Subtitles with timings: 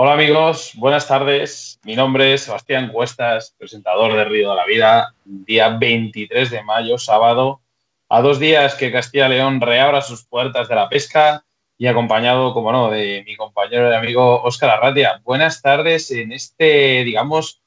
[0.00, 1.80] Hola amigos, buenas tardes.
[1.82, 6.98] Mi nombre es Sebastián Cuestas, presentador de Río de la Vida, día 23 de mayo,
[6.98, 7.62] sábado,
[8.08, 11.44] a dos días que Castilla León reabra sus puertas de la pesca
[11.76, 15.20] y acompañado, como no, de mi compañero y amigo Óscar Arratia.
[15.24, 17.60] Buenas tardes en este, digamos,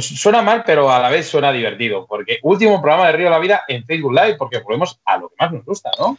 [0.00, 3.38] suena mal, pero a la vez suena divertido, porque último programa de Río de la
[3.38, 6.18] Vida en Facebook Live, porque volvemos a lo que más nos gusta, ¿no?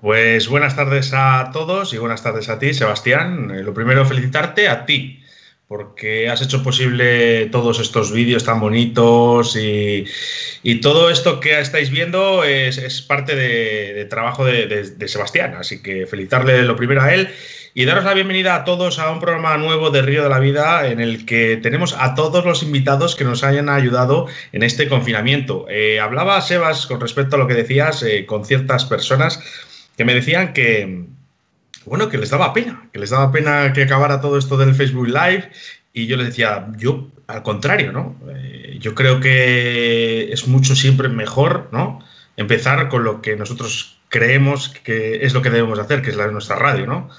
[0.00, 3.50] Pues buenas tardes a todos y buenas tardes a ti, Sebastián.
[3.50, 5.22] Eh, lo primero, felicitarte a ti,
[5.68, 10.04] porque has hecho posible todos estos vídeos tan bonitos y,
[10.80, 15.54] todo esto que estáis viendo es, parte de, trabajo de, Sebastián.
[15.58, 17.28] Así que felicitarle lo primero a él
[17.78, 20.88] y daros la bienvenida a todos a un programa nuevo de Río de la Vida
[20.88, 25.66] en el que tenemos a todos los invitados que nos hayan ayudado en este confinamiento.
[25.68, 29.42] Eh, hablaba Sebas con respecto a lo que decías eh, con ciertas personas
[29.94, 31.04] que me decían que,
[31.84, 35.08] bueno, que les daba pena, que les daba pena que acabara todo esto del Facebook
[35.08, 35.50] Live
[35.92, 38.16] y yo les decía, yo al contrario, ¿no?
[38.34, 42.02] Eh, yo creo que es mucho siempre mejor, ¿no?
[42.38, 46.28] Empezar con lo que nosotros creemos que es lo que debemos hacer, que es la,
[46.28, 47.10] nuestra radio, ¿no?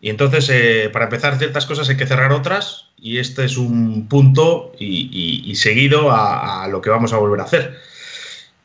[0.00, 4.08] Y entonces, eh, para empezar ciertas cosas hay que cerrar otras y este es un
[4.08, 7.78] punto y, seguido a, lo que vamos a volver a hacer.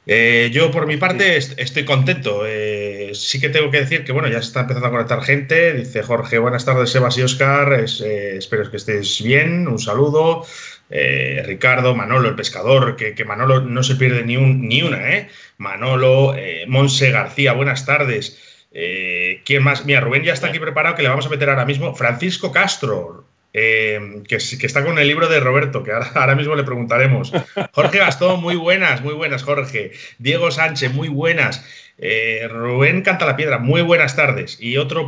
[0.07, 2.43] Eh, yo por mi parte estoy contento.
[2.45, 5.73] Eh, sí que tengo que decir que bueno, ya se está empezando a conectar gente.
[5.73, 7.73] Dice Jorge, buenas tardes, Sebas y Oscar.
[7.73, 9.67] espero que estés bien.
[9.67, 10.45] Un saludo.
[10.89, 15.29] Ricardo, Manolo, el pescador, que, Manolo no se pierde ni, un, ni una, ¿eh?
[15.57, 16.35] Manolo,
[16.67, 18.54] Monse García, buenas tardes.
[18.77, 19.85] Eh, ¿Quién más?
[19.85, 21.95] Mira, Rubén ya está aquí preparado, que le vamos a meter ahora mismo.
[21.95, 27.31] Francisco Castro, eh, que, está con el libro de Roberto, que ahora, mismo le preguntaremos.
[27.71, 29.93] Jorge Gastón, muy buenas, muy buenas, Jorge.
[30.19, 31.65] Diego Sánchez, muy buenas.
[31.97, 34.57] Eh, Rubén Canta la Piedra, muy buenas tardes.
[34.59, 35.07] Y otro,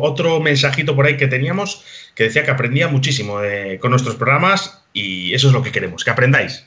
[0.00, 1.84] otro mensajito por ahí que teníamos
[2.16, 3.40] que decía que aprendía muchísimo
[3.80, 6.64] con nuestros programas y eso es lo que queremos, que aprendáis.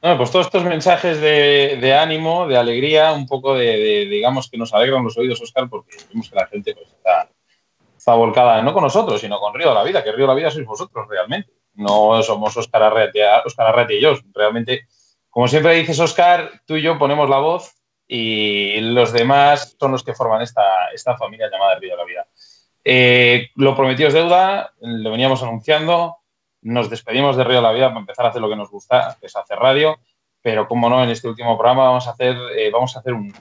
[0.00, 5.02] Pues todos estos mensajes de, ánimo, de alegría, un poco de, digamos, que nos alegran
[5.02, 6.86] los oídos, Oscar, porque vemos que la gente pues,
[7.96, 10.34] está, volcada no con nosotros, sino con Río de la Vida, que Río de la
[10.34, 11.52] Vida sois vosotros realmente.
[11.74, 14.14] No somos Oscar Arrete, Oscar y yo.
[14.32, 14.86] Realmente,
[15.28, 17.74] como siempre dices, Oscar, tú y yo ponemos la voz
[18.06, 22.26] y los demás son los que forman esta, esta familia llamada Río de la Vida.
[22.84, 26.18] Eh, lo prometido es deuda, lo veníamos anunciando
[26.68, 29.16] nos despedimos de Río de la Vida para empezar a hacer lo que nos gusta,
[29.20, 29.98] que es hacer radio,
[30.42, 33.32] pero como no, en este último programa vamos a hacer, eh, vamos a hacer un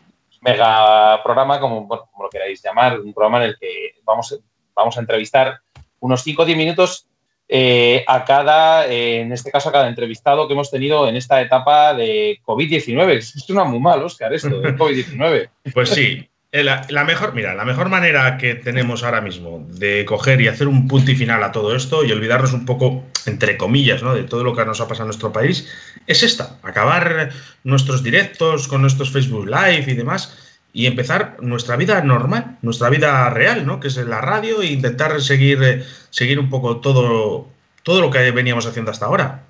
[0.42, 4.40] mega programa, como, lo queráis llamar, un programa en el que vamos,
[4.74, 5.60] vamos a entrevistar
[6.00, 7.08] unos 5 o 10 minutos
[7.50, 11.42] eh, a cada, eh, en este caso, a cada entrevistado que hemos tenido en esta
[11.42, 13.18] etapa de COVID-19.
[13.18, 15.50] Es una muy mal, Oscar, esto, de COVID-19.
[15.74, 20.42] Pues sí, eh, la, mejor, mira, la mejor manera que tenemos ahora mismo de coger
[20.42, 24.02] y hacer un punto y final a todo esto y olvidarnos un poco, entre comillas,
[24.02, 24.16] ¿no?
[24.16, 25.72] de todo lo que nos ha pasado en nuestro país,
[26.08, 27.30] es esta, acabar
[27.64, 30.36] nuestros directos con nuestros Facebook Live y demás
[30.74, 33.80] y empezar nuestra vida normal, nuestra vida real, ¿no?
[33.80, 37.48] que es la radio e intentar seguir, seguir un poco todo,
[37.84, 39.44] todo lo que veníamos haciendo hasta ahora.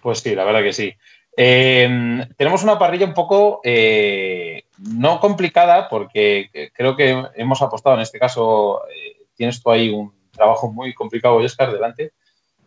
[0.00, 0.94] Pues sí, la verdad que sí.
[1.36, 8.02] Em, tenemos una parrilla un poco eh, no complicada, porque creo que hemos apostado en
[8.02, 12.12] este caso, eh, tienes tú ahí un trabajo muy complicado, Oscar, delante,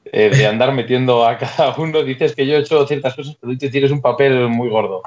[0.06, 2.04] eh, de andar metiendo a cada uno.
[2.04, 5.02] Dices que yo he hecho ciertas cosas, pero tú tienes un papel muy gordo.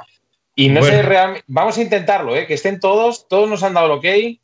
[0.55, 3.99] Y no sé realmente, vamos a intentarlo, que estén todos, todos nos han dado el
[3.99, 4.41] ok,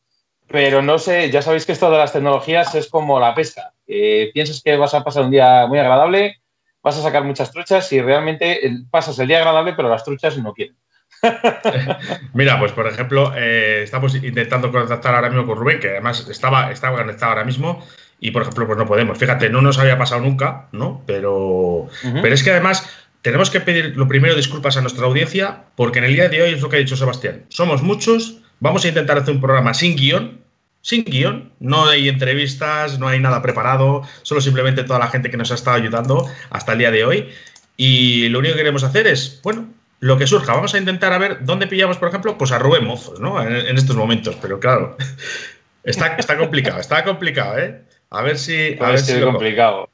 [0.47, 3.73] pero no sé, ya sabéis que esto de las tecnologías es como la pesca.
[3.87, 6.43] piensas que vas a pasar un día muy agradable,
[6.83, 10.53] vas a sacar muchas truchas y realmente pasas el día agradable, pero las truchas no
[10.53, 10.77] quieren.
[12.35, 16.73] Mira, pues por ejemplo, eh, estamos intentando contactar ahora mismo con Rubén, que además estaba,
[16.73, 17.85] estaba conectado ahora mismo,
[18.21, 19.19] y por ejemplo, pues no podemos.
[19.19, 21.03] Fíjate, no nos había pasado nunca, ¿no?
[21.07, 21.89] Pero,
[22.23, 22.89] pero es que además
[23.23, 26.53] tenemos que pedir lo primero disculpas a nuestra audiencia, porque en el día de hoy
[26.55, 27.45] es lo que ha dicho Sebastián.
[27.49, 30.41] Somos muchos, vamos a intentar hacer un programa sin guion,
[30.83, 35.37] sin guion, no hay entrevistas, no hay nada preparado, solo simplemente toda la gente que
[35.37, 37.29] nos ha estado ayudando hasta el día de hoy.
[37.77, 39.69] Y lo único que queremos hacer es, bueno,
[40.03, 40.53] lo que surja.
[40.53, 43.41] Vamos a intentar a ver dónde pillamos, por ejemplo, pues a Rubén Mozos, ¿no?
[43.41, 44.97] En, estos momentos, pero claro,
[45.85, 47.85] está, está complicado, está complicado, ¿eh?
[48.11, 48.77] A ver si...
[48.81, 49.89] A ver si complicado.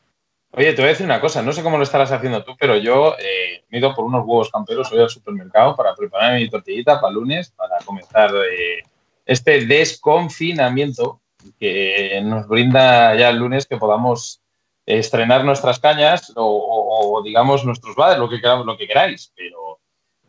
[0.52, 2.78] Oye, te voy a decir una cosa, no sé cómo lo estarás haciendo tú, pero
[2.78, 6.49] yo eh, me he ido por unos huevos camperos hoy al supermercado para preparar mi
[6.49, 8.82] tortillita para lunes, para comenzar eh,
[9.26, 11.20] este desconfinamiento
[11.61, 14.40] que nos brinda ya el lunes que podamos
[14.87, 19.31] estrenar nuestras cañas o, digamos nuestros bares, lo que, lo que queráis.
[19.37, 19.67] Pero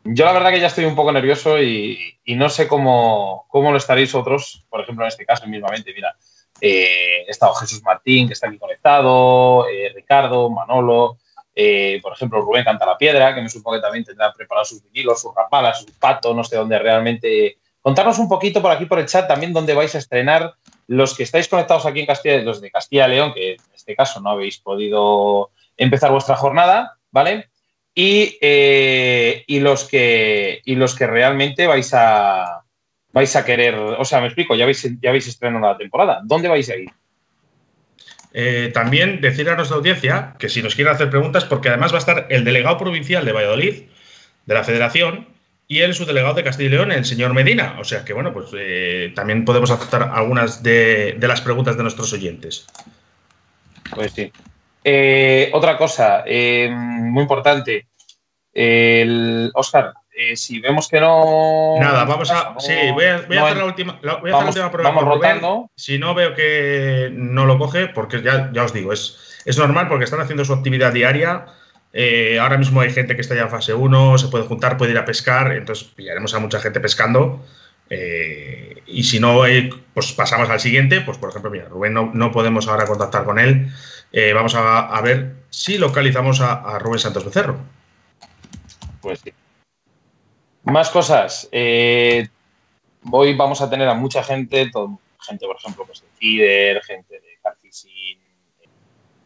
[0.03, 3.77] yo la verdad que ya estoy un poco nervioso y, no sé cómo, cómo, lo
[3.77, 5.93] estaréis otros, por ejemplo, en este caso mismamente.
[5.93, 6.15] Mira,
[6.61, 11.17] eh, está Jesús Martín, que está aquí conectado, eh, Ricardo, Manolo,
[11.55, 14.83] eh, por ejemplo, Rubén Canta la Piedra, que me supongo que también tendrá preparados sus
[14.83, 17.57] vinilos, sus rapalas, sus pato, no sé dónde realmente.
[17.81, 20.53] Contarnos un poquito por aquí por el chat también dónde vais a estrenar
[20.87, 23.95] los que estáis conectados aquí en Castilla, los de Castilla y León, que en este
[23.95, 27.49] caso no habéis podido empezar vuestra jornada, ¿vale?
[27.95, 32.63] Y, y los que y los que realmente vais a
[33.11, 36.21] vais a querer, o sea, me explico, ya habéis, ya habéis estrenado la temporada.
[36.23, 36.89] ¿Dónde vais a ir?
[38.31, 41.97] Eh, también decir a nuestra audiencia que si nos quieren hacer preguntas, porque además va
[41.97, 43.83] a estar el delegado provincial de Valladolid,
[44.45, 45.27] de la Federación,
[45.67, 47.77] y el subdelegado de Castilla y León, el señor Medina.
[47.79, 52.11] O sea que, bueno, pues eh, también podemos aceptar algunas de, las preguntas de nuestros
[52.13, 52.65] oyentes.
[53.93, 54.31] Pues sí.
[54.91, 57.87] Eh, otra cosa, muy importante.
[58.51, 61.75] El, Oscar, eh, si vemos que no.
[61.79, 62.55] Nada, vamos a.
[62.59, 64.89] sí, voy a, hacer la última, voy a hacer la última prueba.
[64.89, 65.71] Vamos rotando.
[65.75, 69.87] Si no veo que no lo coge, porque ya, ya os digo, es, es normal
[69.87, 71.45] porque están haciendo su actividad diaria.
[71.93, 74.91] Eh, ahora mismo hay gente que está ya en fase 1, se puede juntar, puede
[74.91, 77.45] ir a pescar, entonces pillaremos a mucha gente pescando.
[77.89, 79.41] Eh, y si no,
[79.93, 81.01] pues pasamos al siguiente.
[81.01, 83.71] Pues por ejemplo, mira, Rubén no, podemos ahora contactar con él.
[84.33, 87.59] vamos a, ver si localizamos a, a Rubén Santos Becerro.
[89.01, 89.33] Pues sí.
[90.63, 91.47] Más cosas.
[91.51, 92.27] Eh,
[93.11, 94.69] hoy vamos a tener a mucha gente,
[95.19, 98.19] gente, por ejemplo, pues de Fider, gente de Carcisin,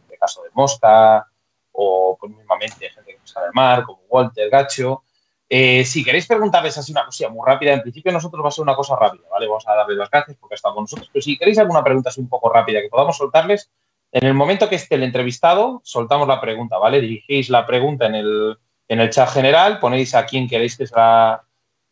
[0.10, 1.28] de caso de Mosca,
[1.72, 5.04] o pues, mismamente gente que está del mar, como Walter, Gacho.
[5.50, 8.64] Eh, si queréis preguntarles así una cosilla muy rápida, en principio nosotros va a ser
[8.64, 9.48] una cosa rápida, ¿vale?
[9.48, 12.10] Vamos a darles las gracias porque ha estado con nosotros, pero si queréis alguna pregunta
[12.10, 13.70] así un poco rápida que podamos soltarles,
[14.12, 17.02] en el momento que esté el entrevistado, soltamos la pregunta, ¿vale?
[17.02, 18.58] Dirigís la pregunta en el,
[18.88, 21.44] en el chat general, ponéis a quién queréis que se la,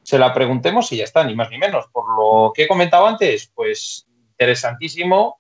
[0.04, 1.86] se la preguntemos y ya está, ni más ni menos.
[1.92, 5.39] Por lo que he comentado antes, pues interesantísimo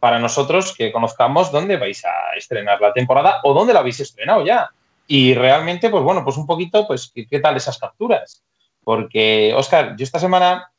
[0.00, 4.44] para nosotros que conozcamos dónde vais a estrenar la temporada o dónde la habéis estrenado
[4.44, 4.70] ya.
[5.06, 8.42] Y realmente, pues bueno, pues un poquito, pues, ¿qué, tal esas capturas?
[8.82, 10.70] Porque, Oscar, yo esta semana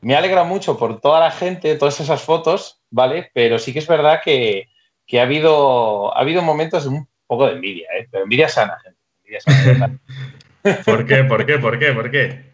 [0.00, 3.30] me alegra mucho por toda la gente, todas esas fotos, ¿vale?
[3.34, 4.68] Pero sí que es verdad que,
[5.18, 8.08] ha, habido, ha habido momentos de un poco de envidia, ¿eh?
[8.10, 8.98] Pero envidia sana, gente.
[10.84, 11.24] ¿Por qué?
[11.24, 11.58] ¿Por qué?
[11.58, 11.92] ¿Por qué?
[11.92, 12.48] ¿Por qué?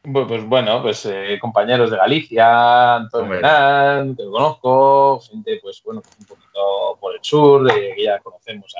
[0.00, 6.00] Pues bueno, pues eh, compañeros de Galicia, Antonio Herán, que lo conozco, gente pues bueno,
[6.18, 8.74] un poquito por el sur, eh, que ya conocemos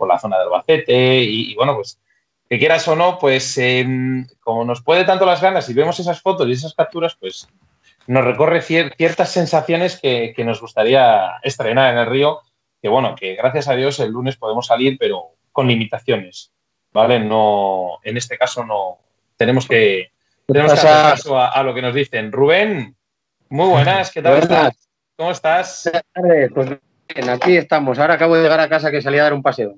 [0.00, 2.00] por la zona de Albacete, y, bueno, pues
[2.48, 6.22] que quieras o no, pues em, como nos puede tanto las ganas y vemos esas
[6.22, 7.46] fotos y esas capturas, pues
[8.06, 12.40] nos recorre ciertas sensaciones que, que nos gustaría estrenar en el río,
[12.80, 16.50] que bueno, que gracias a Dios el lunes podemos salir, pero con limitaciones,
[16.92, 17.20] ¿vale?
[17.20, 18.98] No, en este caso no,
[19.36, 20.12] tenemos que,
[20.46, 22.32] tenemos que hacer caso a, lo que nos dicen.
[22.32, 22.96] Rubén,
[23.50, 24.88] muy buenas, ¿qué tal estás?
[25.14, 25.90] ¿Cómo estás?
[26.54, 26.70] Pues
[27.14, 27.98] bien, aquí estamos.
[27.98, 29.74] Ahora acabo de llegar a casa que salí a dar un paseo.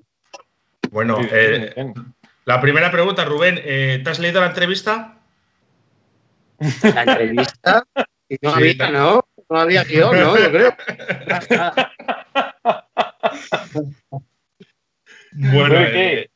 [0.93, 1.75] Bueno, eh,
[2.45, 5.17] la primera pregunta, Rubén, eh, ¿te has leído la entrevista?
[6.83, 7.83] ¿La entrevista?
[8.43, 9.27] No había, ¿no?
[9.49, 10.39] No había guion, ¿no?
[10.39, 10.77] Yo creo.
[15.35, 16.29] Bueno, eh,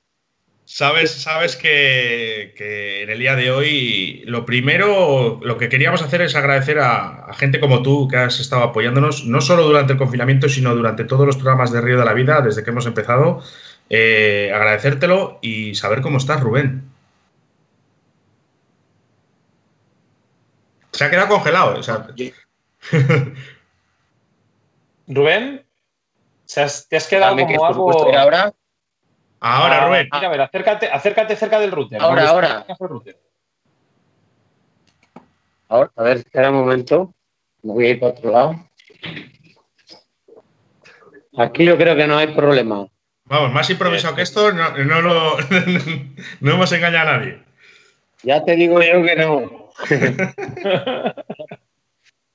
[0.65, 6.35] sabes, sabes que, en el día de hoy lo primero, lo que queríamos hacer es
[6.35, 10.75] agradecer a, gente como tú que has estado apoyándonos, no solo durante el confinamiento, sino
[10.75, 13.43] durante todos los programas de Río de la Vida desde que hemos empezado.
[13.89, 16.91] Eh, agradecértelo y saber cómo estás, Rubén.
[20.91, 21.81] Se ha quedado congelado.
[25.09, 25.65] Rubén,
[26.53, 28.17] ¿te has quedado como algo...
[28.17, 28.53] ahora?
[29.41, 30.09] Ahora, ah, Rubén.
[30.13, 32.01] Mira, a ver, acércate, acércate cerca del router.
[32.01, 32.67] Ahora, ahora.
[35.69, 37.15] Ahora, a ver, espera un momento.
[37.63, 38.69] Me voy a ir para otro lado.
[41.37, 42.89] Aquí yo creo que no hay problema.
[43.27, 45.37] Vamos, más improvisado que esto, no, no, lo,
[46.41, 47.39] no hemos engañado a nadie.
[48.23, 49.71] Ya te digo yo que no.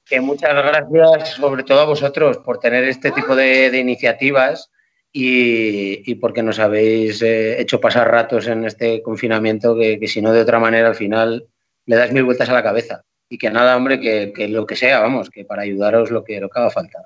[0.05, 4.69] que muchas gracias, sobre todo a vosotros, por tener este tipo de iniciativas
[5.13, 10.41] y, porque nos habéis eh, hecho pasar ratos en este confinamiento que, si no de
[10.41, 11.48] otra manera al final
[11.86, 13.03] le das mil vueltas a la cabeza.
[13.29, 16.50] Y que nada, hombre, que, lo que sea, vamos, que para ayudaros lo que, lo
[16.50, 17.05] que haga falta.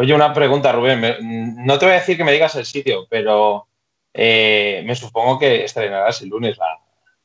[0.00, 1.18] Oye, una pregunta, Rubén.
[1.62, 3.66] No te voy a decir que me digas el sitio, pero
[4.14, 6.78] eh, me supongo que estrenarás el lunes la,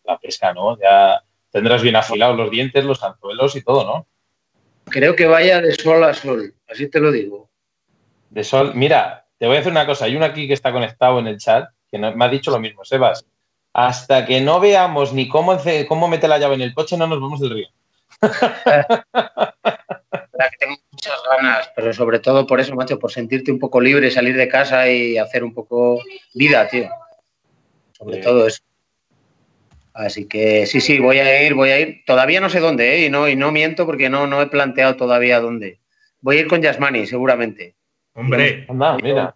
[0.03, 0.77] la pesca, ¿no?
[0.77, 4.07] Ya tendrás bien afilados los dientes, los anzuelos y todo, ¿no?
[4.91, 7.49] Creo que vaya de sol a sol, así te lo digo.
[8.29, 11.19] De sol, mira, te voy a decir una cosa, hay uno aquí que está conectado
[11.19, 13.25] en el chat que me ha dicho lo mismo, Sebas.
[13.71, 17.21] Hasta que no veamos ni cómo, cómo mete la llave en el coche, no nos
[17.21, 17.69] vamos del río.
[20.95, 24.89] muchas pero sobre todo por eso, macho, por sentirte un poco libre, salir de casa
[24.89, 26.01] y hacer un poco
[26.33, 26.89] vida, tío.
[27.93, 28.61] Sobre todo eso.
[29.93, 32.03] Así que sí, sí, voy a ir, voy a ir.
[32.05, 33.05] Todavía no sé dónde, ¿eh?
[33.05, 35.79] y, no, y no miento porque no, no he planteado todavía dónde.
[36.19, 37.75] Voy a ir con Yasmani, seguramente.
[38.13, 39.33] Hombre, Anda, mira.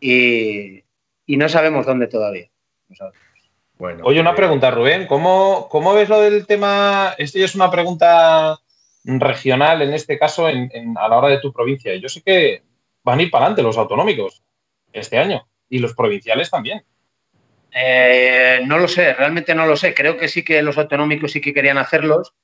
[0.00, 0.84] Y,
[1.26, 2.48] y no sabemos dónde todavía.
[2.88, 3.18] No sabemos.
[3.76, 4.04] bueno.
[4.04, 5.06] Oye, una eh, pregunta, Rubén.
[5.06, 7.14] ¿Cómo, cómo ves lo del tema?
[7.18, 8.58] Esto ya es una pregunta
[9.06, 11.94] regional, en este caso, en- en- a la hora de tu provincia.
[11.96, 12.62] Yo sé que
[13.02, 14.42] van a ir para adelante los autonómicos
[14.92, 16.82] este año y los provinciales también.
[17.72, 19.94] Eh, no lo sé, realmente no lo sé.
[19.94, 22.34] Creo que sí que los autonómicos sí que querían hacerlos.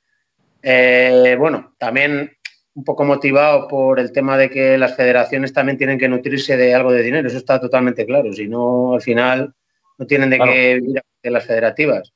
[0.62, 2.37] Eh, bueno, también
[2.75, 6.75] un poco motivado por el tema de que las federaciones también tienen que nutrirse de
[6.75, 7.28] algo de dinero.
[7.28, 8.33] Eso está totalmente claro.
[8.33, 9.54] Si no, al final
[9.99, 10.52] no tienen de Claro.
[10.52, 12.12] qué vivir de las federativas.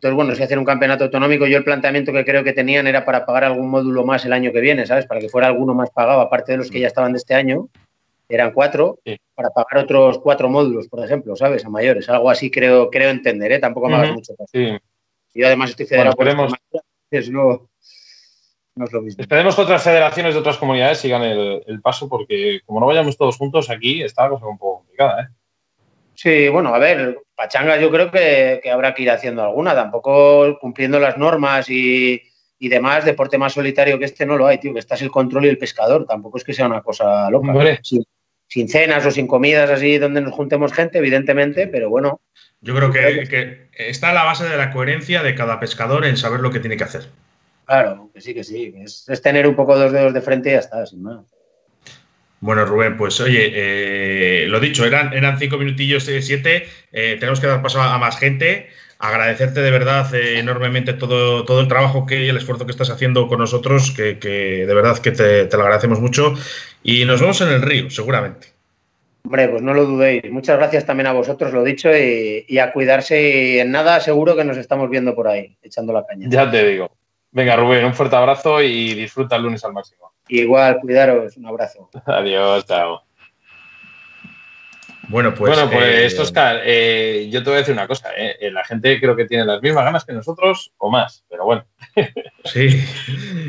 [0.00, 3.04] Entonces, bueno, si hacen un campeonato autonómico, yo el planteamiento que creo que tenían era
[3.04, 5.04] para pagar algún módulo más el año que viene, ¿sabes?
[5.04, 7.68] Para que fuera alguno más pagado, aparte de los que ya estaban de este año,
[8.26, 9.18] eran cuatro, Sí.
[9.34, 11.66] para pagar otros cuatro módulos, por ejemplo, ¿sabes?
[11.66, 12.08] A mayores.
[12.08, 13.58] Algo así creo, creo entender, ¿eh?
[13.58, 14.48] Tampoco me hagas mucho caso.
[14.50, 14.78] Sí.
[15.34, 16.50] Yo además estoy federado Bueno, por
[17.30, 17.68] no,
[18.76, 19.20] no es lo mismo.
[19.20, 23.18] Esperemos que otras federaciones de otras comunidades sigan el, el paso, porque como no vayamos
[23.18, 25.24] todos juntos aquí, está la cosa un poco complicada.
[25.24, 25.26] ¿eh?
[26.22, 30.58] Sí, bueno, a ver, pachanga yo creo que, que habrá que ir haciendo alguna, tampoco
[30.60, 32.20] cumpliendo las normas y,
[32.58, 35.46] y demás, deporte más solitario que este no lo hay, tío, que estás el control
[35.46, 37.54] y el pescador, tampoco es que sea una cosa loca.
[37.82, 38.04] Sin,
[38.46, 42.20] sin cenas o sin comidas así donde nos juntemos gente, evidentemente, pero bueno,
[42.60, 46.40] Yo creo que, que está la base de la coherencia de cada pescador en saber
[46.40, 47.08] lo que tiene que hacer.
[47.64, 50.52] claro, que sí, que sí, es, es tener un poco dos dedos de frente y
[50.52, 51.24] ya está, sin más.
[52.40, 56.66] Bueno, Rubén, pues oye, eh, lo dicho, eran, eran cinco minutillos de siete.
[56.90, 58.68] eh, tenemos que dar paso a, a más gente.
[58.98, 62.90] Agradecerte de verdad eh, enormemente todo, todo el trabajo que y el esfuerzo que estás
[62.90, 66.34] haciendo con nosotros, que, que de verdad que te, te lo agradecemos mucho.
[66.82, 68.48] Y nos vemos en el río, seguramente.
[69.24, 70.30] Hombre, pues no lo dudéis.
[70.30, 73.20] Muchas gracias también a vosotros, lo dicho, y, y a cuidarse.
[73.20, 76.26] Y en nada, seguro que nos estamos viendo por ahí, echando la caña.
[76.30, 76.90] Ya te digo.
[77.32, 80.12] Venga, Rubén, un fuerte abrazo y disfruta el lunes al máximo.
[80.28, 81.36] Igual, cuidaros.
[81.36, 81.88] Un abrazo.
[82.06, 83.02] Adiós, chao.
[85.08, 85.54] Bueno, pues.
[85.56, 88.10] bueno, pues, eh, Oscar, eh, yo te voy a decir una cosa.
[88.16, 91.44] eh, eh, la gente creo que tiene las mismas ganas que nosotros o más, pero
[91.44, 91.64] bueno.
[92.44, 92.82] Sí.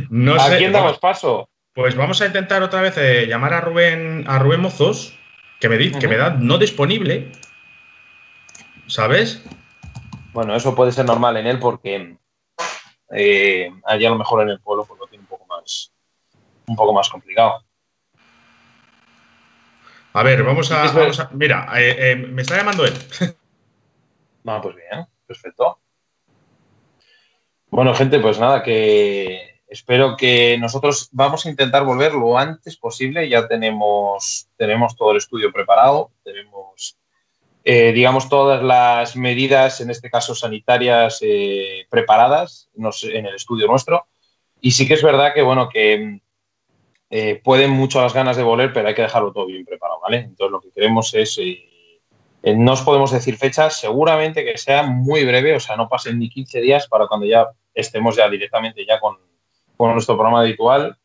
[0.10, 0.58] No ¿A sé.
[0.58, 1.50] quién damos paso?
[1.74, 5.18] Pues vamos a intentar otra vez eh, llamar a Rubén, a Rubén Mozos,
[5.60, 7.32] que me, di- que me da no disponible.
[8.88, 9.42] ¿Sabes?
[10.34, 12.18] Bueno, eso puede ser normal en él porque
[13.12, 15.92] eh, allí a lo mejor en el pueblo pues lo tiene un poco más,
[16.68, 17.64] un poco más complicado.
[20.14, 20.92] A ver, vamos a.
[20.92, 22.94] Vamos mira, eh, eh, me está llamando él.
[24.44, 25.78] Ah, pues bien, perfecto.
[27.70, 33.30] Bueno, gente, pues nada, que espero que nosotros vamos a intentar volver lo antes posible.
[33.30, 36.98] Ya tenemos, tenemos todo el estudio preparado, tenemos,
[37.64, 44.08] eh, digamos, todas las medidas, en este caso sanitarias, eh, preparadas en el estudio nuestro.
[44.60, 46.22] Y sí que es verdad que, bueno, que
[47.14, 50.20] eh, pueden mucho las ganas de volver, pero hay que dejarlo todo bien preparado, ¿vale?
[50.20, 55.26] Entonces lo que queremos es, eh, no os podemos decir fechas, seguramente que sea muy
[55.26, 58.98] breve, o sea, no pasen ni 15 días para cuando ya estemos ya directamente ya
[59.02, 59.18] con,
[59.76, 60.98] con nuestro programa habitual,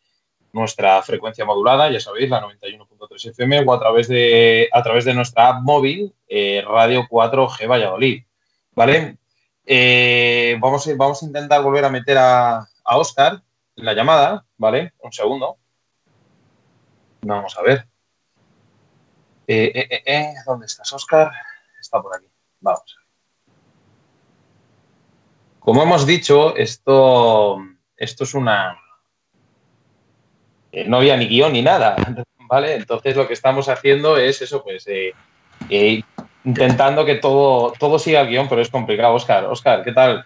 [0.57, 5.15] nuestra frecuencia modulada, ya sabéis, la 91.3 FM o a través de, a través de
[5.15, 8.25] nuestra app móvil, eh, Radio 4G Valladolid,
[8.75, 9.19] ¿vale?
[9.67, 13.43] Eh, vamos, a, vamos a intentar volver a meter a, a Oscar
[13.77, 14.95] en la llamada, ¿vale?
[15.01, 15.59] Un segundo.
[17.21, 17.87] Vamos a ver.
[19.47, 21.31] Eh, ¿Dónde estás, Oscar?
[21.79, 22.27] Está por aquí.
[22.61, 22.97] Vamos.
[25.61, 27.59] Como hemos dicho, esto,
[27.97, 28.79] esto es una...
[30.85, 31.97] no había ni guion ni nada,
[32.49, 32.75] ¿vale?
[32.75, 35.13] Entonces lo que estamos haciendo es eso, pues, eh,
[35.71, 36.03] eh,
[36.45, 39.15] intentando que todo, todo siga el guion, pero es complicado.
[39.15, 40.25] Oscar, Oscar, ¿qué tal?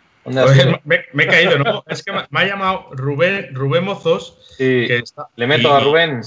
[0.85, 1.83] Me, me he caído, ¿no?
[1.88, 4.38] Es que me, ha llamado Rubén, Rubén Mozos.
[4.59, 6.21] Sí, Que está, le meto y- a Rubén.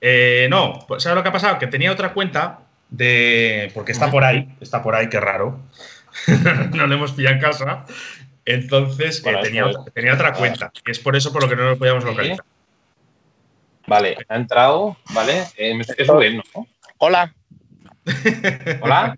[0.00, 1.58] Eh, no, pues, ¿sabes lo que ha pasado?
[1.58, 3.70] Que tenía otra cuenta de.
[3.74, 5.58] Porque está por ahí, está por ahí, qué raro.
[6.74, 7.84] no le hemos pillado en casa.
[8.44, 10.70] Entonces, Bueno, tenía, otra, tenía otra cuenta.
[10.86, 12.36] Y es por eso por lo que no lo podíamos Sí.
[13.88, 15.44] Vale, ha entrado, ¿vale?
[15.56, 16.66] Eh, es Rubén, ¿no?
[16.98, 17.34] Hola.
[18.80, 19.16] Hola.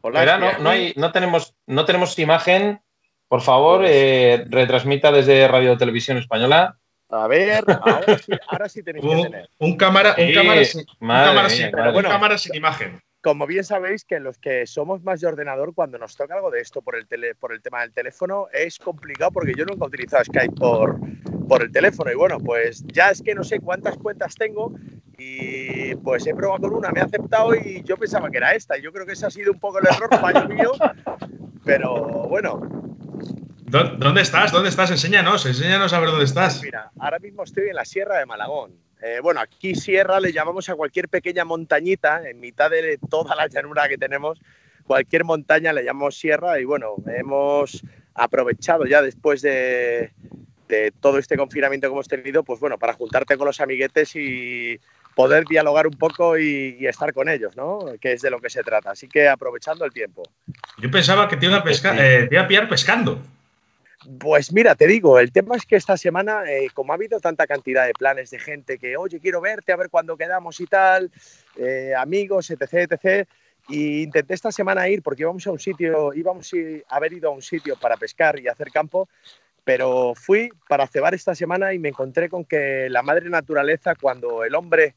[0.00, 0.20] Hola.
[0.20, 2.80] Espera, estoy no, no, hay, no, tenemos, no tenemos imagen.
[3.28, 6.78] Por favor, eh, retransmita desde Radio Televisión Española.
[7.10, 9.48] A ver, ahora sí, ahora sí tenéis que Un, tener.
[9.58, 13.00] un cámara, un Sí, cámara sin, un madre cámara mía, sin- cámara sin imagen.
[13.28, 16.60] Como bien sabéis, que los que somos más de ordenador, cuando nos toca algo de
[16.60, 19.88] esto por el, tele, por el tema del teléfono, es complicado porque yo nunca he
[19.88, 20.98] utilizado Skype por,
[21.46, 22.10] por el teléfono.
[22.10, 24.72] Y bueno, pues ya es que no sé cuántas cuentas tengo
[25.18, 28.78] y pues he probado con una, me ha aceptado y yo pensaba que era esta.
[28.78, 30.72] Y yo creo que ese ha sido un poco el error, fallo mío.
[31.66, 32.62] Pero bueno,
[33.66, 34.52] ¿Dónde estás?
[34.52, 34.90] ¿Dónde estás?
[34.90, 36.62] Enséñanos, enséñanos a ver dónde estás.
[36.62, 38.87] Mira, ahora mismo estoy en la Sierra de Malagón.
[39.00, 43.46] Eh, bueno, aquí sierra le llamamos a cualquier pequeña montañita en mitad de toda la
[43.46, 44.40] llanura que tenemos.
[44.84, 47.82] Cualquier montaña le llamamos sierra y bueno, hemos
[48.14, 50.12] aprovechado ya después de,
[51.00, 54.80] todo este confinamiento que hemos tenido, pues bueno, para juntarte con los amiguetes y
[55.14, 57.80] poder dialogar un poco y, estar con ellos, ¿no?
[58.00, 58.90] Que es de lo que se trata.
[58.90, 60.22] Así que aprovechando el tiempo.
[60.78, 63.20] Yo pensaba que te iba a, pescar, eh, te iba a pillar pescando.
[64.20, 67.48] Pues mira, te digo, el tema es que esta semana, eh, como ha habido tanta
[67.48, 71.10] cantidad de planes de gente que, oye, quiero verte, a ver cuándo quedamos y tal,
[71.56, 73.28] eh, amigos, etc., etc.,
[73.68, 76.50] y intenté esta semana ir porque íbamos a un sitio, íbamos
[76.88, 79.08] a haber ido a un sitio para pescar y hacer campo,
[79.64, 84.42] pero fui para cebar esta semana y me encontré con que la madre naturaleza, cuando
[84.44, 84.94] el hombre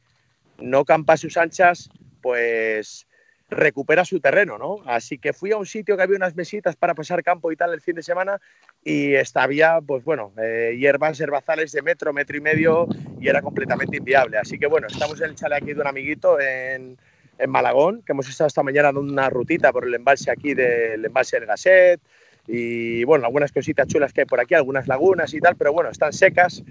[0.59, 1.89] no campa a sus anchas,
[2.21, 3.07] pues
[3.49, 4.77] recupera su terreno, ¿no?
[4.85, 7.73] Así que fui a un sitio que había unas mesitas para pasar campo y tal
[7.73, 8.39] el fin de semana
[8.83, 12.87] y había, pues bueno, eh, hierbas herbazales de metro, metro y medio
[13.19, 14.37] y era completamente inviable.
[14.37, 16.97] Así que bueno, estamos en el chalet aquí de un amiguito en,
[17.37, 21.05] en Malagón, que hemos estado esta mañana dando una rutita por el embalse aquí del
[21.05, 22.01] embalse del Gasset
[22.47, 25.91] y bueno, algunas cositas chulas que hay por aquí, algunas lagunas y tal, pero bueno,
[25.91, 26.63] están secas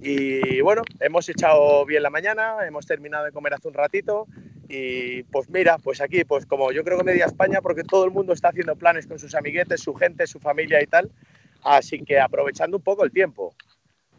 [0.00, 4.26] y bueno, hemos echado bien la mañana, hemos terminado de comer hace un ratito
[4.66, 8.12] y pues mira, pues aquí, pues como yo creo que media España, porque todo el
[8.12, 11.10] mundo está haciendo planes con sus amiguetes, su gente, su familia y tal.
[11.62, 13.54] Así que aprovechando un poco el tiempo.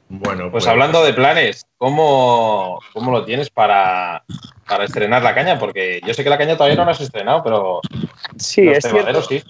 [0.10, 4.25] Bueno, pues, pues hablando de planes, ¿cómo, ¿cómo, lo tienes para,
[4.67, 5.57] para, estrenar la caña?
[5.57, 7.79] Porque yo sé que la caña todavía no la has estrenado, pero
[8.38, 9.21] sí, es cierto.
[9.21, 9.41] sí.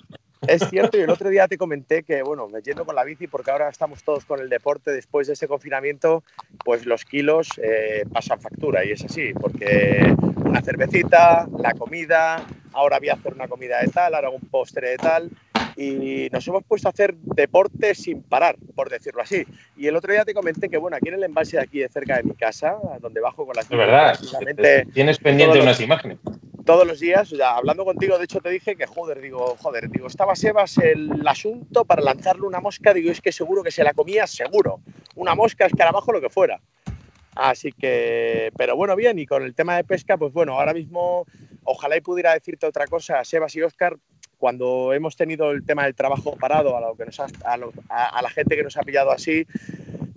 [0.47, 3.27] Es cierto, y el otro día te comenté que, bueno, me yendo con la bici,
[3.27, 6.23] porque ahora estamos todos con el deporte, después de ese confinamiento,
[6.65, 12.97] pues los kilos eh, pasan factura, y es así, porque una cervecita, la comida, ahora
[12.97, 15.29] voy a hacer una comida de tal, ahora un postre de tal,
[15.75, 19.43] y nos hemos puesto a hacer deporte sin parar, por decirlo así.
[19.77, 21.89] Y el otro día te comenté que, bueno, aquí en el embalse de aquí, de
[21.89, 23.65] cerca de mi casa, donde bajo con las...
[23.65, 24.19] Es verdad,
[24.93, 26.17] tienes pendiente unas imágenes
[26.65, 30.07] todos los días, ya hablando contigo, de hecho te dije que, joder, digo, joder, digo,
[30.07, 33.93] estaba Sebas el asunto para lanzarle una mosca, digo, es que seguro que se la
[33.93, 34.79] comía, seguro.
[35.15, 36.61] Una mosca, escarabajo, lo que fuera.
[37.35, 41.25] Así que, pero bueno, bien, y con el tema de pesca, pues bueno, ahora mismo,
[41.63, 43.97] ojalá y pudiera decirte otra cosa, Sebas y Oscar,
[44.41, 47.29] cuando hemos tenido el tema del trabajo parado, a, lo que nos a,
[47.89, 49.45] a la gente que nos ha pillado así,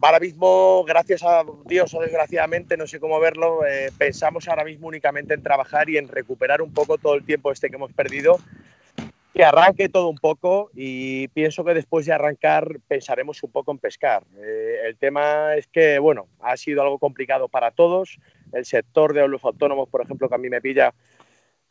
[0.01, 4.89] ahora mismo, gracias a Dios o desgraciadamente, no sé cómo verlo, eh, pensamos ahora mismo
[4.89, 8.39] únicamente en trabajar y en recuperar un poco todo el tiempo este que hemos perdido,
[9.35, 13.79] que arranque todo un poco y pienso que después de arrancar pensaremos un poco en
[13.79, 14.23] pescar.
[14.39, 18.19] Eh, el tema es que, bueno, ha sido algo complicado para todos.
[18.55, 20.95] El sector de los autónomos, por ejemplo, que a mí me pilla,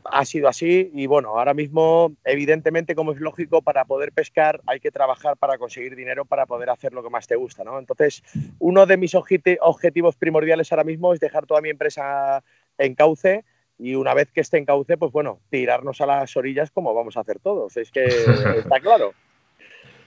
[0.06, 4.80] ha sido así y bueno, ahora mismo, evidentemente, como es lógico, para poder pescar hay
[4.80, 7.80] que trabajar para conseguir dinero para poder hacer lo que más te gusta, ¿no?
[7.80, 8.24] Entonces,
[8.60, 12.44] uno de mis objetivos primordiales ahora mismo es dejar toda mi empresa
[12.78, 13.44] en cauce
[13.80, 17.18] y una vez que esté en cauce, pues bueno, tirarnos a las orillas como vamos
[17.18, 17.76] a hacer todos.
[17.78, 18.06] Es que
[18.58, 19.14] está claro.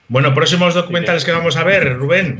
[0.09, 2.39] Bueno, próximos documentales que vamos a ver, Rubén.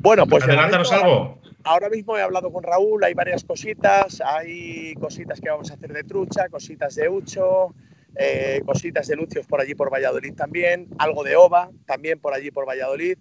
[0.00, 5.40] Bueno, pues adelántanos algo ahora mismo he hablado con Raúl, hay varias cositas, hay cositas
[5.40, 7.74] que vamos a hacer de trucha, cositas de ucho,
[8.14, 12.50] eh, cositas de lucios por allí por Valladolid también, algo de ova también por allí
[12.50, 13.18] por Valladolid.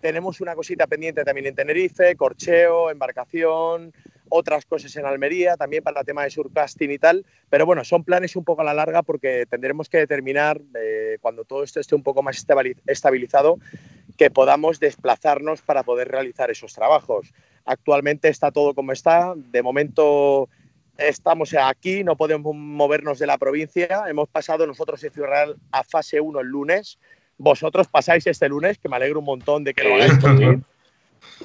[0.00, 3.94] Tenemos una cosita pendiente también en Tenerife, corcheo, embarcación,
[4.28, 7.24] otras cosas en Almería, también para el tema de surcasting y tal.
[7.48, 11.44] Pero bueno, son planes un poco a la larga porque tendremos que determinar, eh, cuando
[11.44, 12.44] todo esto esté un poco más
[12.86, 13.58] estabilizado,
[14.16, 17.32] que podamos desplazarnos para poder realizar esos trabajos.
[17.64, 19.34] Actualmente está todo como está.
[19.36, 20.48] De momento
[20.96, 24.04] estamos aquí, no podemos movernos de la provincia.
[24.08, 26.98] Hemos pasado nosotros en Ciudad Real a fase 1 el lunes.
[27.36, 30.14] Vosotros pasáis este lunes, que me alegro un montón de que lo hagáis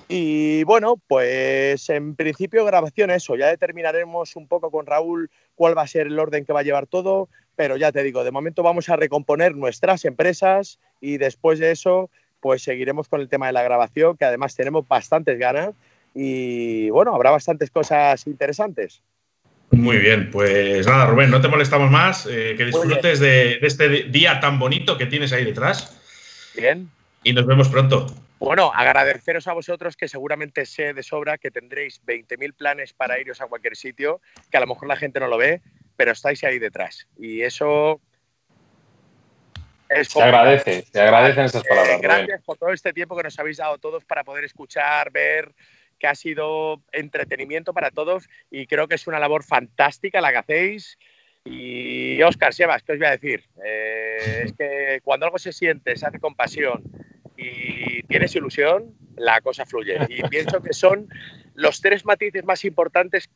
[0.07, 5.83] Y bueno, pues en principio grabación eso, ya determinaremos un poco con Raúl cuál va
[5.83, 8.61] a ser el orden que va a llevar todo, pero ya te digo, de momento
[8.61, 13.53] vamos a recomponer nuestras empresas y después de eso pues seguiremos con el tema de
[13.53, 15.73] la grabación, que además tenemos bastantes ganas
[16.13, 19.01] y bueno, habrá bastantes cosas interesantes.
[19.71, 24.39] Muy bien, pues nada, Rubén, no te molestamos más, eh, que disfrutes de, este día
[24.39, 25.95] tan bonito que tienes ahí detrás.
[26.55, 26.89] Bien.
[27.23, 28.07] Y nos vemos pronto.
[28.39, 33.41] Bueno, agradeceros a vosotros que seguramente sé de sobra que tendréis 20.000 planes para iros
[33.41, 35.61] a cualquier sitio, que a lo mejor la gente no lo ve,
[35.97, 37.07] pero estáis ahí detrás.
[37.19, 38.01] Y eso
[39.89, 41.97] es se agradece, se agradecen esas palabras.
[41.97, 45.53] Eh, gracias por todo este tiempo que nos habéis dado todos para poder escuchar, ver,
[45.97, 50.37] que ha sido entretenimiento para todos y creo que es una labor fantástica la que
[50.37, 50.97] hacéis.
[51.45, 53.43] Y Oscar, Sebas, ¿qué os voy a decir?
[53.65, 56.83] Eh, es que cuando algo se siente, se hace con pasión
[57.35, 59.97] y tienes ilusión, la cosa fluye.
[60.09, 61.07] Y pienso que son
[61.55, 63.29] los tres matices más importantes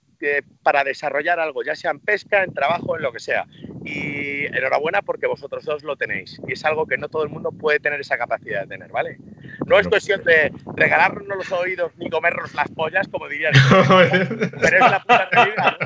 [0.62, 3.46] para desarrollar algo, ya sea en pesca, en trabajo, en lo que sea.
[3.84, 6.40] Y enhorabuena porque vosotros dos lo tenéis.
[6.48, 9.18] Y es algo que no todo el mundo puede tener esa capacidad de tener, ¿vale?
[9.66, 13.54] No es cuestión de regalarnos los oídos ni comernos las pollas, como dirían,
[14.62, 15.78] pero es la puta realidad.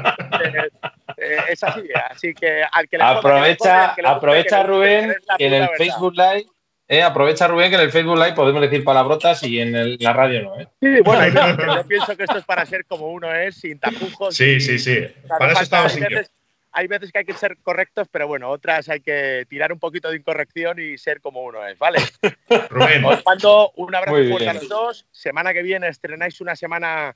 [0.44, 0.70] Eh,
[1.18, 6.14] eh, es así, así que al que le Aprovecha, aprovecha Rubén, que en el Facebook
[6.16, 6.46] Live
[6.90, 10.44] eh, aprovecha Rubén que en el Facebook Live podemos decir palabrotas y en la radio
[10.44, 10.60] no.
[10.60, 10.68] ¿eh?
[10.80, 14.36] Sí, bueno, yo pienso que esto es para ser como uno es, sin tapujos.
[14.36, 15.06] Sí, sí, sí.
[15.28, 16.32] Para eso estamos veces,
[16.72, 20.10] hay veces que hay que ser correctos, pero bueno, otras hay que tirar un poquito
[20.10, 22.00] de incorrección y ser como uno es, ¿vale?
[22.70, 23.04] Rubén.
[23.06, 25.06] Os mando un abrazo fuerte a los dos.
[25.12, 27.16] Semana que viene estrenáis una semana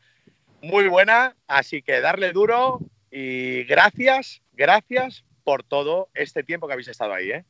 [0.62, 2.80] muy buena, así que darle duro
[3.12, 7.46] y gracias, gracias por todo este tiempo que habéis estado ahí, ¿eh?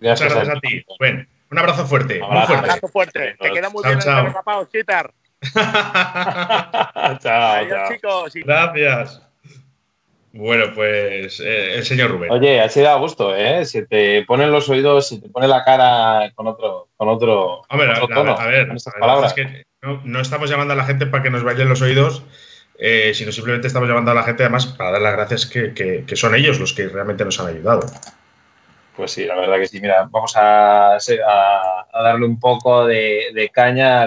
[0.00, 0.84] Gracias, Muchas gracias a ti.
[0.98, 1.28] Rubén.
[1.50, 2.20] Un abrazo fuerte.
[2.20, 3.36] Un abrazo fuerte.
[3.38, 5.12] Te queda muy bien el papá, Chitar.
[7.20, 8.34] chao, Adiós, chicos.
[8.34, 9.33] Gracias.
[10.36, 12.30] Bueno, pues eh, el señor Rubén.
[12.30, 13.64] Oye, ha sido a gusto, ¿eh?
[13.64, 17.76] Se te ponen los oídos, se te pone la cara con otro, con otro, a
[17.76, 18.68] ver, a, ver.
[18.74, 22.24] Es que no, estamos llamando a la gente para que nos vayan los oídos,
[22.78, 26.16] eh, sino simplemente estamos llamando a la gente además para dar las gracias que, que
[26.16, 27.86] son ellos los que realmente nos han ayudado.
[28.96, 29.80] Pues sí, la verdad que sí.
[29.80, 30.98] Mira, vamos a,
[31.92, 34.06] darle un poco de, caña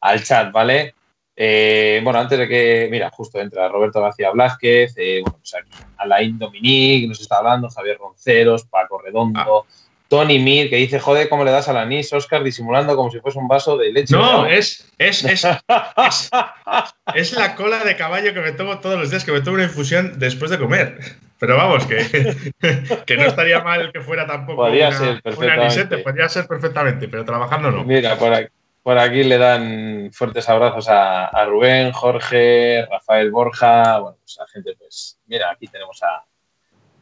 [0.00, 0.94] al, chat, ¿vale?
[1.34, 5.54] Eh, bueno, antes de que, mira, justo entra Roberto García Blázquez, eh, bueno, pues
[5.96, 9.74] Alain Dominique, nos está hablando, Javier Ronceros, Paco Redondo, ah.
[10.08, 13.38] Tony Mir, que dice, joder, ¿cómo le das al anís, Oscar, disimulando como si fuese
[13.38, 14.14] un vaso de leche?
[14.14, 15.46] No, es, es, es,
[17.14, 19.64] es, la cola de caballo que me tomo todos los días, que me tomo una
[19.64, 20.98] infusión después de comer.
[21.38, 22.52] Pero vamos, que,
[23.06, 27.24] que no estaría mal que fuera tampoco podría una, ser anisete, podría ser perfectamente, pero
[27.24, 27.82] trabajando no.
[27.82, 28.48] Mira, por aquí,
[28.82, 34.46] por aquí le dan fuertes abrazos a, a Rubén, Jorge, Rafael Borja, bueno, pues a
[34.48, 36.24] gente, pues, mira, aquí tenemos a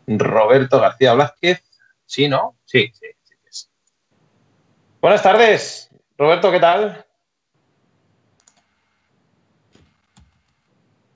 [0.07, 1.63] Roberto García Blázquez,
[2.11, 2.57] ¿Sí, no?
[2.65, 3.69] Sí, sí, sí.
[5.01, 5.89] Buenas tardes,
[6.19, 7.07] Roberto, ¿qué tal?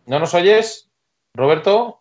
[0.07, 0.88] ¿No nos oyes,
[1.35, 2.00] Roberto?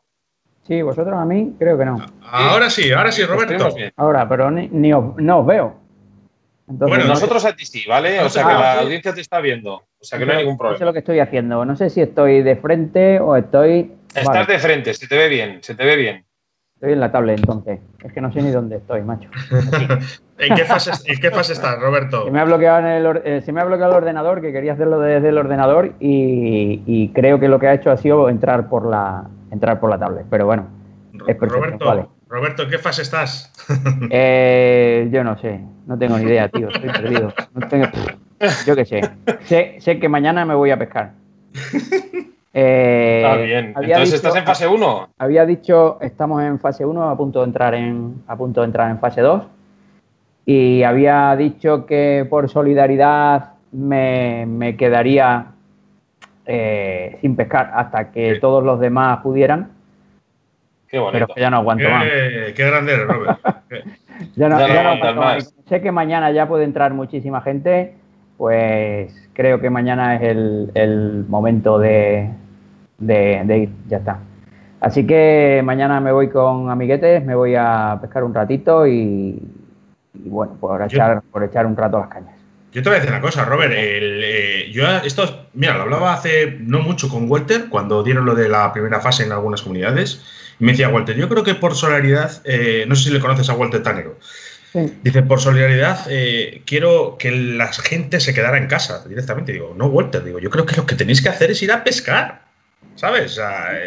[0.67, 2.06] Sí, vosotros a mí creo que no.
[2.21, 3.76] Ahora sí, ahora sí, Roberto.
[3.95, 5.83] Ahora, pero ni, no os veo.
[6.78, 8.20] Bueno, nosotros a ti sí, ¿vale?
[8.22, 9.76] O sea que la audiencia te está viendo.
[9.76, 10.74] O sea que no hay ningún problema.
[10.74, 11.66] No sé lo que estoy haciendo.
[11.66, 13.92] No sé si estoy de frente o estoy.
[14.14, 16.26] Estás de frente, se te ve bien, se te ve bien.
[16.76, 17.80] Estoy en la tablet entonces.
[18.04, 19.30] Es que no sé ni dónde estoy, macho.
[20.38, 22.26] ¿En qué fase, estás, Roberto?
[22.26, 24.74] Se me, ha bloqueado en el, eh, se me ha bloqueado el ordenador, que quería
[24.74, 28.86] hacerlo desde el ordenador y, creo que lo que ha hecho ha sido entrar por
[28.86, 30.26] la, entrar por la tablet.
[30.30, 30.68] Pero bueno,
[31.28, 31.86] es perfecto.
[31.86, 33.52] Roberto, Roberto, ¿en qué fase estás?
[34.10, 37.34] Eh, yo no sé, no tengo ni idea, tío, estoy perdido.
[38.66, 39.02] yo qué sé.
[39.44, 39.76] sé.
[39.80, 41.14] Sé que mañana me voy a pescar.
[42.56, 43.74] Eh, Está bien.
[43.76, 45.10] Entonces estás en fase 1.
[45.18, 48.92] Había dicho, estamos en fase 1, a punto de entrar en, a punto de entrar
[48.92, 49.42] en fase 2.
[50.46, 55.48] Y había dicho que por solidaridad me, quedaría
[56.46, 59.72] eh, sin pescar hasta que todos los demás pudieran.
[60.94, 61.26] Qué bonito.
[61.26, 62.06] Pero que ya no aguanto más.
[62.56, 63.40] Qué grande eres, Robert.
[64.36, 65.56] ya no, aguanto más.
[65.68, 67.96] Sé que mañana ya puede entrar muchísima gente.
[68.38, 72.30] Pues creo que mañana es el momento de,
[73.00, 74.20] de, ir, ya está.
[74.82, 79.42] Así que mañana me voy con amiguetes, me voy a pescar un ratito y,
[80.14, 82.36] bueno, por echar, por echar un rato las cañas.
[82.72, 83.74] Yo te voy a decir una cosa, Robert.
[83.76, 88.48] Eh, yo esto, mira, lo hablaba hace no mucho con Walter cuando dieron lo de
[88.48, 90.43] la primera fase en algunas comunidades.
[90.63, 93.54] Me decía Walter, yo creo que por solidaridad, eh, no sé si le conoces a
[93.54, 94.15] Walter Tanero.
[95.04, 99.52] Dice, por solidaridad, eh, quiero que la gente se quedara en casa directamente.
[99.52, 101.84] Digo, no, Walter, digo, yo creo que lo que tenéis que hacer es ir a
[101.84, 102.43] pescar.
[102.95, 103.39] ¿Sabes?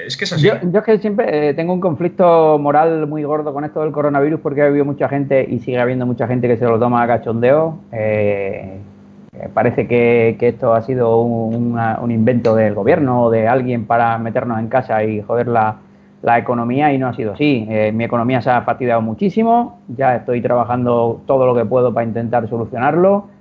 [0.06, 0.46] es que es así.
[0.46, 4.40] Yo, es que siempre eh, tengo un conflicto moral muy gordo con esto del coronavirus
[4.40, 7.06] porque ha habido mucha gente y sigue habiendo mucha gente que se lo toma a
[7.06, 7.80] cachondeo.
[7.92, 8.80] Eh,
[9.54, 14.68] parece que, esto ha sido un, invento del gobierno o de alguien para meternos en
[14.68, 15.78] casa y joder la,
[16.26, 17.66] la economía y no ha sido así.
[17.94, 22.46] mi economía se ha fastidiado muchísimo, ya estoy trabajando todo lo que puedo para intentar
[22.48, 23.36] solucionarlo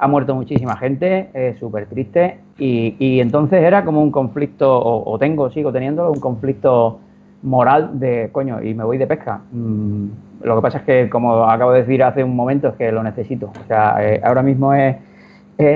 [0.00, 2.38] ha muerto muchísima gente, es súper triste.
[2.58, 7.00] Y, entonces era como un conflicto, o, tengo, sigo teniéndolo, un conflicto
[7.42, 9.42] moral de, coño, y me voy de pesca.
[9.52, 10.06] Mm,
[10.42, 13.02] lo que pasa es que, como acabo de decir hace un momento, es que lo
[13.02, 13.52] necesito.
[13.62, 14.96] O sea, eh, ahora mismo es,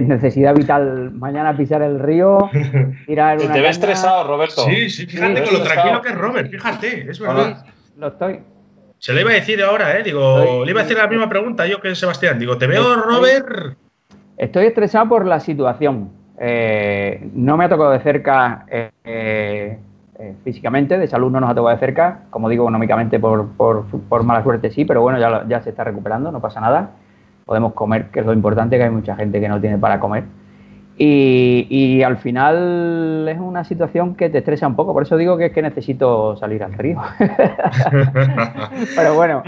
[0.03, 1.13] necesidad vital.
[1.13, 2.51] Mañana pisar el río,
[3.07, 3.53] tirar una.
[3.53, 4.65] Te ves estresado, Roberto.
[4.65, 7.65] Sí, sí, fíjate con lo tranquilo que es Robert, fíjate, es verdad.
[7.97, 8.41] lo estoy.
[8.99, 10.03] Se le iba a decir ahora, ¿eh?
[10.03, 12.39] Digo, le iba a hacer la misma pregunta yo que Sebastián.
[12.39, 13.77] Digo, ¿te veo, Robert?
[14.37, 16.11] Estoy estresado por la situación.
[16.39, 21.55] Eh, no me ha tocado de cerca eh, eh, físicamente, de salud no nos ha
[21.55, 25.61] tocado de cerca, como digo, económicamente por, por, mala suerte sí, pero bueno, ya, ya
[25.61, 26.91] se está recuperando, no pasa nada.
[27.45, 30.25] Podemos comer, que es lo importante, que hay mucha gente que no tiene para comer.
[30.97, 35.47] Y, al final es una situación que te estresa un poco, por eso digo que
[35.47, 37.03] es que necesito salir al río.
[38.97, 39.43] Pero bueno,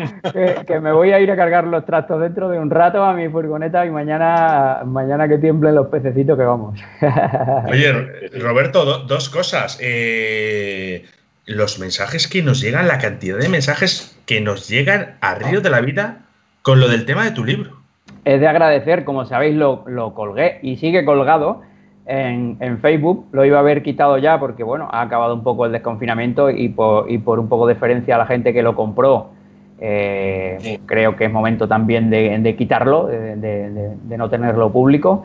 [0.66, 3.28] que, me voy a ir a cargar los trastos dentro de un rato a mi
[3.28, 6.80] furgoneta y mañana, mañana que tiemblen los pececitos que vamos.
[7.68, 7.92] Oye,
[8.40, 9.78] Roberto, dos cosas.
[9.80, 11.04] Eh,
[11.44, 15.70] los mensajes que nos llegan, la cantidad de mensajes que nos llegan a Río de
[15.70, 16.22] la Vida
[16.62, 17.85] con lo del tema de tu libro
[18.26, 19.84] es de agradecer, como sabéis, lo,
[20.14, 21.60] colgué y sigue colgado
[22.06, 23.26] en, Facebook.
[23.30, 26.68] Lo iba a haber quitado ya porque, bueno, ha acabado un poco el desconfinamiento y
[26.70, 29.28] por, un poco de deferencia a la gente que lo compró,
[29.78, 35.24] eh, creo que es momento también de, quitarlo, de, no tenerlo público.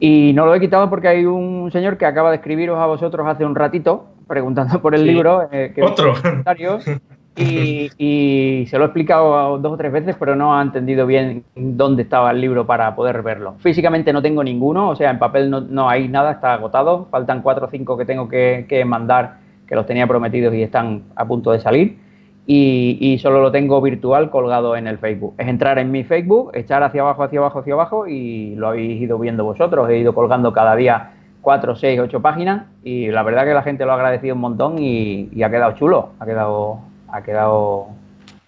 [0.00, 3.26] Y no lo he quitado porque hay un señor que acaba de escribiros a vosotros
[3.26, 5.50] hace un ratito preguntando por el libro.
[5.52, 6.14] Eh, Otro.
[7.38, 12.02] Y, se lo he explicado dos o tres veces, pero no ha entendido bien dónde
[12.02, 13.54] estaba el libro para poder verlo.
[13.58, 17.06] Físicamente no tengo ninguno, o sea, en papel no, hay nada, está agotado.
[17.10, 21.26] Faltan cuatro o cinco que tengo que, mandar, que los tenía prometidos y están a
[21.26, 21.98] punto de salir.
[22.46, 25.34] Y, solo lo tengo virtual colgado en el Facebook.
[25.38, 29.02] Es entrar en mi Facebook, echar hacia abajo, hacia abajo, hacia abajo y lo habéis
[29.02, 29.88] ido viendo vosotros.
[29.90, 33.84] He ido colgando cada día cuatro, seis, ocho páginas y la verdad que la gente
[33.84, 37.88] lo ha agradecido un montón y ha quedado chulo, ha quedado ha quedado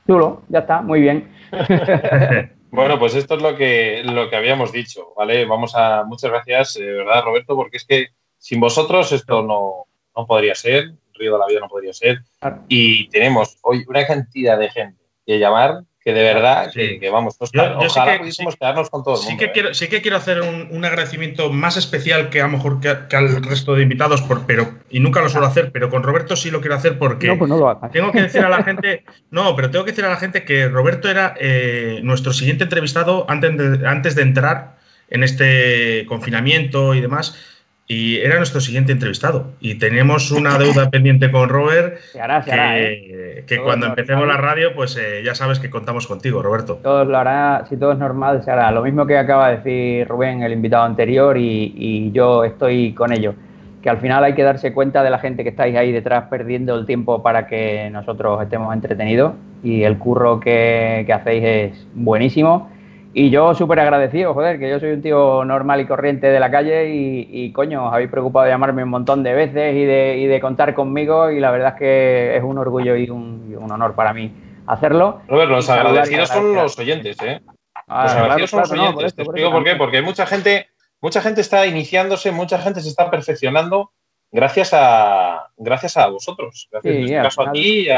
[0.07, 1.31] chulo, ya está, muy bien.
[2.71, 5.45] bueno, pues esto es lo que, lo que habíamos dicho, ¿vale?
[5.45, 10.27] Vamos a, muchas gracias, de verdad, Roberto, porque es que sin vosotros esto no, no
[10.27, 12.23] podría ser, Río de la Vida no podría ser.
[12.69, 18.19] Y tenemos hoy una cantidad de gente que llamar que de verdad, que, vamos, ojalá
[18.19, 21.77] pudiésemos quedarnos con todo el sí Que quiero, sí que quiero hacer un, agradecimiento más
[21.77, 25.29] especial que a lo mejor que, al resto de invitados, por, pero, y nunca lo
[25.29, 27.51] suelo hacer, pero con Roberto sí lo quiero hacer porque pues
[27.93, 30.69] tengo que decir a la gente, no, pero tengo que decir a la gente que
[30.69, 34.79] Roberto era eh, nuestro siguiente entrevistado antes de, antes de entrar
[35.11, 37.60] en este confinamiento y demás
[37.91, 39.47] y era nuestro siguiente entrevistado.
[39.59, 41.99] Y tenemos una deuda pendiente con Robert.
[42.15, 43.45] ¿eh?
[43.49, 46.79] que, cuando empecemos la radio, pues eh, ya sabes que contamos contigo, Roberto.
[46.85, 48.71] Todo lo hará, si todo es normal, se hará.
[48.71, 53.35] Lo mismo que acaba de decir Rubén, el invitado anterior, y, yo estoy con ello.
[53.83, 56.79] Que al final hay que darse cuenta de la gente que estáis ahí detrás perdiendo
[56.79, 59.33] el tiempo para que nosotros estemos entretenidos.
[59.65, 62.71] Y el curro que, que hacéis es buenísimo
[63.13, 66.51] y yo súper agradecido, joder, que yo soy un tío normal y corriente de la
[66.51, 70.27] calle y, coño, os habéis preocupado de llamarme un montón de veces y de, y
[70.27, 74.13] de contar conmigo y la verdad es que es un orgullo y un, honor para
[74.13, 74.33] mí
[74.67, 75.23] hacerlo.
[75.29, 77.41] Robert, los agradecidos son los oyentes, ¿eh?
[77.89, 79.15] Ah, los agradecidos son los oyentes.
[79.15, 80.69] Te explico por, qué, porque mucha gente,
[81.01, 83.91] mucha gente está iniciándose, mucha gente se está perfeccionando
[84.31, 87.89] gracias a, gracias a vosotros, gracias en este caso a ti,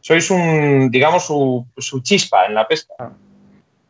[0.00, 3.14] sois un, digamos, su, su chispa en la pesca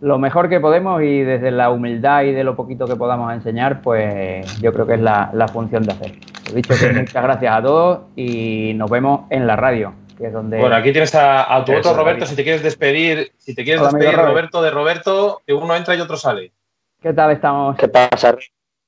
[0.01, 3.81] lo mejor que podemos y desde la humildad y de lo poquito que podamos enseñar,
[3.81, 6.13] pues yo creo que es la, función de hacer.
[6.51, 10.33] He dicho que muchas gracias a todos y nos vemos en la radio, que es
[10.33, 10.59] donde...
[10.59, 14.15] Bueno, aquí tienes a, tu otro Roberto, si te quieres despedir, si te quieres despedir
[14.15, 16.53] Roberto de Roberto, que uno entra y otro sale.
[17.01, 17.77] ¿Qué tal estamos?
[17.77, 18.37] ¿Qué pasa?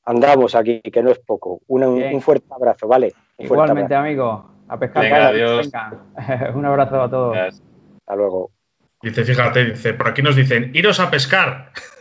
[0.05, 1.61] Andamos aquí, que no es poco.
[1.66, 3.12] un, fuerte abrazo, ¿vale?
[3.38, 4.49] Igualmente, amigo.
[4.69, 5.03] A pescar.
[5.03, 5.71] Venga, adiós.
[6.55, 7.37] un abrazo a todos.
[7.37, 8.56] Hasta luego.
[9.07, 11.71] Dice, fíjate, dice, por aquí nos dicen, iros a pescar.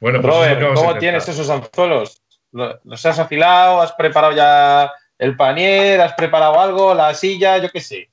[0.00, 2.20] bueno, pues Robert, ¿cómo tienes esos anzuelos?
[2.50, 3.80] ¿Los has afilado?
[3.80, 6.00] ¿Has preparado ya el panier?
[6.00, 6.94] ¿Has preparado algo?
[6.94, 7.58] ¿La silla?
[7.58, 8.10] Yo qué sé.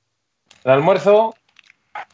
[0.62, 1.34] ¿El almuerzo?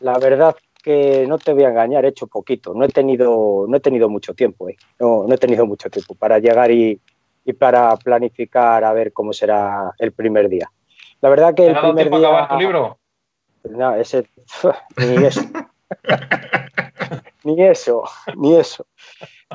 [0.00, 2.72] La verdad que no te voy a engañar, he hecho poquito.
[2.72, 4.76] No he tenido, no he tenido mucho tiempo, ¿eh?
[5.00, 6.98] no, no he tenido mucho tiempo para llegar y,
[7.44, 10.70] y, para planificar a ver cómo será el primer día.
[11.20, 12.18] La verdad que el primer día.
[12.20, 12.98] acabar tu libro?
[13.64, 14.28] No, ese.
[14.96, 15.40] Ni eso.
[17.44, 18.04] ni eso,
[18.36, 18.86] ni eso.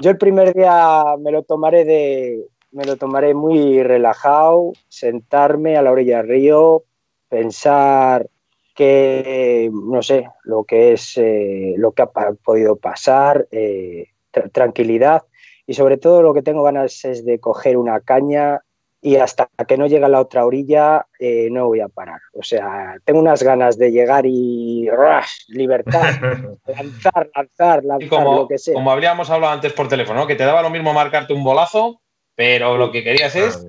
[0.02, 2.46] Yo el primer día me lo tomaré de.
[2.72, 6.84] Me lo tomaré muy relajado, sentarme a la orilla del río,
[7.28, 8.30] pensar
[8.76, 14.10] que, no sé, lo que es, eh, lo que ha podido pasar, eh,
[14.54, 15.24] tranquilidad
[15.70, 18.64] y sobre todo lo que tengo ganas es de coger una caña
[19.02, 22.20] y hasta que no llegue a la otra orilla eh, no voy a parar.
[22.34, 26.02] O sea, tengo unas ganas de llegar y rush, libertad,
[26.68, 28.74] lanzar, lanzar, lanzar, como, lo que sea.
[28.74, 32.02] Como habríamos hablado antes por teléfono, que te daba lo mismo marcarte un bolazo,
[32.36, 33.66] pero lo que querías es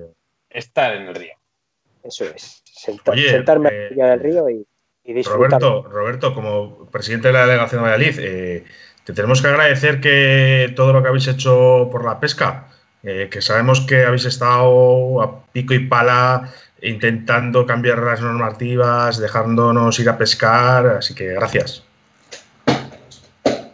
[0.49, 1.33] estar en el río.
[2.03, 4.67] Eso es, sentar, Oye, sentarme eh, en la del río y,
[5.03, 5.61] y, disfrutar.
[5.61, 8.63] Roberto, Roberto, como presidente de la delegación de Valladolid, eh,
[9.05, 12.67] te tenemos que agradecer que todo lo que habéis hecho por la pesca,
[13.03, 19.99] eh, que sabemos que habéis estado a pico y pala intentando cambiar las normativas, dejándonos
[19.99, 21.83] ir a pescar, así que gracias.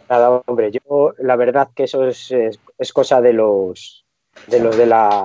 [0.08, 4.04] Nada, hombre, yo la verdad que eso es, es, es cosa de los
[4.46, 5.24] de los de la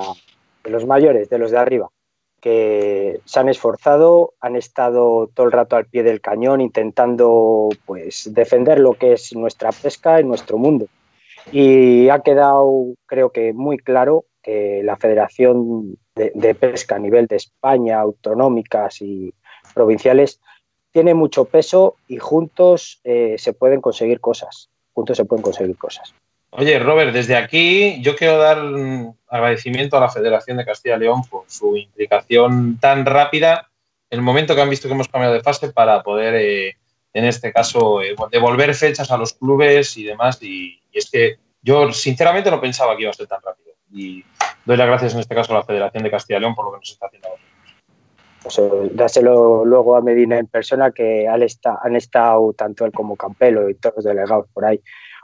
[0.63, 1.89] de los mayores, de los de arriba,
[2.41, 8.33] que se han esforzado, han estado todo el rato al pie del cañón intentando pues
[8.33, 10.87] defender lo que es nuestra pesca y nuestro mundo.
[11.51, 17.37] Y ha quedado, creo que muy claro, que la Federación de, Pesca a nivel de
[17.37, 19.33] España, autonómicas y
[19.73, 20.39] provinciales,
[20.91, 24.69] tiene mucho peso y juntos eh, se pueden conseguir cosas.
[24.93, 26.13] Juntos se pueden conseguir cosas.
[26.51, 28.59] Oye, Robert, desde aquí yo quiero dar
[29.27, 33.69] agradecimiento a la Federación de Castilla y León por su implicación tan rápida
[34.11, 36.77] el momento que han visto que hemos cambiado de fase para poder, eh,
[37.13, 40.41] en este caso, eh, devolver fechas a los clubes y demás.
[40.41, 43.71] Y, y, es que yo sinceramente no pensaba que iba a ser tan rápido.
[43.91, 44.23] Y
[44.65, 46.71] doy las gracias en este caso a la Federación de Castilla y León por lo
[46.71, 47.41] que nos está haciendo ahora.
[48.41, 48.59] Pues,
[48.95, 53.97] dáselo luego a Medina en persona, que han estado tanto él como Campelo y todos
[53.97, 54.81] los delegados por ahí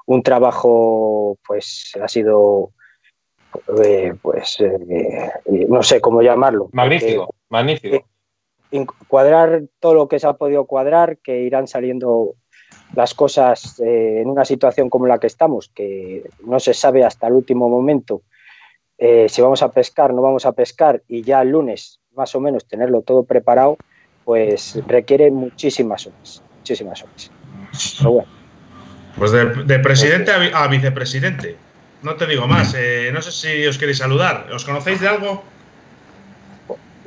[0.10, 2.71] un trabajo, pues ha sido,
[3.84, 5.30] eh, pues eh,
[5.67, 6.69] no sé cómo llamarlo.
[6.71, 8.08] Magnífico, magnífico.
[9.08, 12.36] Cuadrar todo lo que se ha podido cuadrar, que irán saliendo
[12.95, 17.27] las cosas eh, en una situación como la que estamos, que no se sabe hasta
[17.27, 18.23] el último momento
[19.29, 22.67] si vamos a pescar, no vamos a pescar, y ya el lunes más o menos
[22.67, 23.77] tenerlo todo preparado,
[24.25, 27.32] pues requiere muchísimas horas, muchísimas horas.
[29.17, 31.55] Pues de, presidente a, vicepresidente.
[32.03, 32.75] No te digo más.
[32.77, 34.47] Eh, no sé si os queréis saludar.
[34.53, 35.43] ¿Os conocéis de algo?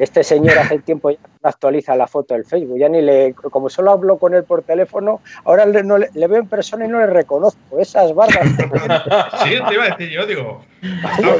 [0.02, 2.76] Este señor hace tiempo ya no actualiza la foto del Facebook.
[2.76, 6.40] Ya ni le, como solo hablo con él por teléfono, ahora le, no, le, veo
[6.40, 7.78] en persona y no le reconozco.
[7.78, 8.48] Esas barbas.
[9.44, 10.64] sí, te iba a decir yo, digo.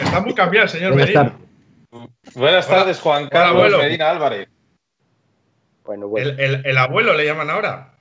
[0.00, 1.36] Está, muy cambiado, señor Medina.
[2.36, 4.48] Buenas tardes, Juan Carlos Medina Álvarez.
[5.84, 6.30] Bueno, bueno.
[6.38, 7.92] el abuelo le llaman ahora.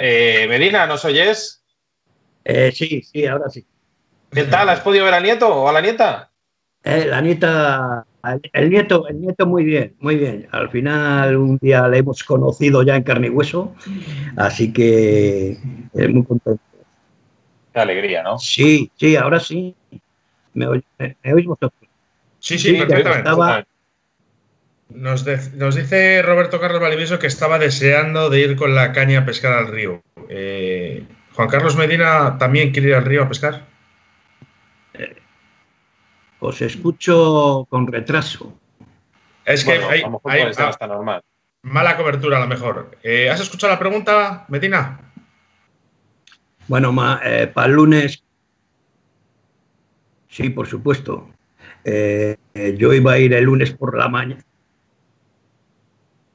[0.00, 1.64] Eh, Medina, ¿nos oyes?
[2.44, 3.66] Eh, sí, sí, ahora sí.
[4.30, 4.68] ¿Qué tal?
[4.68, 6.30] ¿Has podido ver al nieto o a la nieta?
[6.86, 8.06] Eh, la nieta,
[8.52, 10.46] el nieto, el nieto muy bien, muy bien.
[10.52, 13.74] Al final un día le hemos conocido ya en carne y hueso,
[14.36, 15.58] así que
[15.92, 16.62] es muy contento.
[17.74, 18.38] Qué alegría, ¿no?
[18.38, 19.74] Sí, sí, ahora sí.
[20.54, 21.72] ¿Me, oís vosotros?
[22.38, 23.66] Sí, sí, perfectamente.
[24.88, 25.24] Nos,
[25.74, 29.66] dice Roberto Carlos Valdivieso que estaba deseando de ir con la caña a pescar al
[29.66, 30.04] río.
[30.28, 31.02] Eh,
[31.34, 33.75] Juan Carlos Medina también quiere ir al río a pescar.
[36.36, 38.52] Eh, os escucho con retraso.
[39.44, 41.22] Es que hay, normal.
[41.62, 42.98] mala cobertura a lo mejor.
[43.02, 45.00] Eh, ¿Has escuchado la pregunta, Medina?
[46.68, 48.24] Bueno, para el lunes,
[50.28, 51.28] sí, por supuesto.
[51.84, 54.42] yo iba a ir el lunes por la mañana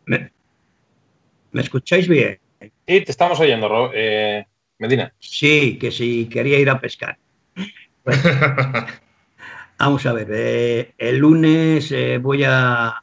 [0.06, 2.40] ¿Me, escucháis bien?
[2.62, 2.70] Sí,
[3.02, 4.46] te estamos oyendo, eh,
[4.80, 5.14] Medina.
[5.20, 7.18] Sí, que si quería ir a pescar.
[9.86, 13.02] vamos a ver, eh, el lunes eh, voy a...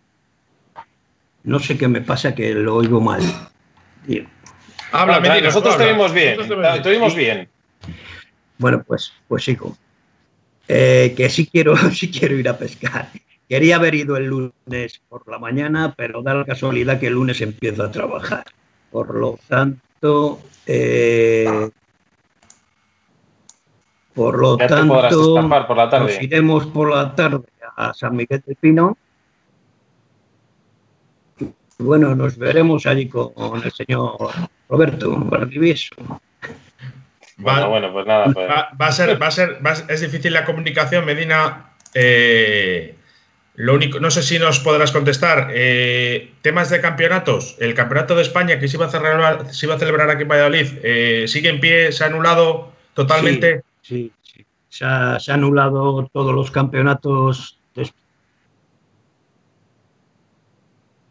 [1.45, 3.23] No sé qué me pasa, que lo oigo mal.
[4.93, 5.47] Habla, Medina.
[5.47, 6.37] Nosotros te oímos bien.
[6.83, 7.49] Te oímos bien.
[8.59, 9.77] Bueno, pues, pues sigo.
[10.67, 13.09] que sí quiero, sí quiero ir a pescar.
[13.49, 17.41] Quería haber ido el lunes por la mañana, pero da la casualidad que el lunes
[17.41, 18.45] empiezo a trabajar.
[18.91, 21.71] Por lo tanto, eh,
[24.19, 24.89] por lo tanto,
[25.69, 26.07] por la tarde.
[26.07, 27.45] nos iremos por la tarde
[27.77, 28.99] a San Miguel del Pino.
[31.79, 34.17] Bueno, nos veremos allí con el señor
[34.69, 35.95] Roberto Valdivieso.
[37.37, 38.25] Bueno, bueno, pues nada.
[38.33, 38.51] Pues.
[38.51, 41.75] Va, a ser, va a ser, es difícil la comunicación, Medina.
[41.95, 42.97] Eh,
[43.55, 45.53] lo único, no sé si nos podrás contestar.
[45.53, 47.55] Eh, temas de campeonatos.
[47.61, 50.29] El campeonato de España que se iba a celebrar, se iba a celebrar aquí en
[50.29, 51.93] Valladolid, eh, ¿sigue en pie?
[51.93, 53.59] ¿Se ha anulado totalmente?
[53.59, 54.13] Sí, sí.
[54.69, 57.59] Se, ha, anulado todos los campeonatos.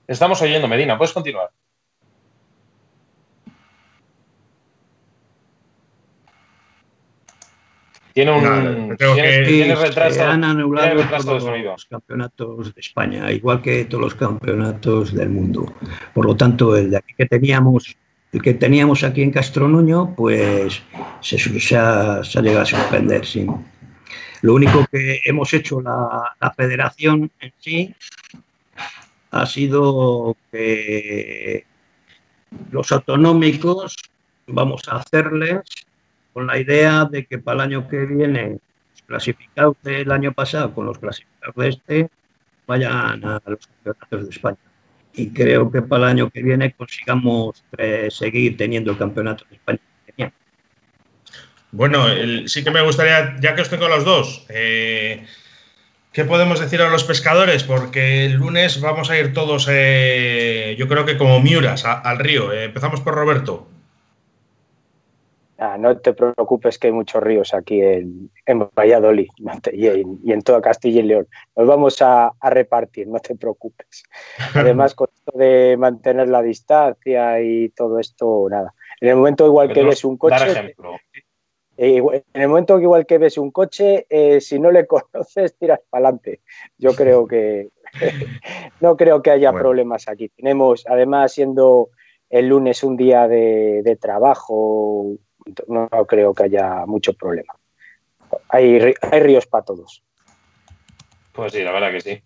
[0.05, 0.97] Estamos oyendo, Medina.
[0.97, 1.49] Puedes continuar.
[8.13, 11.43] Tiene un No, tengo tiene, que- tiene Sí, retraso, se han tiene anulado de todos
[11.43, 11.71] sonido.
[11.73, 15.71] los campeonatos de España, igual que todos los campeonatos del mundo.
[16.15, 17.95] Por lo tanto, el de aquí que teníamos,
[18.39, 20.81] que teníamos aquí en Castronuño, pues
[21.21, 23.47] se, se ha llegado a suspender, sí.
[24.41, 27.95] Lo único que hemos hecho la, la federación en sí
[29.31, 31.65] ha sido que
[32.71, 33.95] los autonómicos
[34.47, 35.61] vamos a hacerles
[36.33, 38.59] con la idea de que para el año que viene
[38.91, 42.09] los clasificados del año pasado con los clasificados de este
[42.65, 44.57] vayan a los campeonatos de España.
[45.13, 47.63] Y creo que para el año que viene consigamos
[48.09, 49.79] seguir teniendo el campeonato de España.
[51.71, 52.05] Bueno,
[52.47, 55.25] sí que me gustaría, ya que os tengo los dos, eh,
[56.13, 57.63] ¿qué podemos decir a los pescadores?
[57.63, 62.53] Porque el lunes vamos a ir todos, eh, yo creo que como miuras, al río.
[62.53, 63.67] Eh, empezamos por Roberto.
[65.59, 69.87] Ah, no te preocupes que hay muchos ríos aquí en, en Valladolid no te- y,
[69.87, 71.27] en, y en toda Castilla y León.
[71.55, 74.03] Nos vamos a, a repartir, no te preocupes.
[74.55, 78.73] Además, con esto de mantener la distancia y todo esto, nada.
[79.01, 80.97] En el momento igual que ves un Dar coche, ejemplo.
[81.77, 85.55] eh, igual- en el momento igual que ves un coche, eh, si no le conoces,
[85.57, 86.41] tiras para adelante.
[86.77, 87.69] Yo creo que
[88.79, 89.63] no creo que haya Bueno.
[89.63, 90.29] problemas aquí.
[90.29, 91.89] Tenemos, además, siendo
[92.29, 95.15] el lunes un día de, de trabajo,
[95.67, 97.53] no creo que haya mucho problema.
[98.49, 100.03] Hay, hay ríos para todos.
[101.31, 102.23] Pues sí, la verdad que sí.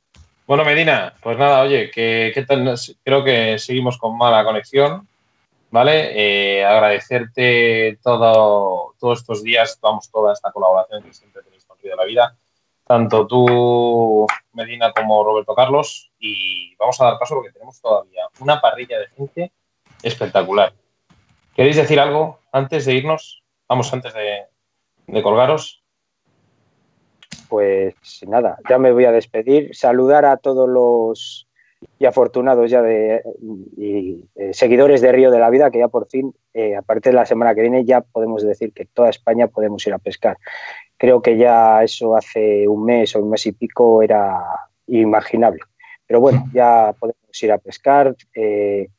[0.48, 2.76] Bueno, Medina, pues nada, oye, que, ¿qué tal?
[3.04, 5.08] Creo que seguimos con mala conexión,
[5.70, 6.12] ¿vale?
[6.14, 11.92] Eh, agradecerte todo, todos estos días, vamos, toda esta colaboración que siempre tenéis con Río
[11.92, 12.36] de la Vida,
[12.86, 18.60] tanto tú, Medina, como Roberto Carlos, y vamos a dar paso porque tenemos todavía una
[18.60, 19.52] parrilla de gente
[20.04, 20.74] espectacular.
[21.56, 23.44] ¿Queréis decir algo antes de irnos?
[23.68, 25.84] Vamos, antes de, colgaros.
[27.50, 27.96] Pues
[28.28, 29.76] nada, ya me voy a despedir.
[29.76, 31.48] Saludar a todos los
[31.98, 33.24] y afortunados ya de
[33.80, 37.18] eh, seguidores de Río de la Vida, que ya por fin, eh, a partir de
[37.18, 40.38] la semana que viene, ya podemos decir que toda España podemos ir a pescar.
[40.98, 44.40] Creo que ya eso hace un mes o un mes y pico era
[44.88, 45.62] inimaginable.
[46.06, 48.90] Pero bueno, ya podemos ir a pescar, eh,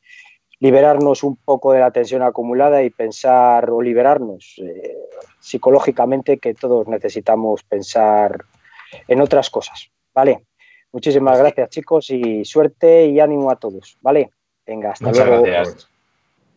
[0.67, 4.95] liberarnos un poco de la tensión acumulada y pensar o liberarnos eh,
[5.37, 8.45] psicológicamente que todos necesitamos pensar
[9.09, 10.45] en otras cosas, ¿vale?
[10.93, 14.31] Muchísimas gracias, chicos, y suerte y ánimo a todos, ¿vale?
[14.65, 15.43] Venga, hasta Muchas luego.
[15.43, 15.89] gracias.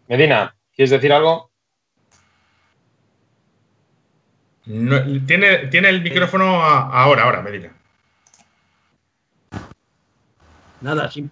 [0.07, 1.51] Medina, ¿quieres decir algo?
[4.67, 7.73] No, tiene, tiene el micrófono a- ahora, ahora, Medina.
[10.81, 11.29] Nada, sí.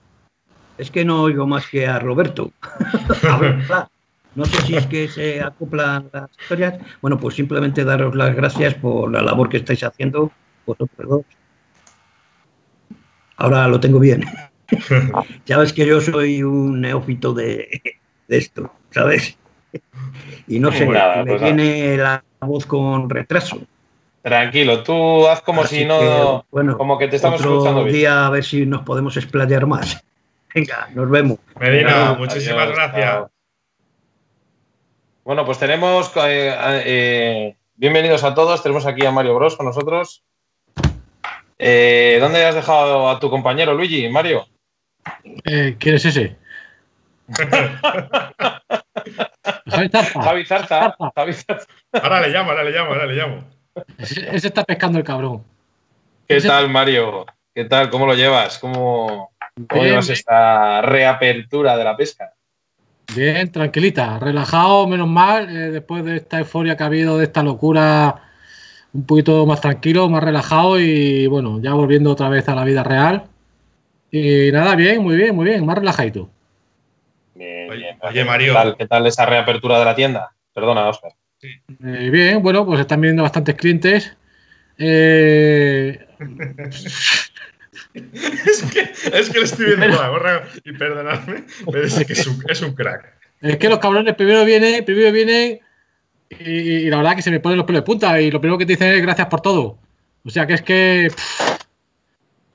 [0.79, 2.53] Es que no oigo más que a Roberto.
[4.35, 6.75] No sé si es que se acoplan las historias.
[7.01, 10.33] Bueno, pues simplemente daros las gracias por la labor que estáis haciendo
[10.67, 11.23] vosotros dos.
[13.37, 14.25] Ahora lo tengo bien.
[15.47, 17.81] ya ves que yo soy un neófito de,
[18.27, 19.39] de esto, ¿sabes?
[20.49, 23.61] Y no sé, Nada, me pues viene la voz con retraso.
[24.23, 26.01] Tranquilo, tú haz como Así si no.
[26.01, 27.97] que, bueno, como que te estamos otro escuchando bien.
[27.97, 30.03] día a ver si nos podemos explayar más.
[30.55, 31.39] Venga, nos vemos.
[31.59, 33.05] Medina, Adiós, muchísimas adiós, gracias.
[33.05, 33.31] chao.
[35.25, 36.13] Bueno, pues tenemos.
[36.17, 36.55] eh,
[36.87, 38.63] eh, bienvenidos a todos.
[38.63, 40.23] Tenemos aquí a Mario Bros con nosotros.
[41.59, 44.09] Eh, ¿Dónde has dejado a tu compañero Luigi?
[44.09, 44.47] Mario.
[45.45, 46.37] Eh, ¿Quién es ese?
[49.67, 50.97] Javi Zarza.
[51.17, 51.67] Javi Zarza.
[51.93, 53.45] Ahora le llamo, ahora le llamo, ahora le llamo.
[53.99, 55.45] Ese, ese está pescando el cabrón.
[56.29, 57.27] ¿Qué Ese- tal, Mario?
[57.55, 57.89] ¿Qué tal?
[57.91, 58.59] ¿Cómo lo llevas?
[58.59, 60.19] ¿Cómo, cómo Bien, llevas bien.
[60.19, 62.33] esta reapertura de la pesca?
[63.15, 67.43] Bien, tranquilita, relajado, menos mal, eh, después de esta euforia que ha habido, de esta
[67.43, 68.23] locura,
[68.93, 72.83] un poquito más tranquilo, más relajado y bueno, ya volviendo otra vez a la vida
[72.83, 73.25] real.
[74.11, 76.31] Y nada, bien, muy bien, muy bien, más relajadito.
[77.35, 77.99] Bien, Oye, bien.
[78.01, 78.53] oye, Mario.
[78.53, 80.31] ¿Qué tal, qué tal esa reapertura de la tienda?
[80.53, 81.13] Perdona, Oscar.
[81.43, 84.17] Eh, bien, bueno, pues están viniendo bastantes clientes.
[84.79, 86.07] Eh,
[87.95, 88.81] es, que,
[89.19, 92.63] es que le estoy viendo la gorra y perdonadme, pero es que es un, es
[92.63, 93.13] un crack.
[93.41, 95.61] Es que los cabrones primero vienen, primero vienen
[96.31, 98.59] y, y la verdad que se me ponen los pelos de punta y lo primero
[98.59, 99.79] que te dicen es gracias por todo.
[100.25, 101.59] O sea que es que pff,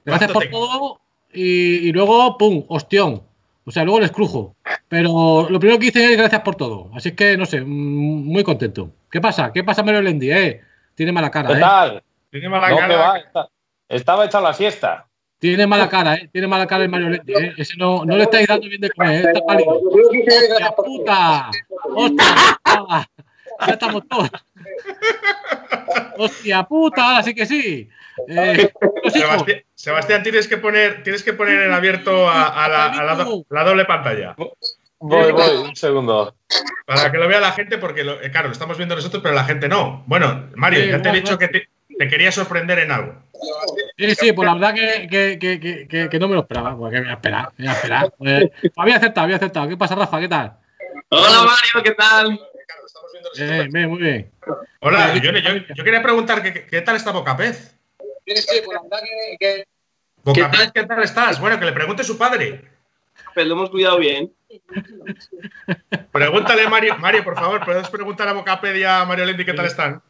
[0.05, 0.99] gracias por te- todo
[1.31, 3.21] y, y luego pum, ostión.
[3.65, 4.55] O sea, luego les crujo.
[4.87, 6.89] Pero lo primero que dicen es gracias por todo.
[6.95, 8.91] Así que no sé, muy contento.
[9.11, 9.51] ¿Qué pasa?
[9.53, 10.31] ¿Qué pasa Mario Lendi?
[10.31, 10.61] Eh?
[10.95, 12.01] Tiene mala cara, ¿Qué ¿eh?
[12.31, 12.95] Tiene mala No, cara.
[12.97, 13.17] va.
[13.19, 13.47] está-
[13.87, 15.07] Estaba hecha la siesta.
[15.39, 16.29] Tiene mala cara, ¿eh?
[16.31, 17.53] Tiene mala cara el Mario Lendi, ¿eh?
[17.57, 19.27] Ese no, no le estáis dando bien de comer, ¿eh?
[19.27, 19.79] Está pálido.
[19.81, 21.51] ¡Hostia puta!
[21.95, 23.09] ¡Hostia puta!
[23.67, 24.29] Ya estamos todos.
[26.17, 27.89] Hostia puta, ahora sí que sí.
[28.27, 28.69] Eh.
[29.13, 33.15] Sebastián, Sebastián, tienes que poner, tienes que poner en abierto a, a la, a la
[33.15, 34.35] do- la doble pantalla.
[34.99, 36.35] Voy, voy, un segundo.
[36.85, 39.33] Para que lo vea la gente, porque lo- eh, claro, lo estamos viendo nosotros, pero
[39.35, 40.03] la gente no.
[40.07, 41.69] Bueno, Mario, ya te he dicho que te,
[41.99, 43.13] te quería sorprender en algo.
[43.97, 46.77] Sí, sí, pues la verdad que, que, que, que, no me lo esperaba.
[46.77, 48.13] Pues que voy a esperar, voy a esperar.
[48.17, 49.67] Pues, había aceptado, había aceptado.
[49.67, 50.17] ¿Qué pasa, Rafa?
[50.21, 50.57] ¿Qué tal?
[51.09, 52.39] Hola Mario, ¿qué tal?
[53.35, 54.31] Bien, bien, muy bien.
[54.79, 57.77] Hola, yo, yo, yo quería preguntar ¿qué, qué tal está Bocapez.
[58.25, 59.67] Sí, sí, pues la verdad que, que
[60.23, 61.37] Bocapez, ¿qué tal estás?
[61.41, 62.61] Bueno, que le pregunte su padre.
[63.33, 64.31] Pues lo hemos cuidado bien.
[66.13, 69.65] Pregúntale, Mario, Mario, por favor, puedes preguntar a Bocaped y a Mario Lendi qué tal
[69.65, 70.01] están.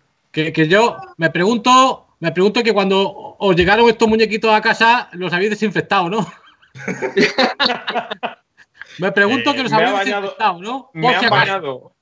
[0.46, 5.10] Que, que yo me pregunto, me pregunto que cuando os llegaron estos muñequitos a casa,
[5.14, 6.26] los habéis desinfectado, ¿no?
[9.00, 10.90] me pregunto Eh, que los me ha habéis bañado- desinfectado, ¿no?
[10.94, 11.40] Me Por han si acaso.
[11.42, 11.94] bañado.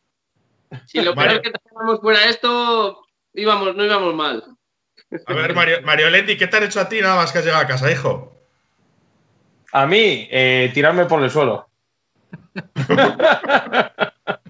[0.86, 4.44] Si lo peor que teníamos fuera esto, íbamos, no íbamos mal.
[5.26, 7.46] A ver, Mario, Mario Lendi, ¿qué te han hecho a ti nada más que has
[7.46, 8.34] llegado a casa, hijo?
[9.72, 11.70] A mí, eh, tirarme por el suelo.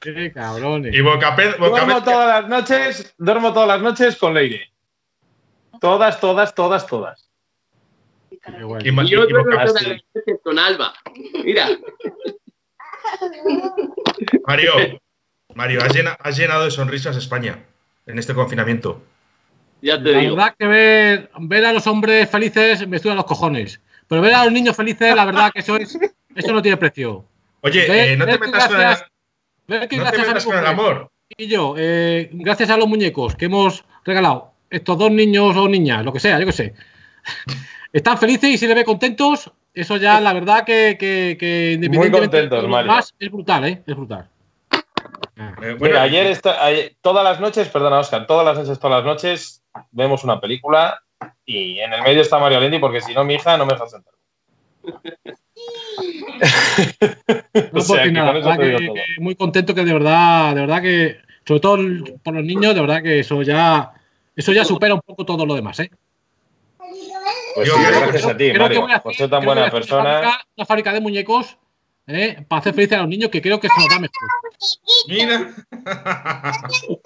[0.00, 0.94] Qué cabrones.
[0.94, 4.70] Y Bocaped, Duermo todas las noches, duermo todas las noches con Leire.
[5.80, 7.28] Todas, todas, todas, todas.
[8.62, 8.78] Bueno.
[8.82, 10.94] y, yo y duermo Boca- todas las noches con Alba.
[11.44, 11.68] Mira,
[14.46, 14.72] Mario,
[15.54, 17.58] Mario, has, llena- has llenado de sonrisas España
[18.06, 19.02] en este confinamiento.
[19.82, 20.36] ya te La digo.
[20.36, 23.80] verdad que ver, ver a los hombres felices me estudia los cojones.
[24.08, 25.96] Pero ver a los niños felices, la verdad que eso es,
[26.34, 27.24] eso no tiene precio.
[27.60, 28.80] Oye, eh, no te metas con
[29.70, 31.10] gracias- Ver que no te gracias a metas mi con el mujer amor.
[31.36, 36.04] y yo, eh, gracias a los muñecos que hemos regalado, estos dos niños o niñas,
[36.04, 36.74] lo que sea, yo que sé,
[37.92, 42.36] están felices y se les ve contentos, eso ya la verdad que, que, que independientemente
[42.48, 43.82] contentos, de demás, es brutal, ¿eh?
[43.86, 44.28] Es brutal.
[45.36, 45.54] Ah.
[45.62, 48.98] Eh, bueno, Mira, ayer, esta- ayer- todas las noches, perdona, Oscar, todas las noches, todas
[48.98, 49.62] las noches,
[49.92, 51.02] vemos una película
[51.46, 53.86] y en el medio está Mario Lendi porque si no, mi hija no me deja
[53.86, 54.12] sentar.
[57.72, 61.16] No sea, que nada, verdad que, que muy contento que de verdad, de verdad que,
[61.46, 61.78] sobre todo
[62.22, 63.92] por los niños, de verdad que eso ya,
[64.36, 65.90] eso ya supera un poco todo lo demás, ¿eh?
[67.54, 69.30] Pues Yo sí, creo- gracias a ti, Creo que voy a Mario, hacer- por ser
[69.30, 70.02] tan buena Una persona.
[70.04, 71.58] fábrica, una fábrica de muñecos,
[72.06, 72.44] ¿eh?
[72.48, 74.28] Para hacer felices a los niños, que creo que se nos da mejor.
[75.08, 75.54] Mira.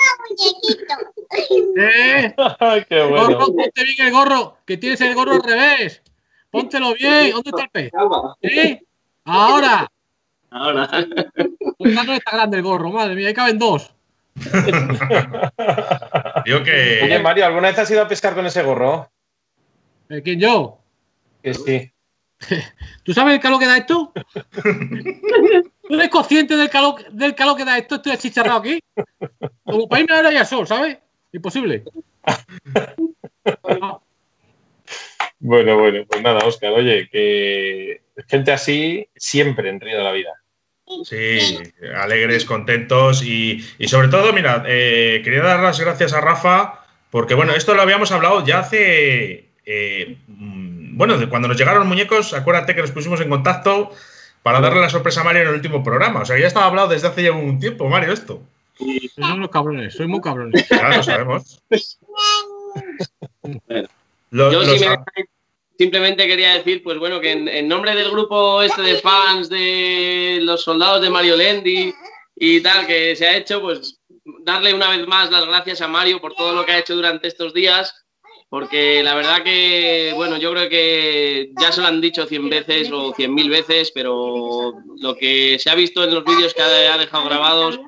[1.77, 2.35] ¿Eh?
[2.89, 3.39] Qué Gorro, bueno.
[3.39, 6.03] ponte bien el gorro, que tienes el gorro al revés.
[6.55, 7.33] Póntelo bien.
[7.33, 7.91] ¿Dónde está el pez?
[8.41, 8.87] ¿Sí?
[9.25, 9.91] Ahora.
[10.51, 10.89] Ahora.
[11.81, 13.93] Ya no está grande el gorro, madre mía, ahí caben dos.
[16.45, 17.01] Digo que.
[17.03, 19.11] Oye, Mario, ¿alguna vez has ido a pescar con ese gorro?
[20.09, 20.79] Eh, ¿Quién yo?
[21.43, 21.91] Que sí.
[23.03, 24.13] ¿Tú sabes el calor que da esto?
[24.63, 27.97] ¿Tú eres consciente del calor, del calor que da esto?
[27.97, 28.79] Estoy achicharrado aquí.
[29.65, 30.99] Como para irme ahora y al sol, ¿sabes?
[31.33, 31.83] Imposible.
[33.81, 34.04] No,
[35.47, 40.31] Bueno, bueno, pues nada, Oscar, oye, que gente así siempre en Río de la Vida.
[41.05, 41.59] Sí,
[41.97, 47.35] alegres, contentos y, y sobre todo, mira, eh, quería dar las gracias a Rafa porque,
[47.35, 51.89] bueno, esto lo habíamos hablado ya hace, eh, mm, bueno, de cuando nos llegaron los
[51.89, 53.91] muñecos, acuérdate que nos pusimos en contacto
[54.43, 56.21] para darle la sorpresa a Mario en el último programa.
[56.23, 58.43] O sea, ya estaba hablado desde hace ya un tiempo, Mario, esto.
[58.79, 60.67] sois unos cabrones, soy muy cabrones.
[60.71, 61.63] Ya lo sabemos.
[64.31, 64.97] Yo los- me-
[65.79, 70.39] simplemente quería decir, pues bueno, que en, en nombre del grupo este de fans de
[70.43, 71.93] los soldados de Mario Lendi
[72.37, 74.01] y tal que se ha hecho, pues
[74.45, 77.29] darle una vez más las gracias a Mario por todo lo que ha hecho durante
[77.29, 77.95] estos días,
[78.49, 82.91] porque la verdad que, bueno, yo creo que ya se lo han dicho cien veces
[82.93, 86.95] o cien mil veces, pero lo que se ha visto en los vídeos que ha,
[86.95, 87.81] ha dejado grabados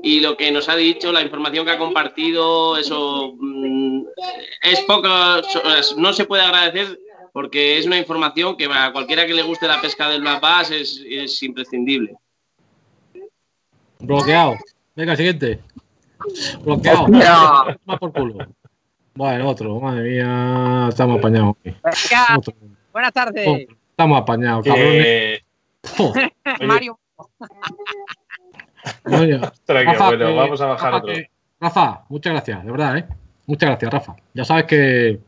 [0.00, 4.04] y lo que nos ha dicho, la información que ha compartido, eso mm,
[4.62, 5.08] es poco,
[5.96, 6.98] no se puede agradecer
[7.38, 10.72] porque es una información que a cualquiera que le guste la pesca del black bass
[10.72, 12.16] es, es imprescindible.
[14.00, 14.56] Bloqueado.
[14.96, 15.60] Venga, siguiente.
[16.64, 17.06] Bloqueado.
[17.06, 18.48] Toma por culo.
[19.14, 19.78] Bueno, otro.
[19.78, 21.54] Madre mía, estamos apañados.
[22.36, 22.54] Otro.
[22.92, 23.46] buenas tardes.
[23.46, 23.76] Otro.
[23.88, 25.40] Estamos apañados, cabrones.
[25.96, 26.12] Jo,
[26.66, 26.98] Mario.
[29.04, 31.14] ostras, Rafa, bueno, que- vamos a bajar Rafa, otro.
[31.14, 31.30] que-
[31.60, 33.06] Rafa, muchas gracias, de verdad, ¿eh?
[33.46, 34.16] Muchas gracias, Rafa.
[34.34, 35.20] Ya sabes que,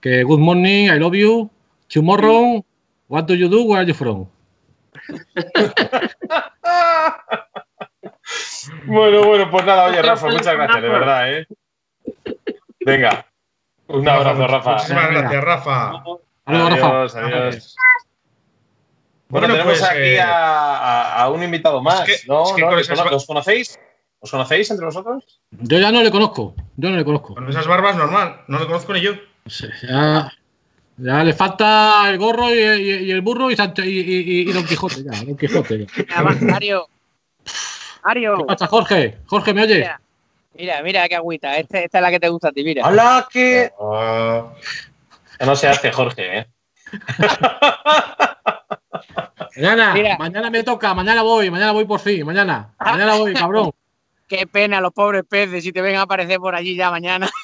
[0.00, 1.50] que good morning, I love you,
[1.88, 2.64] tomorrow,
[3.08, 4.26] what do you do, where are you from?
[8.86, 11.46] Bueno, bueno, pues nada, oye, Rafa, muchas gracias, de verdad, ¿eh?
[12.84, 13.26] Venga,
[13.88, 14.72] un abrazo, Rafa.
[14.72, 16.02] Muchísimas gracias, Rafa.
[16.44, 17.76] Adiós, adiós.
[19.28, 22.44] Bueno, Bueno, tenemos pues, aquí eh, a, un invitado más, es que- ¿no?
[22.44, 22.66] es que ¿No?
[22.68, 23.78] con ¿Los esas- cono- ¿Los conocéis?
[24.20, 25.40] ¿Os conocéis entre vosotros?
[25.50, 26.54] Yo ya no le conozco.
[26.76, 27.34] Yo no le conozco.
[27.34, 28.42] Con esas barbas, normal.
[28.48, 29.12] No le conozco ni yo.
[29.46, 30.30] Sí, Ya,
[30.98, 34.52] ya le falta el gorro y, y- y el burro y, Sancho- y, y- y
[34.52, 35.02] Don Quijote.
[35.04, 35.86] Ya, Don Quijote.
[36.08, 36.22] ya.
[36.22, 36.88] Mario.
[38.04, 38.36] Mario.
[38.38, 39.18] ¿Qué pasa, Jorge?
[39.26, 39.78] Jorge, ¿me oyes?
[39.78, 40.00] Mira,
[40.54, 41.56] mira, mira qué agüita.
[41.56, 42.86] Este- esta es la que te gusta a ti, mira.
[42.86, 43.70] ¡Hala, que!
[43.80, 44.52] Ah,
[45.44, 46.46] No se hace, Jorge, ¿eh?
[49.56, 50.16] Mañana, Mira.
[50.18, 52.74] mañana me toca, mañana voy, mañana voy por fin, mañana.
[52.78, 53.70] Mañana voy, cabrón.
[54.28, 57.28] Qué pena los pobres peces si te ven a aparecer por allí ya mañana.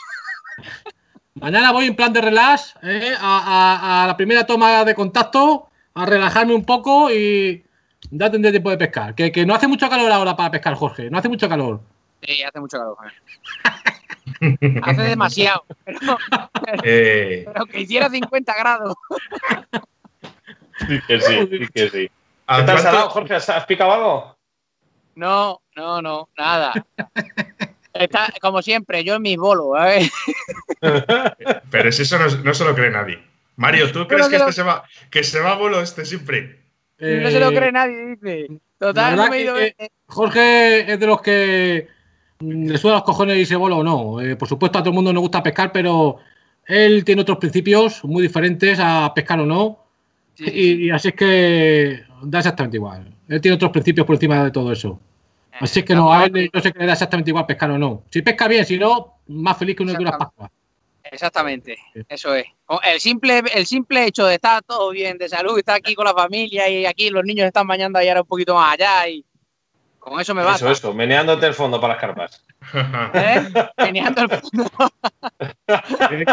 [1.35, 3.15] Mañana voy en plan de relax, ¿eh?
[3.19, 7.65] a, a- a la primera toma de contacto, a relajarme un poco y
[8.11, 9.15] ya tendré tiempo de pescar.
[9.15, 11.09] Que, que no hace mucho calor ahora para pescar, Jorge.
[11.11, 11.81] No hace mucho calor.
[12.23, 12.97] Sí, hace mucho calor.
[14.83, 15.65] Hace demasiado.
[15.85, 15.99] Pero,
[16.85, 18.95] eh, pero que hiciera 50 grados.
[20.87, 22.11] Sí que sí, sí que sí.
[22.47, 23.35] ¿a ¿Qué tal cuánto- salado, Jorge?
[23.35, 24.37] ¿Has has picado algo?
[25.17, 26.73] No, no, no, nada.
[27.95, 30.03] Está, como siempre, yo en mis bolos, a ver.
[31.71, 33.19] Pero es eso no, no se lo cree nadie.
[33.57, 36.61] Mario, ¿tú crees que lo- este se va, que se va a bolo este siempre?
[36.99, 38.49] No se lo Eh, cree nadie, dice.
[38.79, 39.55] Total, no me he ido.
[39.57, 39.75] que-
[40.07, 41.89] Jorge es de los que
[42.41, 44.21] mm, le suena los cojones y se bola o no.
[44.21, 46.17] Eh, por supuesto, a todo el mundo nos gusta pescar, pero
[46.67, 49.85] él tiene otros principios muy diferentes a pescar o no.
[50.35, 53.07] Sí, Y, y así es que da exactamente igual.
[53.29, 54.99] Él tiene otros principios por encima de todo eso.
[55.61, 57.79] Así es que no, a él no sé que le da exactamente igual pescar o
[57.79, 58.05] no.
[58.11, 60.51] Si pesca bien, si no, más feliz que uno una pascua.
[61.05, 61.77] Exactamente,
[62.09, 62.47] eso es.
[62.85, 66.15] El simple, el simple hecho de estar todo bien, de salud, estar aquí con la
[66.15, 69.25] familia y aquí los niños están bañando ahora un poquito más allá y
[69.99, 70.65] con eso me basta.
[70.65, 72.45] Eso, eso, meneándote el fondo para las carpas.
[73.15, 73.47] ¿eh?
[73.77, 74.71] Meneando el fondo.
[76.09, 76.25] Qué.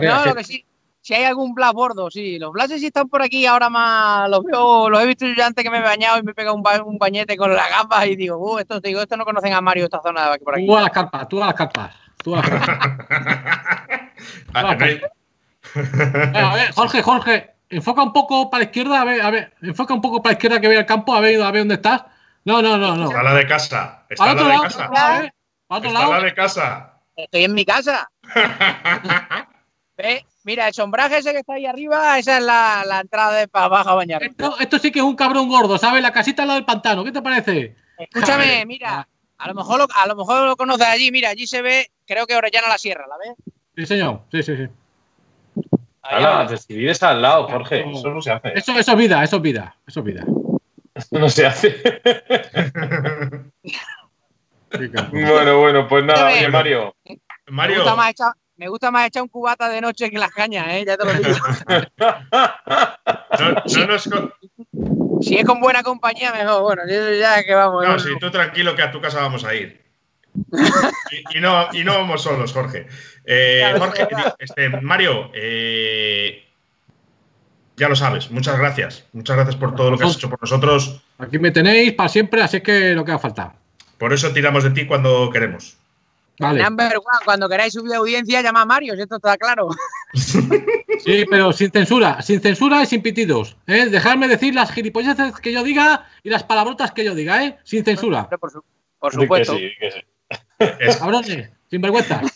[0.00, 0.64] No, lo que sí,
[1.02, 2.38] si hay algún Blas bordo, sí.
[2.38, 5.62] Los Blases sí están por aquí, ahora más los veo, los he visto yo antes
[5.62, 8.16] que me he bañado y me pega un, ba- un bañete con las gafas y
[8.16, 10.66] digo, uh, estos, digo, estos no conocen a Mario esta zona de aquí por aquí.
[10.66, 11.94] Tú a las carpas, tú a las carpas.
[12.22, 12.88] Tú a las carpas.
[15.74, 19.94] A ver, Jorge, Jorge, enfoca un poco para la izquierda, a ver, a ver, enfoca
[19.94, 22.02] un poco para la izquierda que vea el campo, a ver, a ver dónde estás.
[22.44, 23.06] No, no, no, no.
[23.06, 24.04] Está la de casa.
[24.08, 24.84] Está la de lado, casa.
[25.68, 26.12] otro Está lado.
[26.12, 26.92] la de casa.
[27.16, 28.10] Estoy en mi casa.
[29.96, 30.24] ¿Ves?
[30.44, 33.66] Mira, el sombraje ese que está ahí arriba, esa es la, la entrada de para
[33.66, 34.22] abajo a bañar.
[34.22, 36.02] Esto, esto sí que es un cabrón gordo, ¿sabes?
[36.02, 37.76] La casita al lado del pantano, ¿qué te parece?
[37.98, 41.62] Escúchame, mira, a lo mejor lo, a lo mejor lo conoces allí, mira, allí se
[41.62, 43.36] ve, creo que Orellana la Sierra, ¿la ves?
[43.76, 44.68] Sí, señor, sí, sí, sí.
[46.02, 46.54] Abajo.
[46.66, 47.84] te vives al lado, Jorge.
[47.88, 48.52] Eso no se hace.
[48.54, 50.24] Eso, eso es vida, eso es vida, eso es vida.
[50.94, 52.02] Eso no se hace.
[55.10, 56.96] Bueno, bueno, pues nada, oye, Mario.
[57.04, 57.18] Me
[57.48, 60.66] Mario, gusta, más echar, me gusta más echar un cubata de noche que las cañas,
[60.68, 60.84] ¿eh?
[60.86, 61.36] Ya te lo digo.
[63.38, 64.32] no, no nos con-
[65.22, 66.62] si es con buena compañía, mejor.
[66.62, 67.84] Bueno, yo ya que vamos.
[67.84, 67.98] no, ¿no?
[67.98, 69.80] sí, tú tranquilo que a tu casa vamos a ir.
[71.12, 72.86] Y, y no, y no vamos solos, Jorge.
[73.26, 76.42] Eh, Jorge, este, Mario, eh,
[77.76, 79.04] ya lo sabes, muchas gracias.
[79.12, 81.02] Muchas gracias por todo lo que has hecho por nosotros.
[81.18, 83.54] Aquí me tenéis para siempre, así es que lo que haga falta.
[83.98, 85.76] Por eso tiramos de ti cuando queremos.
[86.38, 86.62] Vale.
[86.62, 89.68] Number one, cuando queráis subir audiencia, llama a Mario, si esto está claro.
[90.14, 93.56] Sí, pero sin censura, sin censura y sin pitidos.
[93.66, 93.86] ¿eh?
[93.86, 97.58] Dejadme decir las gilipolleces que yo diga y las palabrotas que yo diga, ¿eh?
[97.64, 98.28] Sin censura.
[98.28, 98.62] Por, su-
[99.00, 99.56] por que supuesto.
[99.56, 100.98] sí, que sí.
[100.98, 102.20] Cabrones, sin vergüenza.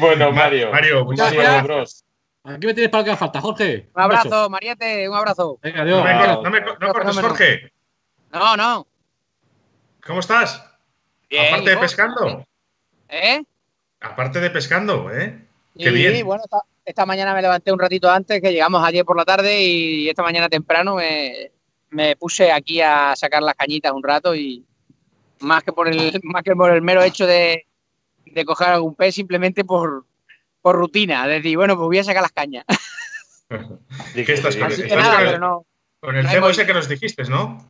[0.00, 0.70] Bueno, Ma- Mario.
[0.72, 1.42] Mario, muchas gracias.
[1.44, 2.04] gracias, bros.
[2.44, 3.88] Aquí me tienes para lo que haga falta, Jorge.
[3.94, 4.50] Un abrazo, beso.
[4.50, 5.58] Mariette, un abrazo.
[5.62, 6.42] Venga, no, adiós.
[6.42, 7.18] me no me no cortes.
[7.20, 7.72] Jorge.
[8.32, 8.86] No, no.
[10.06, 10.64] ¿Cómo estás?
[11.30, 11.82] Bien, Aparte ¿y de vos?
[11.82, 12.44] pescando.
[13.14, 13.42] ¿Eh?
[14.00, 15.38] Aparte de pescando, ¿eh?
[15.78, 16.26] Qué y bien.
[16.26, 19.62] bueno, esta, esta mañana me levanté un ratito antes, que llegamos ayer por la tarde
[19.62, 21.52] y esta mañana temprano me,
[21.90, 24.64] me puse aquí a sacar las cañitas un rato y
[25.40, 27.66] más que por el, más que por el mero hecho de,
[28.26, 30.04] de coger algún pez, simplemente por,
[30.60, 31.26] por rutina.
[31.28, 32.64] Decir, bueno, pues voy a sacar las cañas.
[34.14, 34.98] Di ¿Qué estás sí, con di Así que que sí.
[34.98, 35.66] estás nada, con- pero no.
[36.00, 37.66] Con el Ahí cebo ese que nos dijiste, ¿no?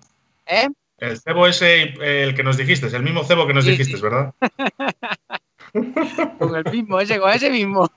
[0.47, 0.69] ¿Eh?
[1.05, 4.03] El cebo ese, el que nos dijiste, el mismo cebo que nos Sí, dijiste, sí.
[4.03, 4.35] ¿verdad?
[6.39, 7.89] Con el mismo, ese, con ese mismo.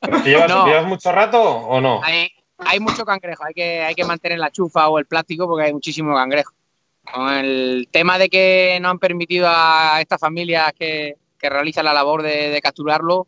[0.00, 0.66] ¿Te llevas, No.
[0.66, 2.00] llevas mucho rato o no?
[2.02, 5.66] Hay, hay mucho cangrejo, hay que, hay que mantener la chufa o el plástico porque
[5.66, 6.52] hay muchísimo cangrejo.
[7.12, 11.92] Con el tema de que no han permitido a estas familias que, que realizan la
[11.92, 13.26] labor de, de capturarlo,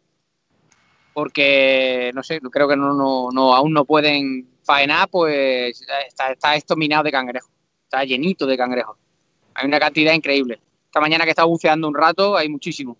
[1.12, 6.54] porque no sé, creo que no, no, no, aún no pueden faenar, pues está, está
[6.54, 7.48] esto minado de cangrejo,
[7.84, 8.96] está llenito de cangrejo.
[9.56, 10.58] Hay una cantidad increíble.
[10.86, 12.96] Esta mañana que he estado buceando un rato, hay muchísimo.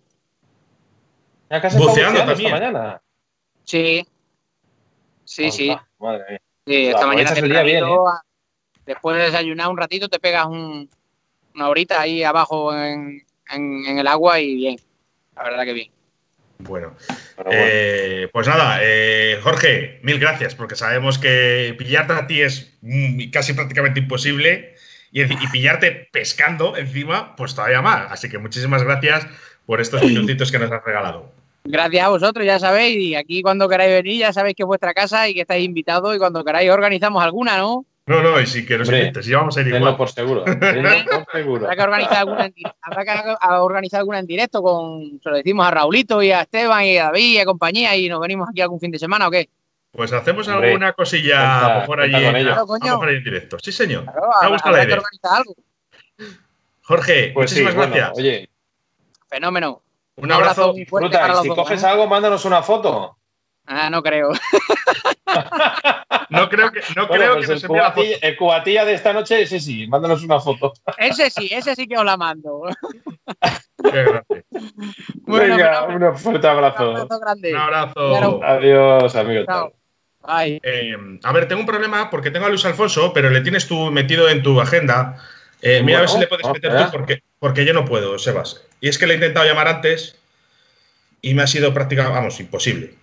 [1.50, 2.54] ¿Ya que has estado Buceando buceando también.
[2.54, 3.02] esta mañana?
[3.64, 4.06] Sí,
[5.24, 5.70] sí, sí.
[5.70, 6.40] Ah, Madre mía.
[6.66, 8.22] Sí, esta mañana aprovechas el día bien, tempranito, a-
[8.86, 10.90] después de desayunar un ratito, te pegas un,
[11.54, 14.76] una horita ahí abajo en, en- en el agua y bien.
[15.36, 15.90] La verdad que bien.
[16.58, 16.96] Bueno.
[17.50, 23.30] eh, pues nada, eh, Jorge, mil gracias, porque sabemos que pillarte a ti es mm,
[23.30, 24.74] casi prácticamente imposible
[25.12, 28.10] y, y pillarte pescando encima, pues todavía más.
[28.10, 29.26] Así que muchísimas gracias
[29.64, 31.32] por estos minutitos que nos has regalado.
[31.64, 32.96] Gracias a vosotros, ya sabéis.
[32.98, 36.14] Y aquí cuando queráis venir, ya sabéis que es vuestra casa y que estáis invitados.
[36.14, 37.84] Y cuando queráis organizamos alguna, ¿no?
[38.08, 39.96] No, no, y sí que nos invites, y vamos a ir igual.
[39.96, 40.44] por seguro.
[40.44, 41.64] Por seguro.
[41.64, 45.34] Habrá que organizar alguna en, di- habrá que organizar alguna en directo con, se lo
[45.34, 48.48] decimos a Raulito y a Esteban y a David y a compañía y nos venimos
[48.48, 49.48] aquí algún fin de semana o qué.
[49.96, 53.24] Pues hacemos Hombre, alguna cosilla cuenta- a lo mejor allí, a Claro, mejor ahí en
[53.24, 53.56] directo.
[53.62, 54.04] Sí, señor.
[54.04, 54.96] Claro, Me gustado la idea.
[54.96, 55.54] organizar algo.
[56.82, 58.18] Jorge, Pues sí, muchísimas bueno, gracias.
[58.18, 58.50] oye,
[59.28, 59.82] Fenómeno.
[60.16, 60.72] Un abrazo.
[60.72, 61.86] muy fuerte para los si dos, coges ¿eh?
[61.86, 63.16] algo, mándanos una foto.
[63.66, 64.30] Ah, no creo.
[66.30, 67.94] No creo que, no Bueno, creo pues que el, nos envíe la foto.
[67.96, 70.72] cubatilla, el cubatilla de esta noche, ese sí, mándanos una foto.
[70.96, 72.62] Ese sí, ese sí que os la mando.
[73.82, 74.44] Qué grande.
[75.26, 76.90] Bueno, Venga, un fuerte Un abrazo.
[76.96, 77.50] abrazo grande.
[77.52, 78.40] Un abrazo.
[78.44, 79.46] Adiós, amigos.
[79.46, 79.72] Chao.
[80.62, 83.90] Eh, a ver, tengo un problema porque tengo a Luis Alfonso, pero le tienes tú
[83.90, 85.22] metido en tu agenda.
[85.62, 88.62] Eh, mira a ver si le puedes meter tú porque, porque yo no puedo, Sebas.
[88.80, 90.18] Y es que le he intentado llamar antes
[91.22, 92.94] y me ha sido prácticamente, vamos, imposible.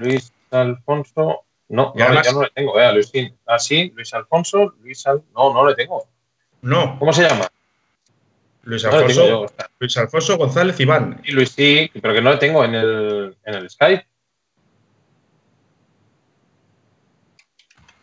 [0.00, 1.42] Luis Alfonso.
[1.68, 3.36] No, Y no, además- ya no le tengo, eh, a Luisín.
[3.46, 5.22] Ah, sí, Luis Alfonso, Luis Al...
[5.34, 6.06] No, no le tengo.
[6.62, 7.48] No, ¿Cómo se llama?
[8.62, 9.46] Luis No Alfonso, yo.
[9.78, 11.20] Luis Alfonso González Iván.
[11.24, 14.06] Y Luis sí, pero que no le tengo en el, en el Skype.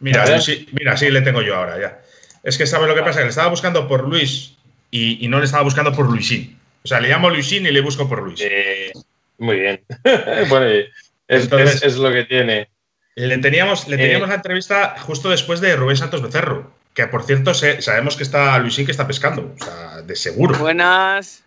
[0.04, 2.02] Mira, sí, mira, sí le tengo yo ahora ya.
[2.44, 4.56] Es que sabe lo que pasa, que le estaba buscando por Luis
[4.92, 6.60] y, y no le estaba buscando por Luisín.
[6.84, 8.42] O sea, le llamo Luisín y le busco por Luis.
[8.44, 8.92] Eh,
[9.38, 9.82] muy bien.
[10.50, 10.90] bueno, es,
[11.28, 12.70] Entonces- es- es lo que tiene.
[13.16, 14.00] Le teníamos, le Eh.
[14.00, 18.24] teníamos la entrevista justo después de Rubén Santos Becerro, que por cierto sé- sabemos que
[18.24, 20.58] está Luisín que está pescando, o sea, de seguro.
[20.60, 21.44] Buenas.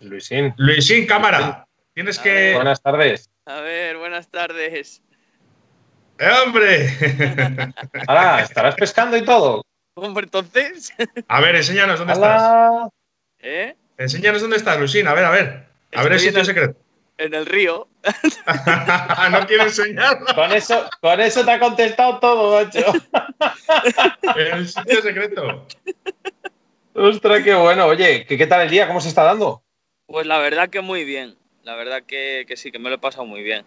[0.00, 2.54] Luisín, Luisín, cámara, tienes que...
[2.54, 3.28] buenas tardes.
[3.46, 5.02] A ver, buenas tardes.
[6.18, 6.88] ¡Eh, ¡Hombre!
[8.06, 9.62] Ahora, estarás pescando y todo.
[9.94, 10.92] Hombre, entonces,
[11.28, 12.42] a ver, enséñanos dónde estás.
[12.42, 12.88] Ala.
[13.40, 13.74] ¿eh?
[13.98, 15.66] Enséñanos dónde estás, Luisín, a ver, a ver.
[15.94, 16.78] A ver el sitio el- secreto.
[17.18, 17.88] En el río.
[19.30, 20.26] no quiero enseñarlo.
[20.34, 22.92] Con eso, con eso te ha contestado todo, macho.
[24.36, 25.66] El sitio secreto.
[26.92, 27.86] Ostras, qué bueno.
[27.86, 28.86] Oye, ¿qué, qué tal el día?
[28.86, 29.62] ¿Cómo se está dando?
[30.06, 31.36] Pues la verdad que muy bien.
[31.62, 33.64] La verdad que, que sí, que me lo he pasado muy bien.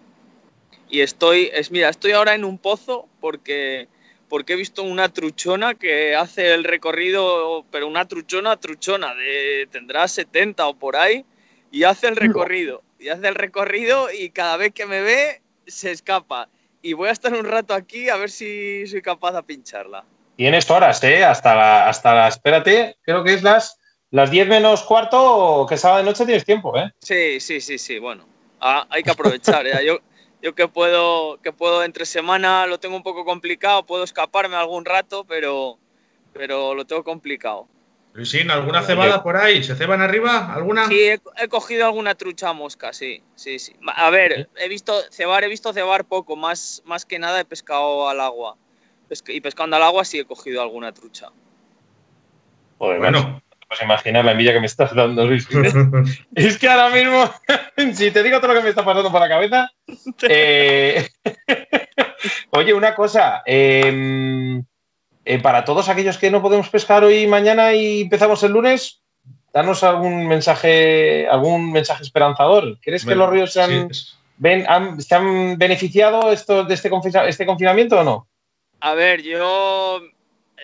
[0.89, 3.87] Y estoy, es mira, estoy ahora en un pozo porque,
[4.27, 10.07] porque he visto una truchona que hace el recorrido, pero una truchona, truchona, de, tendrá
[10.07, 11.25] 70 o por ahí,
[11.71, 12.81] y hace el recorrido.
[12.99, 16.49] Y hace el recorrido y cada vez que me ve se escapa.
[16.81, 20.03] Y voy a estar un rato aquí a ver si soy capaz de pincharla.
[20.37, 21.23] Tienes horas, ¿eh?
[21.23, 23.77] Hasta la, hasta la, espérate, creo que es las,
[24.09, 26.91] las 10 menos cuarto, que sábado de noche tienes tiempo, ¿eh?
[26.99, 28.25] Sí, sí, sí, sí, bueno.
[28.61, 29.67] Ah, hay que aprovechar.
[29.67, 29.85] ¿eh?
[29.85, 29.99] Yo,
[30.41, 34.85] yo que puedo, que puedo entre semana lo tengo un poco complicado, puedo escaparme algún
[34.85, 35.77] rato, pero,
[36.33, 37.67] pero lo tengo complicado.
[38.13, 39.63] Luisín, ¿alguna cebada por ahí?
[39.63, 40.51] ¿Se ceban arriba?
[40.53, 40.87] ¿Alguna?
[40.87, 43.75] Sí, he, he cogido alguna trucha mosca, sí, sí, sí.
[43.95, 48.09] A ver, he visto cebar, he visto cebar poco, más, más que nada he pescado
[48.09, 48.57] al agua.
[49.07, 51.29] Pesca- Y pescando al agua sí he cogido alguna trucha.
[52.77, 53.41] Joder, Bueno.
[53.69, 55.47] Puedes imaginar la envidia que me estás dando, Luis.
[56.35, 57.31] es que ahora mismo,
[57.93, 59.69] si te digo todo lo que me está pasando por la cabeza.
[60.27, 61.07] eh,
[62.51, 63.43] Oye, una cosa.
[63.45, 64.61] eh,
[65.25, 69.01] eh, para todos aquellos que no podemos pescar hoy y mañana y empezamos el lunes,
[69.53, 72.79] danos algún mensaje, algún mensaje esperanzador.
[72.81, 74.05] ¿Crees que los ríos se han, sí,
[74.37, 76.89] ven- han- se han beneficiado esto, de este,
[77.27, 78.27] este confinamiento o no?
[78.79, 80.01] A ver, yo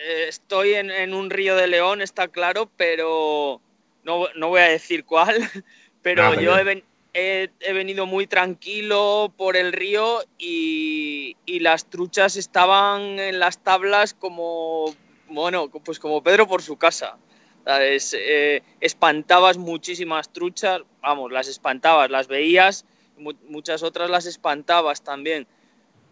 [0.04, 3.60] eh, estoy en, en un río de León, está claro, pero
[4.04, 5.36] no, no voy a decir cuál,
[6.02, 6.66] pero Ah, yo he, bien.
[6.66, 6.84] ven-
[7.14, 13.58] he- he venido muy tranquilo por el río y, y las truchas estaban en las
[13.62, 14.94] tablas como,
[15.28, 17.16] bueno, pues como Pedro por su casa.
[17.64, 18.14] ¿sabes?
[18.16, 22.84] Eh, espantabas muchísimas truchas, vamos, las espantabas, las veías,
[23.18, 25.48] mu- muchas otras las espantabas también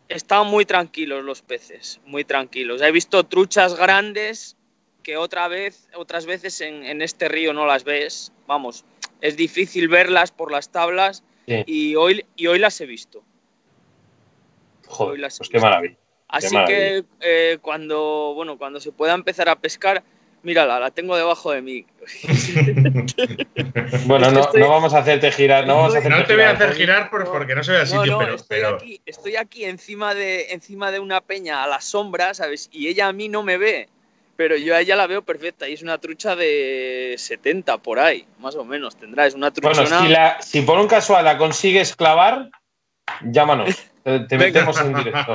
[0.09, 2.83] estaban muy tranquilos los peces, muy tranquilos.
[2.83, 4.57] He visto truchas grandes
[5.03, 8.33] que otra vez, otras veces en, en este río no las ves.
[8.47, 8.85] Vamos,
[9.21, 11.63] es difícil verlas por las tablas Sí.
[11.67, 13.19] y hoy, y hoy las he visto.
[13.19, 13.25] Hoy
[14.89, 15.67] Joder, las he pues qué visto.
[15.67, 15.97] maravilla.
[16.29, 16.79] Así maravilla.
[16.79, 20.03] que eh, cuando, bueno, cuando se pueda empezar a pescar,
[20.45, 21.87] mírala, la tengo debajo de mí.
[24.07, 26.25] Bueno, Es que no, estoy- no vamos a hacerte girar, no vamos a hacerte No
[26.27, 28.35] te voy a hacer girar por- porque no se ve el No, sitio, no, pero,
[28.35, 32.69] estoy, pero- aquí, estoy aquí encima de, encima de una peña a la sombra, ¿sabes?
[32.73, 33.89] Y ella a mí no me ve.
[34.37, 38.27] pero yo a ella la veo perfecta y es una trucha de 70 por ahí,
[38.41, 39.27] más o menos tendrá.
[39.27, 39.81] Es una trucha.
[39.83, 42.51] Bueno, si, la, si por un casual la consigues clavar,
[43.23, 43.77] llámanos.
[44.03, 44.61] Te, te Venga.
[44.61, 45.35] metemos en directo.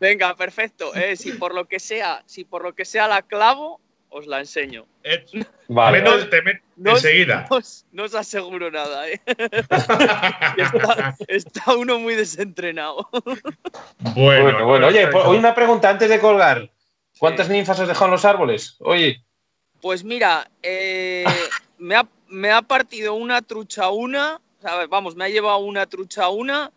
[0.00, 0.94] Venga, perfecto.
[0.94, 3.78] Eh, si por lo que sea, si por lo que sea la clavo,
[4.10, 4.86] os la enseño.
[5.68, 6.02] Vale.
[6.28, 7.46] Te met- No os- enseguida.
[7.50, 9.20] No os, no os aseguro nada, ¿eh?
[10.56, 13.08] está, está uno muy desentrenado.
[14.14, 14.86] Bueno, Bueno, bueno.
[14.88, 16.70] Oye, po- oye, una pregunta antes de colgar.
[17.18, 18.76] ¿Cuántas ninfas has dejado en los árboles?
[18.80, 19.22] Oye,
[19.80, 21.24] Pues mira, eh,
[21.78, 24.88] me, ha, me ha partido una trucha una, ¿sabes?
[24.88, 26.70] vamos, me ha llevado una trucha una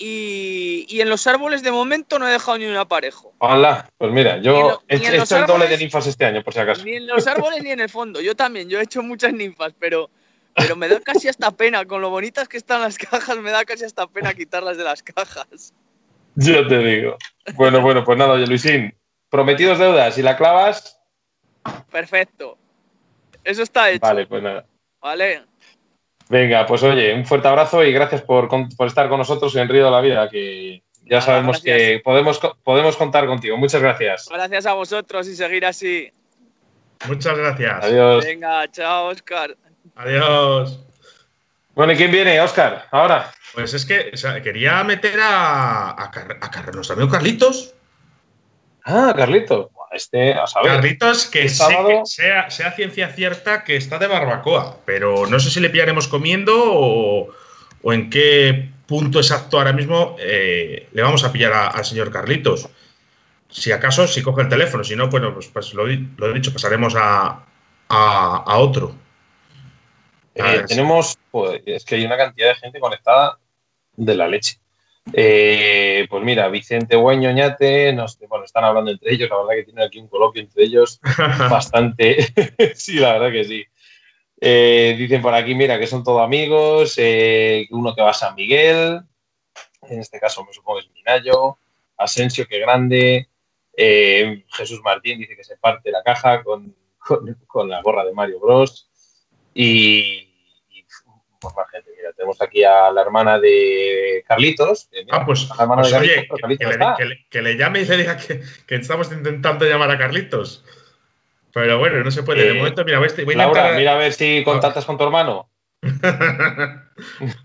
[0.00, 3.34] y, y en los árboles de momento no he dejado ni un aparejo.
[3.38, 3.86] hola.
[3.98, 6.82] Pues mira, yo he hecho el doble de árboles- ninfas este año, por si acaso.
[6.84, 8.20] Ni en los árboles ni en el fondo.
[8.22, 10.08] Yo también, yo he hecho muchas ninfas, pero,
[10.54, 11.84] pero me da casi hasta pena.
[11.84, 15.02] Con lo bonitas que están las cajas, me da casi hasta pena quitarlas de las
[15.02, 15.74] cajas.
[16.34, 17.16] Yo te digo.
[17.54, 18.94] Bueno, bueno, pues nada, oye, Luisín.
[19.28, 20.14] Prometidos deudas.
[20.14, 20.96] Si la clavas,
[21.90, 22.56] Perfecto.
[23.44, 24.00] Eso está hecho.
[24.00, 24.64] vale, pues nada.
[25.00, 25.42] ¿Vale?
[26.30, 29.84] Venga, pues oye, un fuerte abrazo y gracias por, por estar con nosotros en Río
[29.86, 33.56] de la Vida, que ya sabemos que podemos, podemos contar contigo.
[33.56, 34.28] Muchas gracias.
[34.30, 36.10] Gracias a vosotros y seguir así.
[37.08, 37.84] Muchas gracias.
[37.84, 38.24] Adiós.
[38.24, 39.56] Venga, chao, Oscar.
[39.96, 40.78] Adiós.
[41.74, 42.86] Bueno, ¿y quién viene, Oscar?
[42.92, 43.32] Ahora.
[43.52, 47.74] Pues es que o sea, quería meter a, a, Car- a Car- nuestro amigo Carlitos.
[48.84, 49.70] Ah, Carlito.
[49.92, 50.72] Este, a saber.
[50.72, 55.50] Carlitos, que, sábado- que sea, sea ciencia cierta que está de barbacoa, pero no sé
[55.50, 57.28] si le pillaremos comiendo o,
[57.82, 62.68] o en qué punto exacto ahora mismo eh, le vamos a pillar al señor Carlitos.
[63.48, 65.98] Si acaso, si coge el teléfono, si no, bueno, pues, pues lo, he
[66.34, 67.44] dicho, pasaremos a,
[67.88, 68.94] a- a otro.
[70.36, 73.38] Eh, A tenemos, joder, es que hay una cantidad de gente conectada
[73.96, 74.59] de la leche.
[75.12, 79.64] Eh, pues mira, Vicente Güeño, Ñate, nos, bueno, están hablando entre ellos, la verdad que
[79.64, 81.00] tienen aquí un coloquio entre ellos
[81.50, 82.18] bastante,
[82.74, 83.64] sí, la verdad que sí.
[84.40, 88.34] Eh, dicen por aquí, mira, que son todos amigos, eh, uno que va a San
[88.34, 89.00] Miguel,
[89.82, 91.58] en este caso me supongo que es Minayo,
[91.96, 93.28] Asensio, que grande,
[93.76, 98.38] Jesús Martín dice que se parte la caja con, con- con la gorra de Mario
[98.40, 98.88] Bros.
[99.54, 100.29] Y
[101.40, 104.88] pues más gente, mira, tenemos aquí a la hermana de Carlitos.
[104.92, 106.74] que, mira, Ah, pues, la hermana pues, de Carlitos, oye, que, Carlitos que no le,
[106.84, 106.96] está.
[106.96, 110.64] que le- que le llame y le diga que, que estamos intentando llamar a Carlitos.
[111.52, 112.44] Pero bueno, no se puede.
[112.44, 114.84] De Eh, momento, mira, voy a voy a Laura, intentar- mira a ver si contactas
[114.84, 115.48] con tu hermano.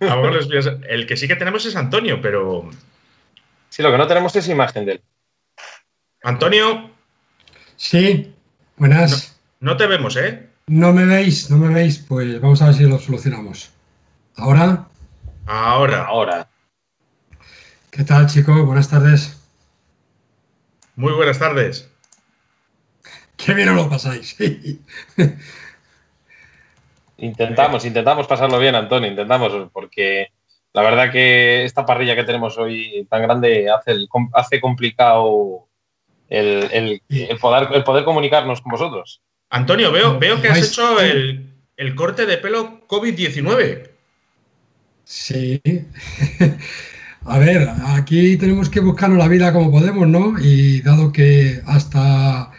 [0.01, 0.15] A
[0.89, 2.69] El que sí que tenemos es Antonio, pero.
[3.69, 5.01] Sí, lo que no tenemos es imagen de él.
[6.23, 6.91] Antonio,
[7.77, 8.33] Sí,
[8.77, 9.39] buenas.
[9.59, 10.47] no te vemos, ¿eh?
[10.67, 13.71] No me veis, no me veis, pues vamos a ver si lo solucionamos.
[14.37, 14.87] Ahora,
[15.45, 16.05] Ahora.
[16.05, 16.47] Ahora.
[17.91, 18.65] ¿qué tal chicos?
[18.65, 19.41] Buenas tardes.
[20.95, 21.89] Muy buenas tardes.
[23.37, 24.35] Qué bien os lo pasáis.
[27.17, 30.27] Intentamos, intentamos pasarlo bien, Antonio, intentamos, porque
[30.73, 35.67] la verdad que esta parrilla que tenemos hoy tan grande hace, el- hace complicado
[36.27, 39.21] el, el- el poder, el poder comunicarnos con vosotros.
[39.49, 43.91] Antonio, veo, veo que has hecho el, el corte de pelo COVID-19.
[45.05, 45.61] Sí.
[47.27, 50.35] A ver, aquí tenemos que buscarnos la vida como podemos, ¿no?
[50.39, 52.51] Y dado que hasta,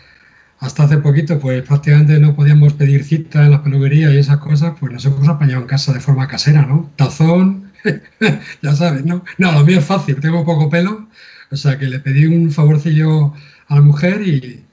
[0.58, 4.74] hasta hace poquito, pues prácticamente no podíamos pedir cita en las peluquerías y esas cosas,
[4.80, 6.90] pues nos hemos apañado en casa de forma casera, ¿no?
[6.96, 7.70] Tazón,
[8.62, 9.24] ya sabes, ¿no?
[9.38, 11.08] No, lo mío es fácil, tengo poco pelo,
[11.52, 13.34] o sea que le pedí un favorcillo
[13.68, 14.64] a la mujer y,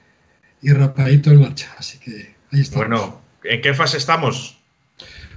[0.60, 2.78] y rapadito en marcha, así que ahí está.
[2.78, 4.58] Bueno, ¿en qué fase estamos?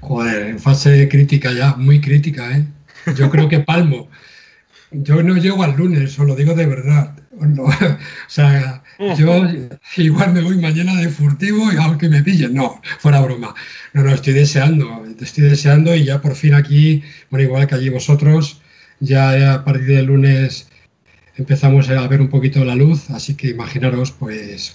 [0.01, 2.65] Joder, en fase crítica ya, muy crítica, ¿eh?
[3.15, 4.09] Yo creo que palmo.
[4.91, 7.15] Yo no llego al lunes, os lo digo de verdad.
[7.59, 7.71] O
[8.29, 8.83] sea,
[9.15, 9.45] yo
[9.97, 12.55] igual me voy mañana de furtivo y algo que me pillen.
[12.55, 13.53] No, fuera broma.
[13.93, 17.89] No, no, estoy deseando, estoy deseando y ya por fin aquí, bueno, igual que allí
[17.89, 18.61] vosotros,
[18.99, 20.67] ya a partir del lunes
[21.35, 24.73] empezamos a ver un poquito la luz, así que imaginaros, pues,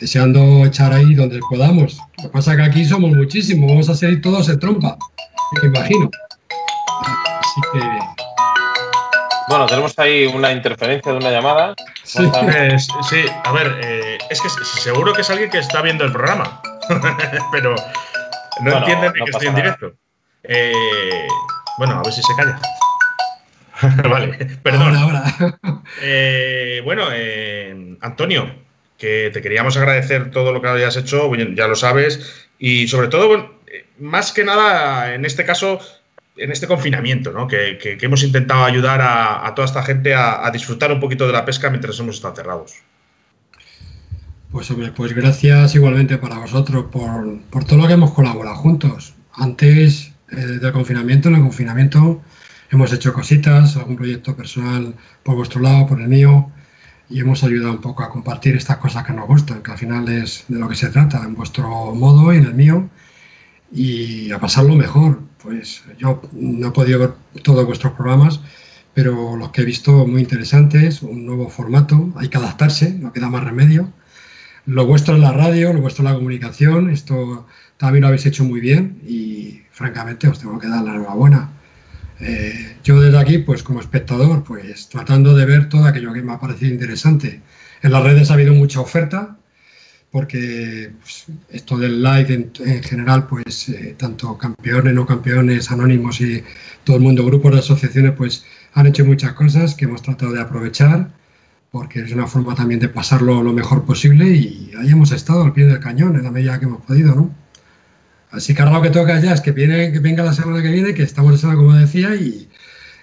[0.00, 1.98] deseando echar ahí donde podamos.
[2.18, 4.96] Lo que pasa es que aquí somos muchísimos, vamos a salir todos en trompa,
[5.62, 6.10] me imagino.
[7.40, 7.80] Así que,
[9.48, 11.74] Bueno, tenemos ahí una interferencia de una llamada.
[12.04, 12.22] Sí.
[12.54, 14.48] Eh, sí, a ver, eh, es que
[14.80, 16.60] seguro que es alguien que está viendo el programa,
[17.52, 17.82] pero no
[18.62, 19.64] Bueno, entienden de no que estoy en nada.
[19.64, 19.92] directo.
[20.44, 21.26] Eh,
[21.78, 22.58] bueno, a ver si se calla.
[24.08, 24.28] vale,
[24.62, 24.96] perdón.
[24.96, 25.58] ahora, ahora.
[26.02, 28.50] Eh, bueno, eh, Antonio,
[28.98, 33.36] que te queríamos agradecer todo lo que hayas hecho, ya lo sabes, y sobre todo,
[33.66, 35.80] eh, más que nada, en este caso,
[36.36, 37.48] en este confinamiento, ¿no?
[37.48, 41.44] que, hemos intentado ayudar a, toda esta gente a, a disfrutar un poquito de la
[41.44, 42.74] pesca mientras hemos estado cerrados.
[44.50, 49.14] Pues hombre, pues gracias igualmente para vosotros por, por todo lo que hemos colaborado juntos.
[49.34, 52.22] Antes eh, del confinamiento, en el confinamiento
[52.70, 56.50] hemos hecho cositas, algún proyecto personal por vuestro lado, por el mío,
[57.10, 60.08] y hemos ayudado un poco a compartir estas cosas que nos gustan, que al final
[60.08, 62.88] es de lo que se trata, en vuestro modo y en el mío,
[63.72, 65.20] y a pasarlo mejor.
[65.42, 68.40] Pues yo no he podido ver todos vuestros programas,
[68.94, 73.30] pero los que he visto muy interesantes, un nuevo formato, hay que adaptarse, no queda
[73.30, 73.92] más remedio.
[74.66, 77.46] Lo vuestro en la radio, lo vuestro en la comunicación, esto
[77.78, 81.50] también lo habéis hecho muy bien y francamente os tengo que dar la enhorabuena.
[82.20, 86.32] Eh, yo desde aquí, pues como espectador, pues tratando de ver todo aquello que me
[86.32, 87.42] ha parecido interesante.
[87.82, 89.36] En las redes ha habido mucha oferta,
[90.10, 96.42] porque pues, esto del live en, general, pues eh, tanto campeones, no campeones, anónimos y
[96.84, 98.44] todo el mundo, grupos de asociaciones, pues
[98.74, 101.10] han hecho muchas cosas que hemos tratado de aprovechar,
[101.70, 105.52] porque es una forma también de pasarlo lo mejor posible y ahí hemos estado al
[105.52, 107.47] pie del cañón en la medida que hemos podido, ¿no?
[108.30, 110.70] Así que ahora lo que toca ya es que, viene, que venga la semana que
[110.70, 112.48] viene, que estamos en semana, como decía, y,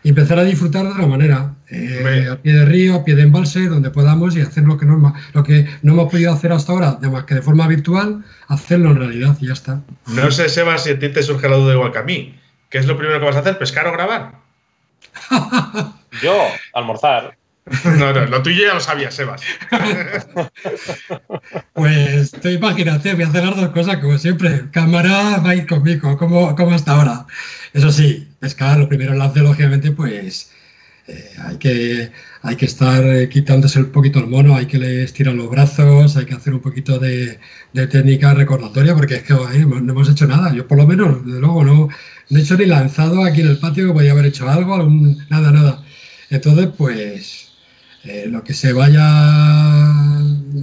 [0.04, 1.56] empezar a disfrutar de otra manera.
[1.68, 4.86] Eh, a pie de río, a pie de embalse, donde podamos y hacer lo que,
[4.86, 8.92] no, lo que no hemos podido hacer hasta ahora, además que de forma virtual, hacerlo
[8.92, 9.82] en realidad y ya está.
[10.06, 12.40] No sé, Seba, si a ti te surge la duda igual que a mí.
[12.70, 13.58] ¿Qué es lo primero que vas a hacer?
[13.58, 14.34] ¿Pescar o grabar?
[16.22, 16.38] Yo,
[16.74, 17.36] almorzar.
[17.98, 19.42] No, no, lo tuyo ya lo sabías, Sebas.
[21.74, 24.70] Pues tú imagínate, voy a hacer las dos cosas como siempre.
[24.72, 27.26] Cámara va conmigo, como, como hasta ahora.
[27.74, 30.52] Eso sí, pescar, lo primero lance, lógicamente, pues
[31.08, 32.12] eh, hay, que,
[32.42, 36.34] hay que estar quitándose un poquito el mono, hay que estirar los brazos, hay que
[36.34, 37.40] hacer un poquito de,
[37.74, 40.54] técnica recordatoria, porque es que no hemos hecho nada.
[40.54, 41.90] Yo por lo menos, de luego, no,
[42.30, 44.78] he hecho ni lanzado aquí en el patio que podía haber hecho algo,
[45.30, 45.84] nada, nada.
[46.30, 47.45] Entonces, pues
[48.06, 49.04] eh, lo que se vaya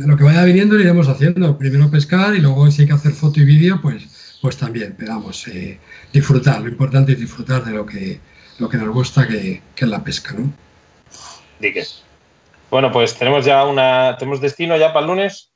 [0.07, 1.59] lo que vaya viniendo lo iremos haciendo.
[1.59, 5.47] Primero pescar y luego si hay que hacer foto y vídeo, pues, pues también, pegamos
[5.49, 5.79] eh,
[6.13, 6.61] disfrutar.
[6.61, 8.21] Lo importante es disfrutar de lo que,
[8.59, 10.53] lo que nos gusta, que, es la pesca, ¿no?
[11.61, 12.03] Diques.
[12.71, 14.17] Bueno, pues tenemos ya una.
[14.19, 15.51] ¿Tenemos destino ya para el lunes?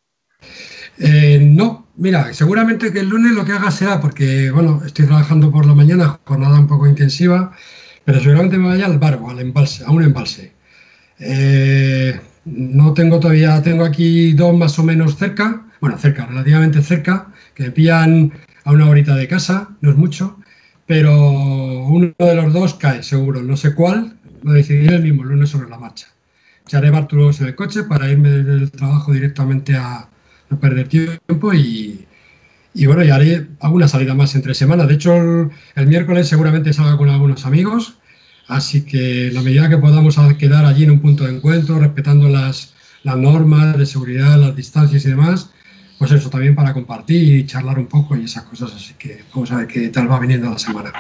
[0.99, 5.51] Eh, no, mira, seguramente que el lunes lo que haga sea, porque bueno, estoy trabajando
[5.51, 7.53] por la mañana, jornada un poco intensiva,
[8.05, 10.56] pero seguramente me vaya al barco, al embalse, a un embalse.
[11.19, 17.33] Eh, no tengo todavía, tengo aquí dos más o menos cerca, bueno, cerca, relativamente cerca,
[17.55, 18.33] que me pillan
[18.65, 20.39] a una horita de casa, no es mucho,
[20.87, 25.51] pero uno de los dos cae seguro, no sé cuál, lo decidiré el mismo lunes
[25.51, 26.09] sobre la marcha.
[26.67, 30.09] Echaré bártulos en el coche para irme del trabajo directamente a
[30.51, 32.07] no perder tiempo y,
[32.87, 34.89] bueno, y haré alguna salida más entre semanas.
[34.89, 37.99] De hecho, el, el miércoles seguramente salga con algunos amigos
[38.49, 42.75] Así que la medida que podamos quedar allí en un punto de encuentro, respetando las,
[43.03, 45.51] normas de seguridad, las distancias y demás,
[45.99, 48.73] pues eso también para compartir y charlar un poco y esas cosas.
[48.75, 50.93] Así que vamos a ver qué tal va viniendo la semana.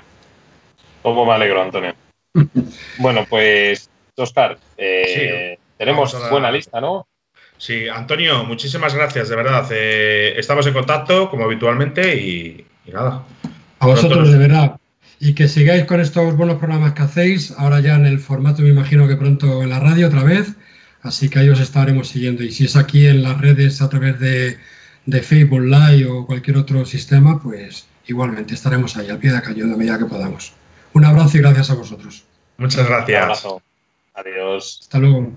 [1.03, 1.95] Como me alegro, Antonio.
[2.99, 7.07] bueno, pues, Oscar, eh, tenemos buena lista, ¿no?
[7.59, 9.67] Sí, Antonio, muchísimas gracias, de verdad.
[9.71, 13.25] Eh, estamos en contacto, como habitualmente, y, nada.
[13.79, 14.77] A vosotros, de verdad
[15.19, 18.69] y que sigáis con estos buenos programas que hacéis, ahora ya en el formato me
[18.69, 20.55] imagino que pronto en la radio otra vez,
[21.03, 24.19] así que ahí os estaremos siguiendo y si es aquí en las redes a través
[24.21, 24.59] de,
[25.23, 29.77] Facebook Live o cualquier otro sistema, pues igualmente estaremos ahí al pie de cañón a
[29.77, 30.53] medida que podamos.
[30.93, 32.25] Un abrazo y gracias a vosotros.
[32.57, 33.19] Muchas gracias.
[33.19, 33.63] Un abrazo.
[34.15, 34.81] Adiós.
[34.83, 35.33] Hasta luego.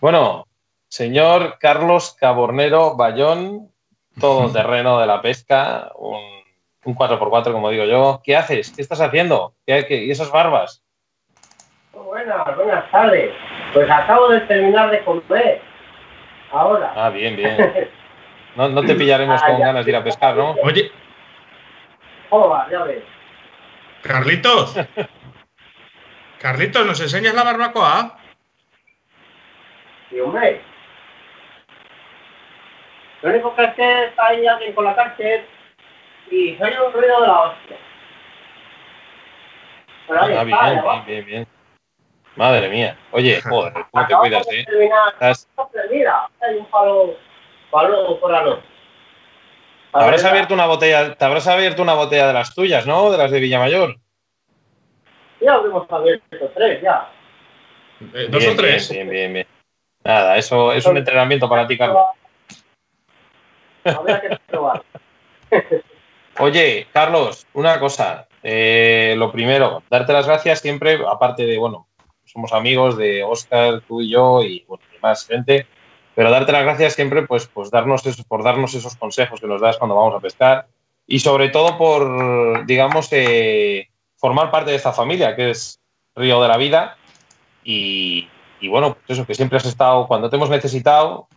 [0.00, 0.46] Bueno,
[0.88, 3.72] señor Carlos Cabornero Bayón,
[4.20, 6.39] todo terreno de la pesca, un
[6.84, 8.20] un 4x4, como digo yo.
[8.24, 8.72] ¿Qué haces?
[8.74, 9.54] ¿Qué estás haciendo?
[9.66, 10.82] ¿Qué, y esas barbas?
[11.92, 13.32] Buenas, buenas tardes.
[13.72, 15.60] Pues acabo de terminar de comer.
[16.50, 16.92] Ahora.
[16.96, 17.88] Ah, bien, bien.
[18.56, 20.56] No, no te pillaremos ah, con ganas de ir a pescar, ¿no?
[20.64, 20.90] Oye.
[22.30, 23.04] Joder, ya ves.
[24.02, 24.76] Carlitos.
[26.40, 28.18] Carlitos, ¿nos enseñas la barbacoa?
[30.10, 30.60] Sí, hombre.
[33.22, 35.46] Lo único que es que está ahí alguien con la cárcel
[36.30, 37.76] y soy un ruido de la hostia.
[40.06, 41.46] Pero ahí ah, bien, bien, bien, bien,
[42.36, 42.96] Madre mía.
[43.10, 44.64] Oye, joder, ¿cómo te cuidas, eh?
[45.12, 45.48] Estás...
[45.90, 47.16] Mira, hay un palo,
[47.70, 48.44] palo por la.
[49.92, 53.10] ¿Te habrás, abierto una botella, te habrás abierto una botella de las tuyas, ¿no?
[53.10, 53.96] De las de Villamayor.
[55.40, 57.10] Ya hemos abierto tres, ya.
[58.14, 58.90] Eh, ¿Dos o tres?
[58.90, 59.46] Bien, bien, bien.
[60.04, 62.06] Nada, eso es un entrenamiento para ti, Carlos.
[63.84, 64.82] Habría que probar.
[66.38, 68.26] Oye, Carlos, una cosa.
[68.42, 71.86] Eh, lo primero, darte las gracias siempre, aparte de, bueno,
[72.24, 75.66] somos amigos de Oscar, tú y yo y bueno, más gente.
[76.14, 79.60] pero darte las gracias siempre pues, pues darnos eso- por darnos esos consejos que nos
[79.60, 80.66] das cuando vamos a pescar
[81.06, 85.80] y sobre todo por, digamos, eh, formar parte de esta familia que es
[86.14, 86.96] Río de la Vida
[87.64, 88.28] y,
[88.60, 91.28] y bueno, pues eso, que siempre has estado, cuando te hemos necesitado,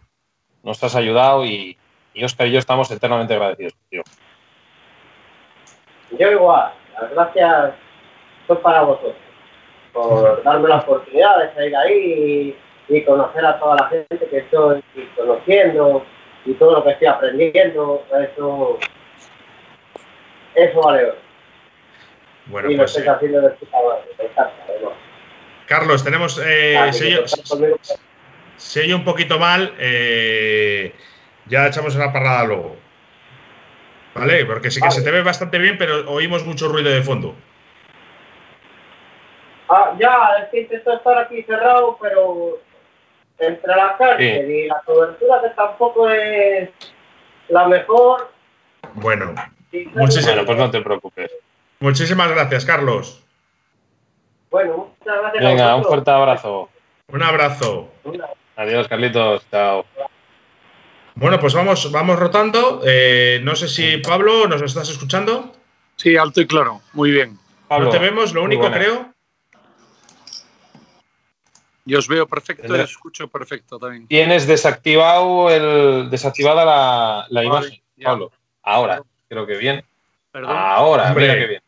[0.63, 1.77] nos has ayudado y,
[2.13, 4.03] y Oscar y yo estamos eternamente agradecidos contigo.
[6.19, 7.73] Yo igual, las gracias
[8.47, 9.15] son para vosotros,
[9.93, 12.55] por darme la oportunidad de salir ahí
[12.89, 14.83] y, y conocer a toda la gente que estoy
[15.15, 16.05] conociendo
[16.45, 18.79] y todo lo que estoy aprendiendo, eso,
[20.55, 21.13] eso vale.
[22.47, 23.55] Bueno, y lo pues eh, haciendo de.
[25.65, 26.41] Carlos, tenemos.
[26.45, 27.75] eh, Así se, oye,
[28.57, 29.73] se oye un poquito mal.
[29.79, 30.93] eh,
[31.45, 32.75] ya echamos una parrada luego.
[34.15, 34.45] ¿Vale?
[34.45, 34.99] Porque sí que Vale.
[34.99, 37.35] se te ve bastante bien, pero oímos mucho ruido de fondo.
[39.69, 42.59] Ah, ya, es que intento estar aquí cerrado, pero
[43.39, 46.69] entre la cárcel y la cobertura que tampoco es
[47.49, 48.31] la mejor.
[48.93, 49.33] Bueno,
[49.95, 51.31] muchísimas, Bueno, pues no te preocupes.
[51.79, 53.25] muchísimas gracias, Carlos.
[54.51, 56.69] Bueno, muchas gracias a Venga, un fuerte abrazo.
[57.07, 57.89] Un abrazo.
[58.55, 59.47] Adiós, Carlitos.
[59.49, 59.85] Chao.
[61.15, 62.81] Bueno, pues vamos, vamos rotando.
[62.85, 65.53] Eh, no sé si Pablo, ¿nos estás escuchando?
[65.95, 66.81] Sí, alto y claro.
[66.93, 67.37] Muy bien.
[67.67, 69.13] Pablo, no te vemos, lo único creo.
[71.85, 74.07] Yo os veo perfecto y os escucho perfecto también.
[74.07, 78.05] Tienes desactivado el, desactivada la, la Vale, imagen, ya.
[78.07, 78.31] Pablo.
[78.63, 79.85] Ahora, creo que bien.
[80.31, 80.55] Perdón.
[80.55, 81.23] Ahora, Hombre.
[81.27, 81.61] mira qué bien.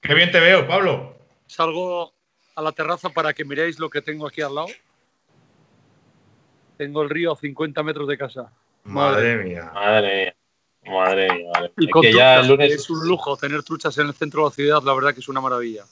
[0.00, 1.16] Qué bien te veo, Pablo.
[1.46, 2.12] Salgo
[2.56, 4.68] a la terraza para que miréis lo que tengo aquí al lado.
[6.76, 8.52] Tengo el río a 50 metros de casa.
[8.84, 9.70] Madre mía.
[9.72, 10.34] Madre
[10.82, 10.92] mía.
[10.92, 11.50] Madre mía.
[11.54, 14.14] Madre Y con Que ya truchas, el lunes, es un lujo tener truchas en el
[14.14, 15.84] centro de la ciudad, la verdad que es una maravilla.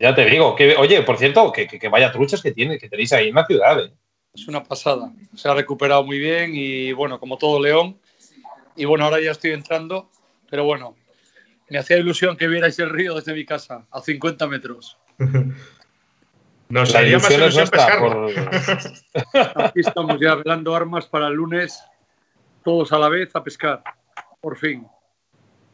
[0.00, 2.88] ya te digo, que, oye, por cierto, que, que- que vaya truchas que tiene, que
[2.88, 3.84] tenéis ahí en la ciudad.
[3.84, 3.92] ¿eh?
[4.34, 5.12] Es una pasada.
[5.34, 7.98] Se ha recuperado muy bien y bueno, como todo León.
[8.76, 10.10] Y bueno, ahora ya estoy entrando,
[10.50, 10.96] pero bueno,
[11.70, 14.98] me hacía ilusión que vierais el río desde mi casa, a 50 metros.
[16.68, 18.26] Nos La haría más ilusión pescarlo.
[18.26, 21.82] por- Aquí estamos ya velando armas para el lunes,
[22.64, 23.82] todos a la vez a pescar,
[24.40, 24.86] por fin.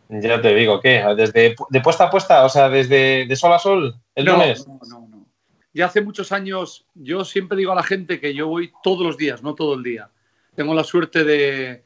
[0.09, 1.05] Ya te digo, ¿qué?
[1.17, 4.67] Desde de puesta a puesta, o sea, desde de sol a sol, el No, lunes.
[4.67, 5.27] no, no, no.
[5.73, 9.17] Ya hace muchos años, yo siempre digo a la gente que yo voy todos los
[9.17, 10.11] días, no todo el día.
[10.57, 11.85] Tengo la suerte de,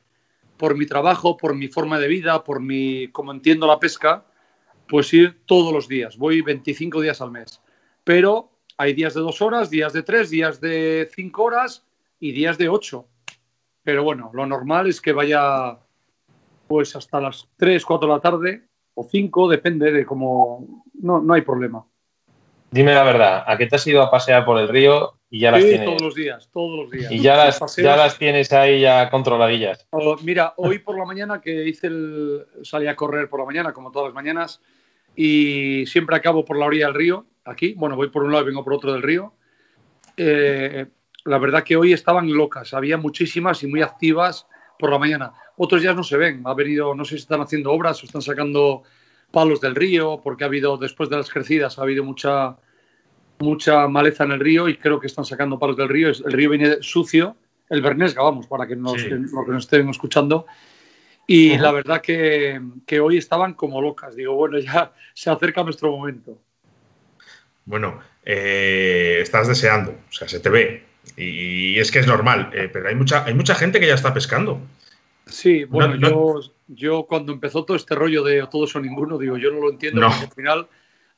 [0.57, 4.25] por mi trabajo, por mi forma de vida, por mi, como entiendo la pesca,
[4.89, 6.17] pues ir todos los días.
[6.17, 7.61] Voy 25 días al mes.
[8.05, 11.85] Pero hay días de dos horas, días de tres, días de cinco horas
[12.21, 13.07] y días de ocho.
[13.83, 15.79] Pero bueno, lo normal es que vaya
[16.67, 18.63] pues hasta las 3, 4 de la tarde
[18.95, 20.83] o 5, depende de cómo...
[20.95, 21.85] No, no hay problema.
[22.71, 25.53] Dime la verdad, ¿a qué te has ido a pasear por el río y ya
[25.53, 25.85] las tienes?
[25.85, 27.13] todos los días, todos los días.
[27.13, 27.85] Y ya las, Paseos.
[27.85, 29.87] ya las tienes ahí ya controladillas.
[29.91, 32.47] Oh, mira, hoy por la mañana que hice el...
[32.63, 34.61] salí a correr por la mañana, como todas las mañanas,
[35.15, 37.75] y siempre acabo por la orilla del río, aquí.
[37.75, 39.33] Bueno, voy por un lado y vengo por otro del río.
[40.17, 40.87] Eh,
[41.25, 44.47] la verdad que hoy estaban locas, había muchísimas y muy activas
[44.79, 45.33] por la mañana.
[45.57, 48.23] Otros días no se ven, ha venido, no sé si están haciendo obras o están
[48.23, 48.83] sacando
[49.31, 52.57] palos del río, porque ha habido, después de las crecidas, ha habido mucha,
[53.39, 56.09] mucha maleza en el río y creo que están sacando palos del río.
[56.09, 57.37] El río viene sucio,
[57.71, 59.09] el Bernesga, vamos, para que nos, Sí.
[59.09, 60.47] que- lo que nos estén escuchando.
[61.27, 64.15] Y la verdad que, que hoy estaban como locas.
[64.15, 66.39] Digo, bueno, ya se acerca nuestro momento.
[67.67, 70.85] Bueno, eh, estás deseando, o sea, se te ve.
[71.17, 74.13] Y es que es normal, eh, pero hay mucha, hay mucha gente que ya está
[74.15, 74.61] pescando.
[75.27, 76.09] Sí, bueno, No, no.
[76.41, 79.71] Yo, yo cuando empezó todo este rollo de todos o ninguno, digo, yo no lo
[79.71, 80.09] entiendo, No.
[80.09, 80.69] porque al final,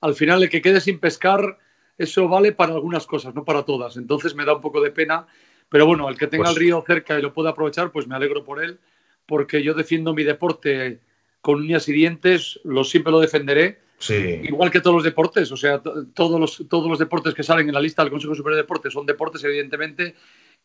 [0.01, 1.59] al final el que quede sin pescar,
[1.99, 3.97] eso vale para algunas cosas, no para todas.
[3.97, 5.27] Entonces me da un poco de pena,
[5.69, 8.15] pero bueno, el que tenga Pues- el río cerca y lo pueda aprovechar, pues me
[8.17, 8.79] alegro por él,
[9.27, 11.01] porque yo defiendo mi deporte
[11.41, 14.41] con uñas y dientes, lo siempre lo defenderé, Sí.
[14.45, 17.69] igual que todos los deportes, o sea, to- todos los, todos los deportes que salen
[17.69, 20.15] en la lista del Consejo Superior de Deportes son deportes, evidentemente,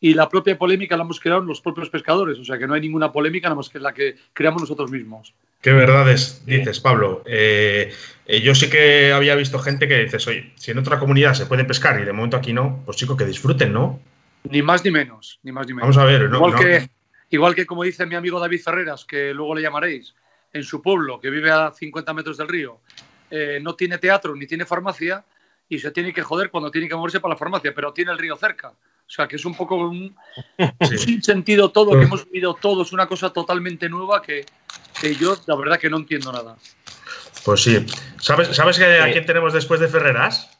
[0.00, 2.80] y la propia polémica la hemos creado los propios pescadores, o sea, que no hay
[2.82, 5.32] ninguna polémica, nada más que la que creamos nosotros mismos.
[5.60, 7.22] Qué verdades dices, Pablo.
[7.24, 7.92] Eh,
[8.26, 11.46] eh, yo sí que había visto gente que dices, oye, si en otra comunidad se
[11.46, 14.00] puede pescar y de momento aquí no, pues chico, que disfruten, ¿no?
[14.44, 15.96] Ni más ni menos, ni más ni menos.
[15.96, 16.58] Vamos a ver, no, igual, no.
[16.58, 16.90] Que,
[17.30, 20.14] igual que como dice mi amigo David Ferreras, que luego le llamaréis,
[20.52, 22.80] en su pueblo, que vive a 50 metros del río,
[23.32, 25.24] eh, no tiene teatro ni tiene farmacia
[25.68, 28.18] y se tiene que joder cuando tiene que moverse para la farmacia, pero tiene el
[28.18, 28.68] río cerca.
[28.68, 30.14] O sea, que es un poco un,
[30.88, 30.98] Sí.
[30.98, 34.44] sin sentido todo, que hemos vivido todos, una cosa totalmente nueva que,
[35.00, 36.56] que yo la verdad que no entiendo nada.
[37.44, 37.84] Pues sí.
[38.20, 39.12] ¿Sabes, ¿sabes que a Sí.
[39.12, 40.58] quién tenemos después de Ferreras?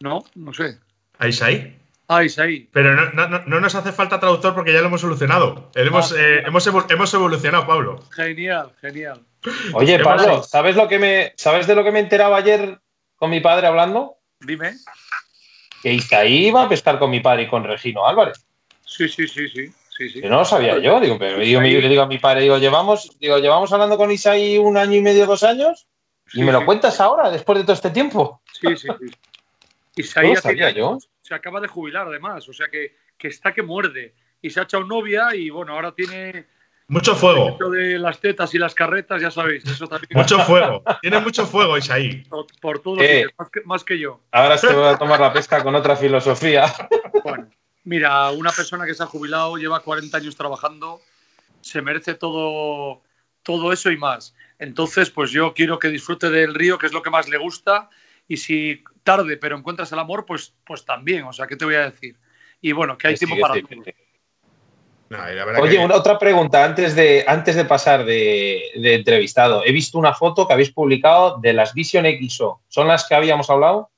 [0.00, 0.78] No, no sé.
[1.18, 1.78] A Isaí.
[2.08, 2.68] Ah, Isaí.
[2.72, 5.70] Pero no, no- no- no nos hace falta traductor porque ya lo hemos solucionado.
[5.74, 8.02] Hemos, Ah, eh, hemos evolucionado, Pablo.
[8.10, 9.20] Genial, genial.
[9.74, 10.42] Oye, ¿Qué Pablo?
[10.42, 12.78] ¿sabes lo que me, ¿sabes de lo que me enteraba ayer
[13.16, 14.16] con mi padre hablando?
[14.40, 14.72] Dime.
[15.82, 18.46] Que Isaí iba a pescar con mi padre y con Regino Álvarez.
[18.84, 19.72] Sí, sí, sí, sí.
[19.96, 20.20] sí, sí.
[20.20, 21.00] Que no lo sabía yo.
[21.00, 24.58] Digo, pero Isaí- le digo a mi padre, digo, llevamos, digo, llevamos hablando con Isaí
[24.58, 25.86] un año y medio, dos años,
[26.28, 28.40] y Sí, me lo cuentas ahora, después de todo este tiempo.
[28.52, 29.16] Sí, sí, sí.
[29.96, 30.98] Isaí No lo sabía yo.
[31.20, 32.48] se acaba de jubilar, además.
[32.48, 34.14] O sea que, que está que muerde.
[34.40, 36.46] Y se ha echado novia y bueno, ahora tiene
[36.92, 37.70] Mucho fuego.
[37.70, 39.64] de las tetas y las carretas, ya sabéis.
[39.64, 40.10] Eso también.
[40.12, 40.82] Mucho fuego.
[41.00, 42.16] Tiene mucho fuego, Isaí.
[42.28, 43.26] Por, por todos los Eh.
[43.38, 44.20] más que, más que yo.
[44.30, 46.66] Ahora se va a tomar la pesca con otra filosofía.
[47.24, 47.48] Bueno,
[47.84, 51.00] mira, una persona que se ha jubilado, lleva 40 años trabajando,
[51.60, 53.00] se merece todo,
[53.44, 54.34] todo eso y más.
[54.58, 57.90] Entonces, pues yo quiero que disfrute del río, que es lo que más le gusta,
[58.26, 61.76] y si tarde, pero encuentras el amor, pues, pues también, o sea, ¿qué te voy
[61.76, 62.16] a decir?
[62.60, 63.82] Y bueno, que hay sí, tiempo para sí, todo.
[65.12, 69.62] No, la Oye, que- una, otra pregunta antes de, antes de pasar de, de entrevistado.
[69.62, 72.62] He visto una foto que habéis publicado de las Vision XO.
[72.68, 73.90] ¿Son las que habíamos hablado?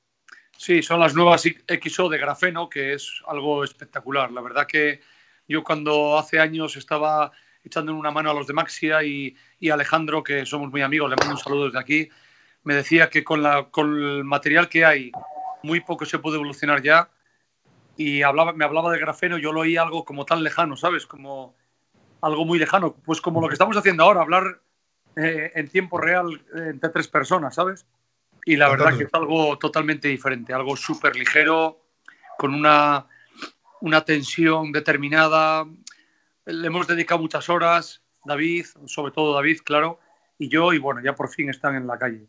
[0.57, 4.29] Sí, son las nuevas XO de grafeno, que es algo espectacular.
[4.33, 4.99] La verdad que
[5.47, 7.31] yo cuando hace años estaba
[7.63, 11.15] echando una mano a los de Maxia y, y Alejandro, que somos muy amigos, le
[11.15, 12.09] mando un saludo desde aquí,
[12.63, 15.11] me decía que con, la, con el material que hay,
[15.63, 17.07] muy poco se puede evolucionar ya.
[17.97, 21.05] Y hablaba, me hablaba de grafeno, yo lo oí algo como tan lejano, ¿sabes?
[21.05, 21.55] Como
[22.21, 22.93] algo muy lejano.
[22.93, 24.59] Pues como lo que estamos haciendo ahora, hablar
[25.15, 27.85] eh, en tiempo real eh, entre tres personas, ¿sabes?
[28.45, 31.79] Y la verdad que es algo totalmente diferente, algo súper ligero,
[32.37, 33.07] con una,
[33.81, 35.65] una tensión determinada.
[36.45, 39.99] Le hemos dedicado muchas horas, David, sobre todo David, claro,
[40.37, 42.27] y yo, y bueno, ya por fin están en la calle.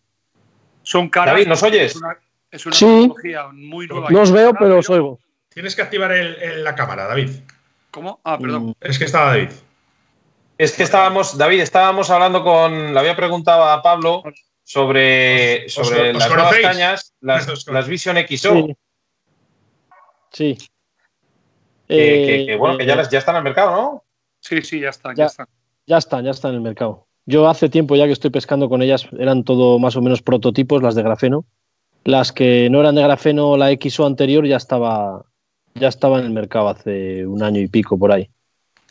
[0.82, 1.34] Son caras.
[1.34, 1.90] David, ¿nos oyes?
[1.90, 2.16] Es una,
[2.50, 2.86] es una Sí.
[2.86, 4.10] tecnología muy nueva.
[4.10, 5.18] No os veo, pero os oigo.
[5.56, 7.30] Tienes que activar el- el- la cámara, David.
[7.90, 8.20] ¿Cómo?
[8.24, 8.74] Ah, perdón.
[8.78, 9.48] Es que estaba David.
[10.58, 12.92] Es que estábamos, David, estábamos hablando con.
[12.92, 14.22] Le había preguado a Pablo
[14.62, 17.46] sobre, ¿Os- sobre os las nuevas cañas, las,
[17.88, 18.52] Vision XO.
[18.54, 18.76] Sí.
[20.30, 20.58] Sí.
[21.88, 24.04] Que, que- Eh, que, bueno, que ya, las, ya están al mercado, ¿no?
[24.40, 25.46] Sí, sí, ya están, ya, ya están.
[25.86, 27.06] ya están, ya están en el mercado.
[27.24, 30.82] Yo hace tiempo ya que estoy pescando con ellas, eran todo más o menos prototipos,
[30.82, 31.46] las de grafeno.
[32.04, 35.24] Las que no eran de grafeno, la XO anterior ya estaba,
[35.78, 38.28] ya estaba en el mercado hace un año y pico por ahí.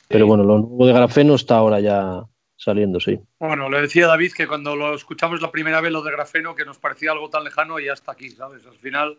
[0.08, 2.24] Pero bueno, lo nuevo de grafeno está ahora ya
[2.56, 3.20] saliendo, sí.
[3.40, 6.64] Bueno, le decía David que cuando lo escuchamos la primera vez lo de grafeno, que
[6.66, 8.66] nos parecía algo tan lejano y ya está aquí, ¿sabes?
[8.66, 9.18] Al final,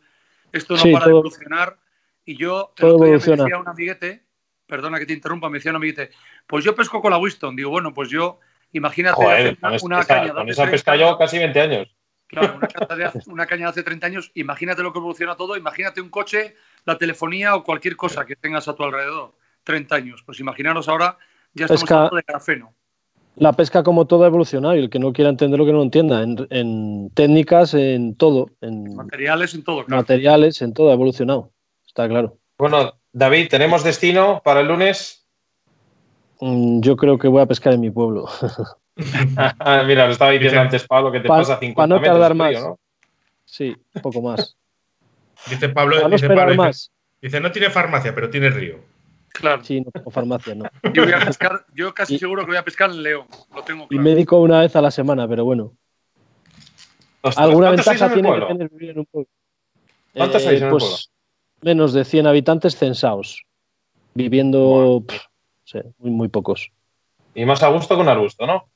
[0.52, 1.76] esto no Sí, para de todo- evolucionar.
[2.24, 4.22] Y yo, el todo otro día me decía un amiguete,
[4.66, 6.10] perdona que te interrumpa, me decía un amiguete,
[6.47, 7.55] pues yo pesco con la Winston.
[7.56, 8.40] Digo, bueno, pues yo,
[8.72, 11.38] imagínate Joder, una, es- una esa, caña de con hace esa 30 pesca yo casi
[11.38, 11.97] 20 años.
[12.28, 15.36] Claro, una caña, de hace, una caña de hace 30 años, imagínate lo que evoluciona
[15.36, 16.56] todo, imagínate un coche,
[16.86, 19.32] la telefonía o cualquier cosa que tengas a tu alrededor.
[19.64, 20.22] 30 años.
[20.24, 21.18] Pues imaginaros ahora,
[21.52, 22.72] ya estamos Pesca- hablando de grafeno.
[23.34, 25.82] La pesca como todo ha evolucionado y el que no quiera entender lo que no
[25.82, 30.00] entienda, en, en técnicas, en todo, en Materiales en todo, claro.
[30.00, 31.50] materiales, en todo ha evolucionado,
[31.86, 32.38] está claro.
[32.56, 35.26] Bueno, David, ¿tenemos destino para el lunes?
[36.40, 38.26] Mm, Yo creo que voy a pescar en mi pueblo.
[39.36, 42.14] Ah, Mira, lo estaba diciendo antes Pablo que te Pa- pasa 50 pa no metros
[42.18, 42.62] tardar río, más.
[42.66, 42.78] ¿no?
[43.44, 44.56] Sí, un poco más.
[45.48, 46.93] Dice Pablo, no dice, esperar Pablo, dice- más.
[47.23, 48.78] dice, no tiene farmacia, pero tiene río.
[49.28, 49.62] Claro.
[49.64, 50.64] Sí, no tengo farmacia, no.
[50.94, 53.62] Yo voy a pescar, yo casi Y- seguro que voy a pescar en León, lo
[53.62, 54.02] tengo Y claro.
[54.02, 55.73] médico una vez a la semana, pero bueno.
[57.23, 59.28] Ostras, Alguna ¿cuántos sois ventaja tiene que tener vivir en un pueblo.
[60.14, 60.98] ¿Cuántos Eh, en el pues pueblo?
[61.62, 63.43] menos de 100 habitantes censados.
[64.14, 65.20] Viviendo, pff,
[65.64, 66.70] sé, muy, muy pocos.
[67.35, 68.68] Y más a gusto que un arbusto, ¿no?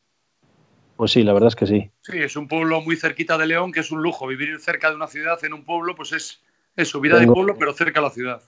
[0.97, 1.91] Pues sí, la verdad es que sí.
[2.03, 4.27] Sí, es un pueblo muy cerquita de León, que es un lujo.
[4.27, 6.43] Vivir cerca de una ciudad, en un pueblo, pues es
[6.77, 8.41] eso, vida de pueblo, pero cerca de la ciudad.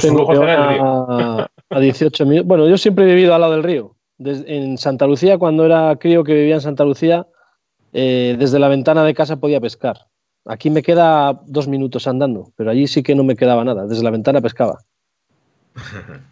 [0.00, 2.46] Tengo que a, a 18 minutos.
[2.46, 3.96] Bueno, yo siempre he vivido al lado del río.
[4.18, 7.26] Des- en Santa Lucía, cuando era crío que vivía en Santa Lucía,
[7.92, 10.06] eh, desde la ventana de casa podía pescar.
[10.44, 13.86] Aquí me queda dos minutos andando, pero allí sí que no me quedaba nada.
[13.86, 14.78] Desde la ventana pescaba.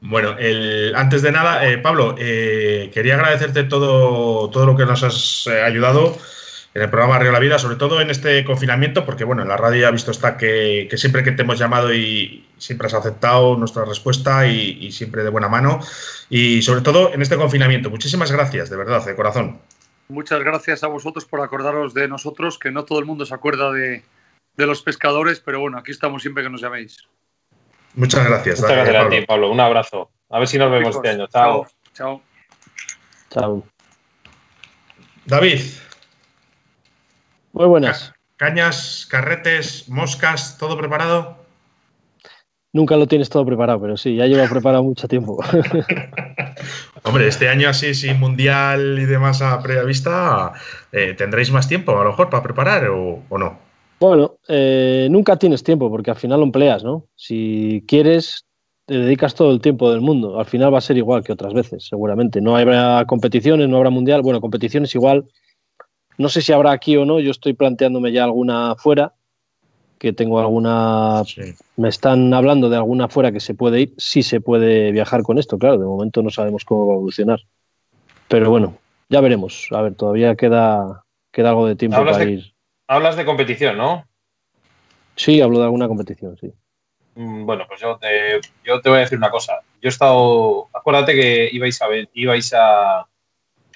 [0.00, 5.02] Bueno, el- antes de nada, eh, Pablo, eh, quería agradecerte todo, todo lo que nos
[5.02, 6.16] has eh, ayudado
[6.78, 9.56] en el programa Río la Vida, sobre todo en este confinamiento, porque bueno, en la
[9.56, 13.56] radio ya visto está que, que siempre que te hemos llamado y siempre has aceptado
[13.56, 15.80] nuestra respuesta y, y siempre de buena mano.
[16.30, 17.90] Y sobre todo en este confinamiento.
[17.90, 19.60] Muchísimas gracias, de verdad, de corazón.
[20.08, 23.72] Muchas gracias a vosotros por acordaros de nosotros, que no todo el mundo se acuerda
[23.72, 24.04] de,
[24.56, 27.08] de los pescadores, pero bueno, aquí estamos siempre que nos llaméis.
[27.94, 28.60] Muchas gracias.
[28.60, 29.16] Muchas gracias a Pablo.
[29.16, 29.50] ti, Pablo.
[29.50, 30.10] Un abrazo.
[30.30, 31.26] A ver si nos vemos Chicos, este año.
[31.28, 31.66] Chao.
[31.94, 32.22] Chao.
[33.30, 33.64] Chao.
[35.26, 35.60] David,
[37.52, 38.12] Muy buenas.
[38.36, 41.38] cañas, carretes, moscas, ¿todo preparado?
[42.72, 45.38] nunca lo tienes todo preparado, pero sí, ya lleva preparado mucho tiempo.
[47.02, 50.52] Hombre, este año así, sin mundial y demás a previa vista,
[50.92, 53.58] eh, ¿tendréis más tiempo a lo mejor para preparar o, o no?
[54.00, 57.06] Bueno, eh, nunca tienes tiempo porque al final lo empleas, ¿no?
[57.16, 58.46] Si quieres,
[58.86, 60.38] te dedicas todo el tiempo del mundo.
[60.38, 62.40] Al final va a ser igual que otras veces, seguramente.
[62.40, 64.22] No habrá competiciones, no habrá mundial.
[64.22, 65.24] Bueno, competiciones igual.
[66.18, 67.20] No sé si habrá aquí o no.
[67.20, 69.14] Yo estoy planteándome ya alguna fuera,
[69.98, 71.22] que tengo alguna.
[71.76, 73.94] Me están hablando de alguna fuera que se puede ir.
[73.96, 75.78] Sí se puede viajar con esto, claro.
[75.78, 77.40] De momento no sabemos cómo va a evolucionar.
[78.28, 78.76] Pero bueno,
[79.08, 79.68] ya veremos.
[79.70, 82.52] A ver, todavía queda, queda algo de tiempo Hablas para de- ir.
[82.88, 84.04] Hablas de competición, ¿no?
[85.16, 86.52] Sí, hablo de alguna competición, sí.
[87.14, 89.54] Mm, Bueno, pues yo te, yo te voy a decir una cosa.
[89.80, 90.68] Yo he estado.
[90.72, 93.06] Acuérdate que ibais a, ver- ibais a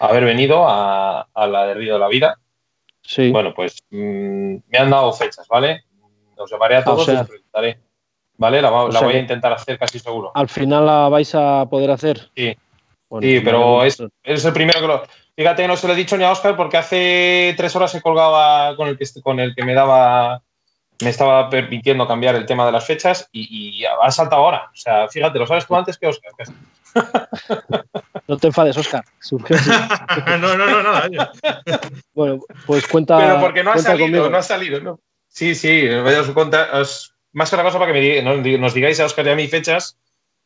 [0.06, 2.38] haber venido a, a la de Río de la Vida.
[3.02, 3.30] Sí.
[3.30, 5.84] Bueno, pues mm, me han dado fechas, ¿vale?
[6.36, 7.80] Os llamaré a Ah, o todos y os preguntaré.
[8.38, 8.60] ¿Vale?
[8.62, 10.32] La, voy a intentar hacer casi seguro.
[10.34, 12.30] Al final la vais a poder hacer.
[12.34, 12.56] Sí.
[13.08, 15.02] Bueno, sí, pero es, es el primero que lo.
[15.36, 18.36] Fíjate, no se lo he dicho ni a Oscar porque hace tres horas he colgado
[18.36, 20.42] a- con el que con el que me daba.
[21.02, 24.70] Me estaba permitiendo cambiar el tema de las fechas y, y ha saltado ahora.
[24.72, 26.32] O sea, fíjate, lo sabes tú antes que Oscar.
[26.36, 26.52] casi.
[28.28, 29.04] No te enfades, Oscar.
[29.20, 29.70] Surgió así.
[30.40, 31.32] no, no, no, nada.
[32.14, 33.18] bueno, pues cuenta.
[33.18, 34.30] Pero porque no ha cuenta salido, conmigo.
[34.30, 35.00] no ha salido, ¿no?
[35.28, 36.28] Sí, sí, vaya os
[36.72, 39.30] os- más que una cosa para que me diga- nos, nos digáis a Oscar y
[39.30, 39.98] a mí fechas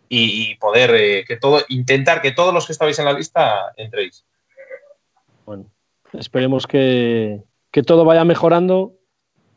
[0.08, 3.72] y, y poder eh, que todo, intentar que todos los que estabais en la lista
[3.76, 4.24] entréis.
[5.44, 5.66] Bueno,
[6.12, 8.94] esperemos que, que todo vaya mejorando,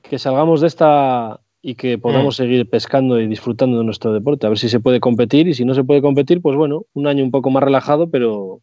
[0.01, 2.43] que salgamos de esta y que podamos Mm.
[2.43, 4.45] seguir pescando y disfrutando de nuestro deporte.
[4.45, 7.07] A ver si se puede competir y si no se puede competir, pues bueno, un
[7.07, 8.61] año un poco más relajado, pero,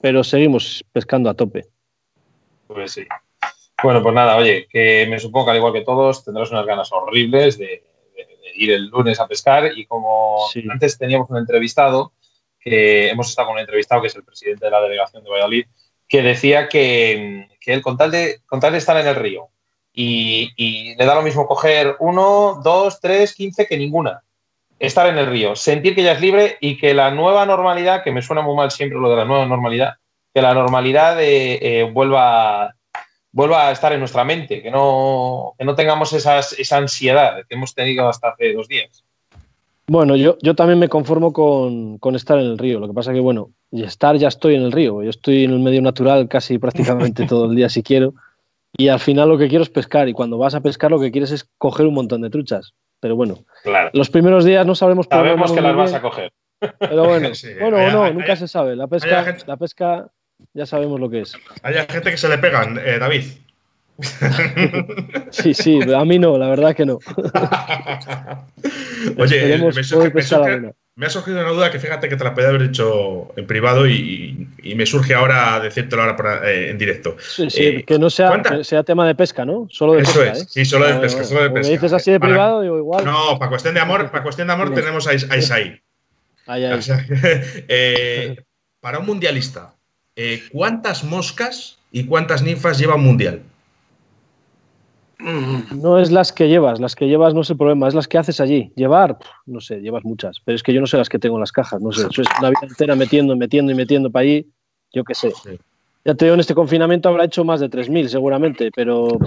[0.00, 1.66] pero seguimos pescando a tope.
[2.68, 3.02] Pues sí.
[3.82, 6.90] Bueno, pues nada, oye, que me supongo que al igual que todos tendrás unas ganas
[6.92, 10.38] horribles de, de- de ir el lunes a pescar y como
[10.70, 12.12] antes teníamos un entrevistado,
[12.58, 15.66] que hemos estado con un entrevistado que es el presidente de la delegación de Valladolid,
[16.08, 19.48] que decía que, que él con tal, de, con tal de estar en el río
[19.98, 24.22] y, y le da lo mismo coger uno, dos, tres, quince que ninguna.
[24.78, 28.12] Estar en el río, sentir que ya es libre y que la nueva normalidad, que
[28.12, 29.94] me suena muy mal siempre lo de la nueva normalidad,
[30.34, 32.74] que la normalidad eh, eh, vuelva,
[33.32, 37.54] vuelva a estar en nuestra mente, que no, que no tengamos esas, esa ansiedad que
[37.54, 39.02] hemos tenido hasta hace dos días.
[39.86, 42.80] Bueno, yo, yo también me conformo con, con estar en el río.
[42.80, 45.02] Lo que pasa que, bueno, y estar ya estoy en el río.
[45.02, 48.12] Yo estoy en el medio natural casi prácticamente todo el día si quiero.
[48.78, 50.08] Y al final lo que quiero es pescar.
[50.08, 52.72] Y cuando vas a pescar lo que quieres es coger un montón de truchas.
[53.00, 53.90] Pero bueno, Claro.
[53.92, 56.32] los primeros días no sabremos Sabemos que las vas a coger.
[56.78, 58.76] Pero bueno, Sí, bueno hay- o no, nunca se sabe.
[58.76, 60.08] La pesca, la pesca
[60.54, 61.34] ya sabemos lo que es.
[61.62, 63.24] Hay gente que se le pegan, eh, David.
[65.30, 66.98] Sí, sí, a mí no, la verdad que no.
[69.18, 70.74] Oye, Esperemos me, surge- me surge-.
[70.96, 73.86] Me ha surgido una duda que fíjate que te la podía haber hecho en privado
[73.86, 77.16] y, y me surge ahora decírtelo ahora eh, en directo.
[77.20, 79.68] Sí, sí, Eh, que no sea, ¿cuánta- que sea tema de pesca, ¿no?
[79.70, 80.46] Solo de Eso pesca, es, ¿eh?
[80.48, 81.68] sí, solo de pesca, solo de pesca.
[81.68, 83.04] Me dices así de Para- privado, digo igual.
[83.04, 85.78] No, para cuestión de amor, para cuestión de amor tenemos a, a Isaí.
[86.46, 86.72] Ay, ay.
[86.78, 87.04] O sea,
[87.68, 88.36] eh,
[88.80, 89.74] para un mundialista,
[90.50, 93.42] ¿cuántas moscas y cuántas ninfas lleva un mundial?
[95.18, 98.18] No es las que llevas, las que llevas no es el problema, es las que
[98.18, 98.72] haces allí.
[98.76, 101.40] Llevar, no sé, llevas muchas, pero es que yo no sé las que tengo en
[101.40, 104.46] las cajas, no sé, eso es una vida entera metiendo, metiendo y metiendo para allí,
[104.92, 105.32] yo qué sé.
[106.04, 109.18] Ya te digo, en este confinamiento habrá hecho más de 3.000 seguramente, pero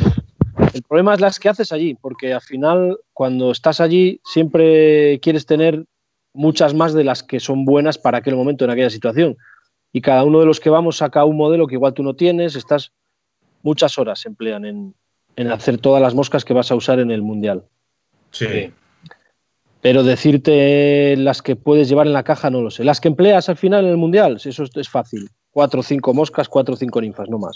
[0.74, 5.46] el problema es las que haces allí, porque al final cuando estás allí siempre quieres
[5.46, 5.86] tener
[6.34, 9.38] muchas más de las que son buenas para aquel momento, en aquella situación.
[9.92, 12.56] Y cada uno de los que vamos saca un modelo que igual tú no tienes,
[12.56, 12.92] estás
[13.64, 14.94] muchas horas se emplean en,
[15.40, 17.64] en hacer todas las moscas que vas a usar en el mundial.
[18.32, 18.74] Sí.
[19.80, 22.84] Pero decirte las que puedes llevar en la caja no lo sé.
[22.84, 25.30] Las que empleas al final en el mundial, eso es, fácil.
[25.50, 27.56] Cuatro o cinco moscas, cuatro o cinco ninfas, no más.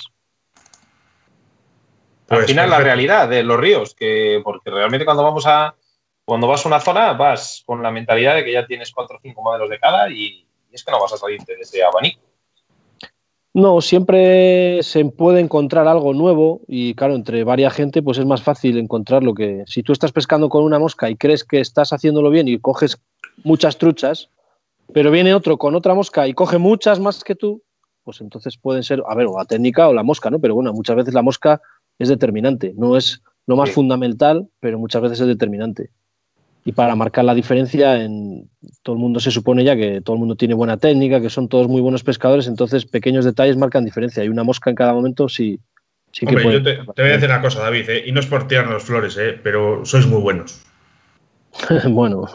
[2.29, 5.75] Al Pues final, la realidad de los ríos, que porque realmente cuando vamos a
[6.23, 9.19] cuando vas a una zona vas con la mentalidad de que ya tienes cuatro o
[9.21, 12.21] cinco modelos de cada y, y es que no vas a salirte de ese abanico.
[13.55, 18.41] No, siempre se puede encontrar algo nuevo y claro, entre varias gente pues es más
[18.41, 19.63] fácil encontrar lo que...
[19.67, 22.97] Si tú estás pescando con una mosca y crees que estás haciéndolo bien y coges
[23.43, 24.29] muchas truchas,
[24.91, 27.61] pero viene otro con otra mosca y coge muchas más que tú,
[28.03, 30.39] pues entonces pueden ser, a ver, o la técnica o la mosca, ¿no?
[30.39, 31.61] Pero bueno, muchas veces la mosca
[31.99, 33.75] es determinante, no es lo más Sí.
[33.75, 35.91] fundamental, pero muchas veces es determinante.
[36.65, 38.49] Y para marcar la diferencia, en,
[38.83, 41.49] todo el mundo se supone ya que todo el mundo tiene buena técnica, que son
[41.49, 44.23] todos muy buenos pescadores, entonces pequeños detalles marcan diferencia.
[44.23, 45.59] Y una mosca en cada momento sí,
[46.11, 46.53] sí que puede.
[46.53, 48.83] yo te, te voy a decir una cosa, David, eh, y no es por tirarnos
[48.83, 50.63] flores, eh, pero sois muy buenos.
[51.89, 52.29] bueno,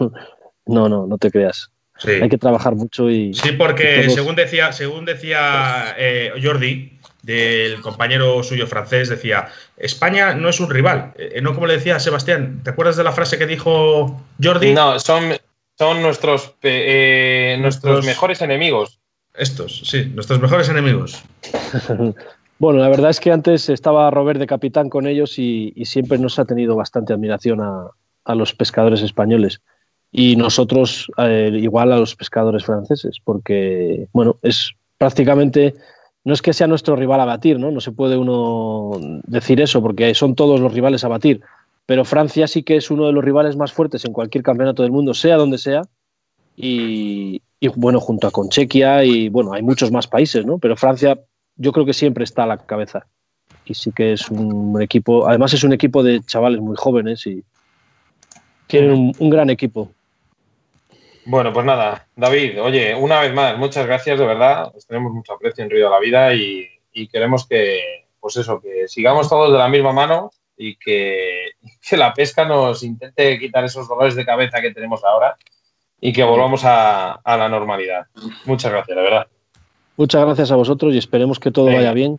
[0.67, 1.71] no, no, no te creas.
[1.97, 2.11] Sí.
[2.11, 3.35] Hay que trabajar mucho y.
[3.35, 6.98] Sí, porque todos- según decía, según decía eh, Jordi,
[7.35, 11.13] del compañero suyo francés, decía, España no es un rival.
[11.17, 14.73] Eh, no como le decía Sebastián, ¿te acuerdas de la frase que dijo Jordi?
[14.73, 15.35] No, son,
[15.79, 18.99] son nuestros, eh, nuestros Nuestros- mejores enemigos.
[19.35, 21.23] Estos, sí, nuestros mejores enemigos.
[22.61, 26.19] Bueno, la verdad es que antes estaba Robert de capitán con ellos y, y siempre
[26.19, 27.87] nos ha tenido bastante admiración a,
[28.25, 29.61] a los pescadores españoles
[30.11, 35.75] y nosotros eh, igual a los pescadores franceses, porque bueno, es prácticamente
[36.29, 37.71] no es que sea nuestro rival a batir, ¿no?
[37.71, 38.91] No se puede uno
[39.27, 41.41] decir eso porque son todos los rivales a batir,
[41.87, 44.93] pero Francia sí que es uno de los rivales más fuertes en cualquier campeonato del
[44.93, 45.85] mundo, sea donde sea,
[46.55, 47.41] y,
[47.77, 50.59] bueno, junto a con Chequia y bueno, hay muchos más países, ¿no?
[50.59, 51.19] Pero Francia
[51.57, 53.07] yo creo que siempre está a la cabeza.
[53.65, 57.43] Y sí que es un equipo, además es un equipo de chavales muy jóvenes y
[58.67, 59.91] tienen un gran equipo.
[61.31, 64.73] Bueno, pues nada, David, oye, una vez más, muchas gracias, de verdad.
[64.75, 68.59] Os tenemos mucho aprecio en Río de la Vida y, y queremos que, pues eso,
[68.63, 71.51] que sigamos todos de la misma mano y que,
[71.87, 75.37] que la pesca nos intente quitar esos dolores de cabeza que tenemos ahora
[76.01, 78.07] y que volvamos a, a la normalidad.
[78.47, 79.27] Muchas gracias, de verdad.
[79.99, 82.19] Muchas gracias a vosotros y esperemos que todo vaya bien.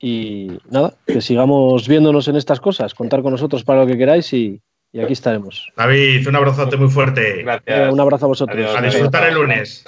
[0.00, 4.32] Y nada, que sigamos viéndonos en estas cosas, contar con nosotros para lo que queráis
[4.32, 4.60] y,
[4.92, 5.68] y aquí estaremos.
[5.76, 7.44] David, un abrazote muy fuerte.
[7.44, 8.76] Venga, un abrazo a vosotros.
[8.76, 9.84] A disfrutar el lunes.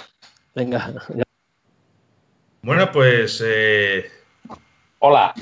[0.55, 0.93] Venga.
[2.61, 4.09] Bueno, pues eh,
[4.99, 5.33] Hola.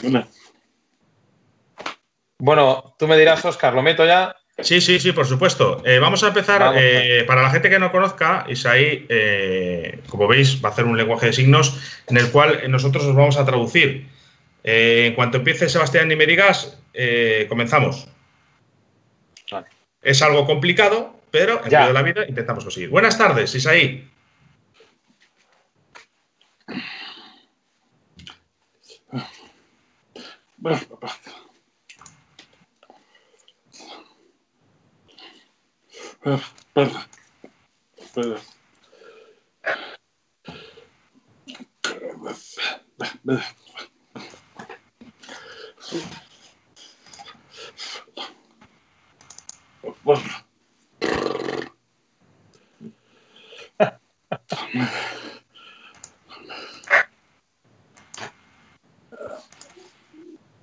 [2.40, 4.36] Bueno, tú me dirás, Oscar, ¿lo meto ya?
[4.60, 5.82] Sí, sí, sí, por supuesto.
[5.86, 6.60] Eh, vamos a empezar.
[6.60, 6.82] Vamos.
[6.82, 10.98] eh, para la gente que no conozca, Isaí, eh, como veis, va a hacer un
[10.98, 14.08] lenguaje de signos en el cual nosotros os vamos a traducir.
[14.64, 18.08] Eh, en cuanto empiece Sebastián y me digas, eh, comenzamos.
[20.02, 21.80] Es algo complicado, pero en Ya.
[21.80, 22.90] medio de la vida intentamos conseguir.
[22.90, 24.10] Buenas tardes, Isaí.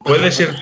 [0.02, 0.54] Puedes ir.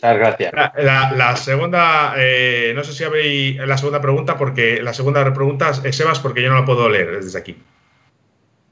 [0.00, 0.52] Muchas gracias.
[0.76, 5.96] La, segunda, eh, no sé si habéis la segunda pregunta, porque la segunda pregunta es
[5.96, 7.56] Sebas, porque yo no la puedo leer desde aquí.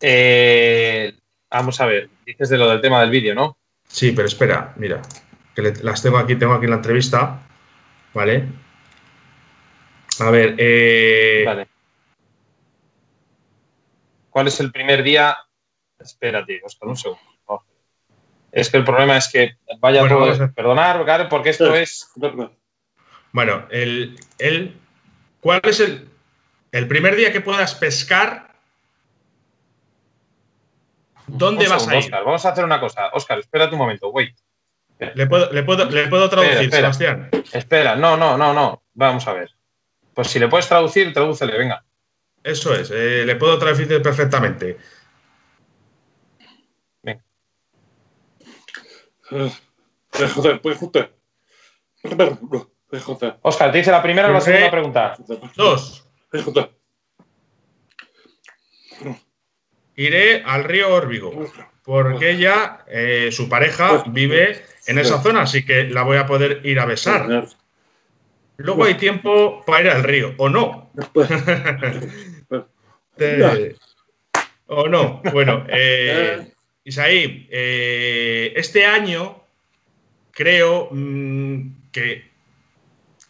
[0.00, 1.14] Eh,
[1.50, 3.58] vamos a ver, dices de lo del tema del vídeo, ¿no?
[3.88, 5.02] Sí, pero espera, mira,
[5.54, 7.40] que le- las tengo aquí, tengo aquí la entrevista,
[8.14, 8.44] ¿vale?
[10.20, 11.66] A ver, eh, Vale.
[14.30, 15.36] ¿Cuál es el primer día?
[15.98, 17.22] Espérate, Oscar, un segundo.
[18.56, 22.10] Es que el problema es que vaya Bueno, a- Perdonar, claro, porque esto es.
[23.30, 24.80] bueno, el, el-
[25.42, 26.08] ¿cuál es el,
[26.72, 28.54] el primer día que puedas pescar?
[31.26, 32.04] ¿Dónde Un vas segundo, a ir?
[32.06, 33.08] Oscar, vamos a hacer una cosa.
[33.12, 34.34] Oscar, espérate un momento, wait.
[35.14, 37.14] ¿Le puedo, le puedo, le puedo traducir, Espera, espera.
[37.28, 37.28] Sebastián?
[37.52, 38.84] Espera, no, no, no, no.
[38.94, 39.50] Vamos a ver.
[40.14, 41.84] Pues si le puedes traducir, tradúcele, venga.
[42.42, 44.78] Eso es, eh, le puedo traducir perfectamente.
[50.34, 51.12] Joder, pues joder.
[53.42, 55.16] Oscar, ¿te dice la primera o la segunda pregunta?
[55.56, 56.06] Dos.
[59.96, 61.32] Iré al río Órbigo,
[61.82, 66.60] porque ella, eh, su pareja, vive en esa zona, así que la voy a poder
[66.64, 67.28] ir a besar.
[68.58, 70.90] Luego hay tiempo para ir al río, o no.
[73.16, 73.76] Te-
[74.66, 75.22] o no.
[75.32, 76.52] Bueno, eh,
[76.90, 79.42] Isaí, eh, este año
[80.32, 82.30] creo mm, que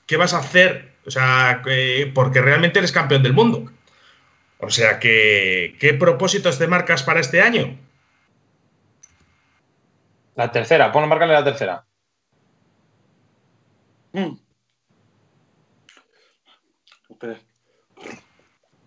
[0.06, 0.92] ¿qué vas a hacer?
[1.06, 3.70] O sea, que- porque realmente eres campeón del mundo.
[4.58, 7.78] O sea que, ¿qué propósitos te marcas para este año?
[10.40, 11.76] La tercera, pon marcarle la tercera.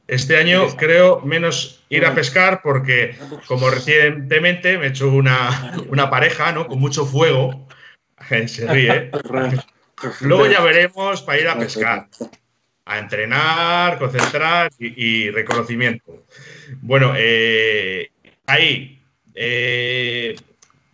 [0.10, 3.16] Este año creo menos ir a pescar porque
[3.46, 6.68] como recientemente me he hecho una, una pareja, ¿no?
[6.68, 7.68] Con mucho fuego.
[8.48, 9.12] Se ríe.
[10.22, 12.08] Luego ya veremos para ir a pescar.
[12.86, 16.26] a entrenar, concentrar y, y reconocimiento.
[16.82, 18.10] Bueno, eh,
[18.48, 19.00] ahí,
[19.36, 20.36] eh,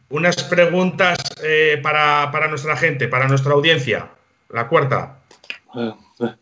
[0.10, 4.10] unas preguntas eh, para, para nuestra gente, para nuestra audiencia.
[4.50, 5.20] La cuarta.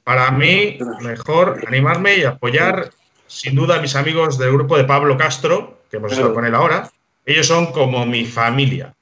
[0.03, 2.91] Para mí, mejor animarme y apoyar,
[3.27, 6.53] sin duda, a mis amigos del grupo de Pablo Castro, que hemos estado con él
[6.55, 6.89] ahora.
[7.25, 8.93] Ellos son como mi familia.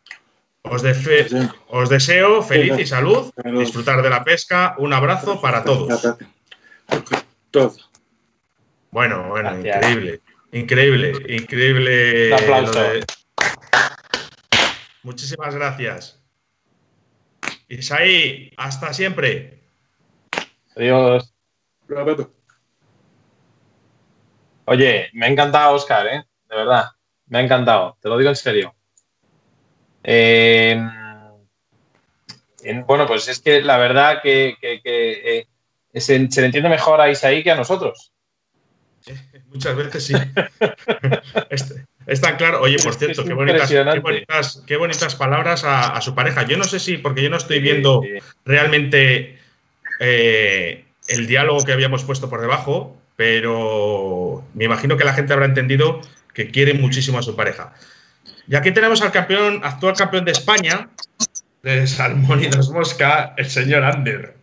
[0.64, 4.76] Os, deseo feliz y salud, disfrutar de la pesca.
[4.78, 5.88] Un abrazo para todos.
[8.92, 10.22] Bueno, bueno, increíble.
[10.54, 12.28] Increíble, increíble.
[12.28, 12.80] Un aplauso.
[12.82, 13.06] de-
[15.04, 16.22] Muchísimas gracias.
[17.68, 19.61] Isaí, hasta siempre.
[20.76, 21.34] Adiós.
[24.66, 26.24] Oye, me ha encantado, Oscar, ¿eh?
[26.50, 26.86] De verdad.
[27.28, 27.98] Me ha encantado.
[28.02, 28.74] Te lo digo en serio.
[30.04, 30.80] Eh,
[32.64, 35.48] en- bueno, pues es que la verdad que, que- que, eh,
[36.00, 38.14] se, se le entiende mejor a Isaí que a nosotros.
[39.48, 40.14] Muchas veces sí.
[41.50, 41.76] es,
[42.06, 42.62] es tan claro.
[42.62, 46.44] Oye, por cierto, qué bonitas, qué, bonitas, qué bonitas palabras a, a su pareja.
[46.46, 48.02] Yo no sé si, porque yo no estoy viendo
[48.46, 49.40] realmente
[50.04, 55.46] eh, el diálogo que habíamos puesto por debajo, pero me imagino que la gente habrá
[55.46, 56.02] entendido
[56.34, 57.74] que quiere muchísimo a su pareja.
[58.48, 60.90] Y aquí tenemos al campeón, actual campeón de España,
[61.62, 64.36] de Salmón y Dos Mosca, el señor Ander.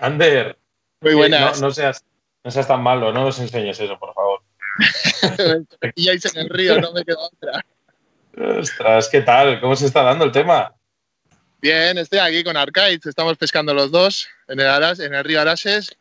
[0.00, 0.58] Ander.
[1.00, 1.60] Muy buenas.
[1.60, 2.04] No, no seas,
[2.42, 4.40] no seas tan malo, no nos enseñes eso, por favor.
[5.94, 7.64] y ahí en el río, no me queda otra.
[8.58, 9.60] Ostras, ¿qué tal?
[9.60, 10.74] ¿Cómo se está dando el tema?
[11.66, 15.40] Bien, estoy aquí con Arcaiz, estamos pescando los dos en el, Aras, en el río
[15.40, 15.96] Arases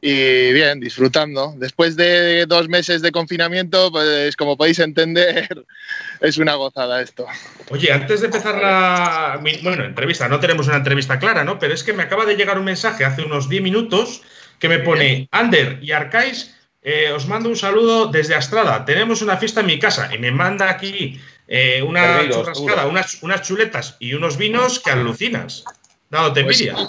[0.00, 1.54] y bien, disfrutando.
[1.56, 5.66] Después de dos meses de confinamiento, pues como podéis entender,
[6.20, 7.28] es una gozada esto.
[7.70, 11.60] Oye, antes de empezar la bueno, entrevista, no tenemos una entrevista clara, ¿no?
[11.60, 14.22] Pero es que me acaba de llegar un mensaje hace unos 10 minutos
[14.58, 18.84] que me pone Ander y Arcais, eh, os mando un saludo desde Astrada.
[18.84, 23.42] Tenemos una fiesta en mi casa y me manda aquí eh, una churrascada, unas, unas
[23.42, 25.64] chuletas y unos vinos que alucinas.
[26.10, 26.88] Dándote Pues, envidia.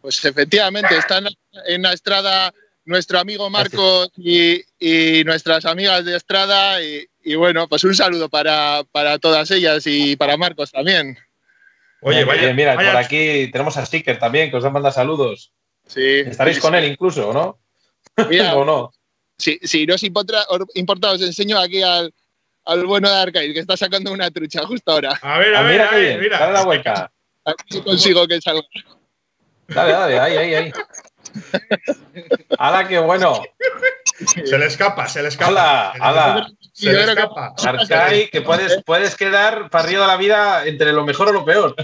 [0.00, 1.26] pues efectivamente, están
[1.66, 2.52] en la estrada
[2.84, 8.28] nuestro amigo Marcos y, y nuestras amigas de Estrada y, y bueno, pues un saludo
[8.28, 11.18] para, para todas ellas y para Marcos también.
[12.00, 15.52] Oye, Mira, vaya- mira, vaya- por aquí tenemos a Sticker también, que os manda saludos.
[15.86, 16.20] Sí.
[16.20, 16.78] Estaréis sí, con sí.
[16.78, 17.58] él incluso, ¿o no?
[18.28, 18.90] Mira, ¿O no?
[19.38, 22.12] Si, si no os importa, os importa, os enseño aquí al,
[22.70, 25.18] al bueno de Arcade, que está sacando una trucha justo ahora.
[25.22, 27.10] A ver, Ah, mira qué bien, dale la vuelta.
[27.44, 28.62] A ver si consigo que salga.
[29.68, 30.72] Dale, dale, ahí, ahí, ahí.
[32.58, 33.42] ¡Hala, qué bueno!
[34.44, 35.50] Se le escapa, se le escapa.
[35.50, 36.48] ¡Hala, hala!
[36.72, 37.54] Se le escapa.
[37.64, 41.74] Arcai, que puedes, puedes quedar partido de la vida entre lo mejor o lo peor.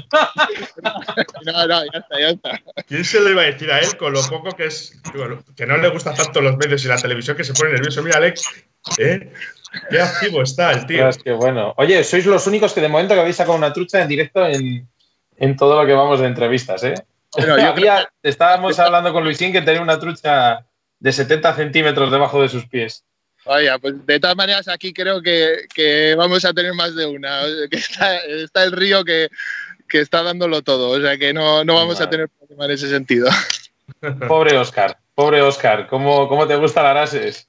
[1.44, 2.60] No, no, ya está, ya está.
[2.86, 5.00] ¿Quién se le iba a decir a él con lo poco que es,
[5.56, 8.02] que no le gusta tanto los medios y la televisión que se pone nervioso?
[8.02, 8.42] Mira, Alex,
[8.98, 9.32] ¿eh?
[9.90, 11.08] Qué activo está el tío.
[11.36, 11.74] Bueno.
[11.76, 14.88] Oye, sois los únicos que de momento que habéis sacado una trucha en directo en,
[15.36, 16.94] en todo lo que vamos de entrevistas, ¿eh?
[17.36, 20.64] Bueno, yo Había- estábamos hablando con Luisín que tenía una trucha
[20.98, 23.04] de 70 centímetros debajo de sus pies.
[23.44, 27.42] Oye, pues de todas maneras aquí creo que, que vamos a tener más de una.
[27.42, 29.28] O sea, que está, está el río que,
[29.88, 30.88] que está dándolo todo.
[30.90, 33.28] O sea que no, no vamos a tener problema en ese sentido.
[34.26, 37.48] Pobre Oscar, pobre Oscar, ¿cómo, cómo te gusta la Arases?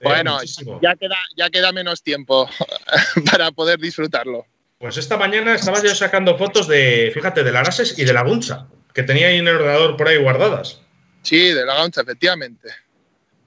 [0.00, 0.38] Bueno,
[0.80, 2.48] ya queda, ya queda menos tiempo
[3.30, 4.46] para poder disfrutarlo.
[4.78, 8.22] Pues esta mañana estaba yo sacando fotos de, fíjate, de la Arases y de la
[8.22, 10.80] Guncha, que tenía ahí en el ordenador por ahí guardadas.
[11.22, 12.68] Sí, de la gauncha, efectivamente.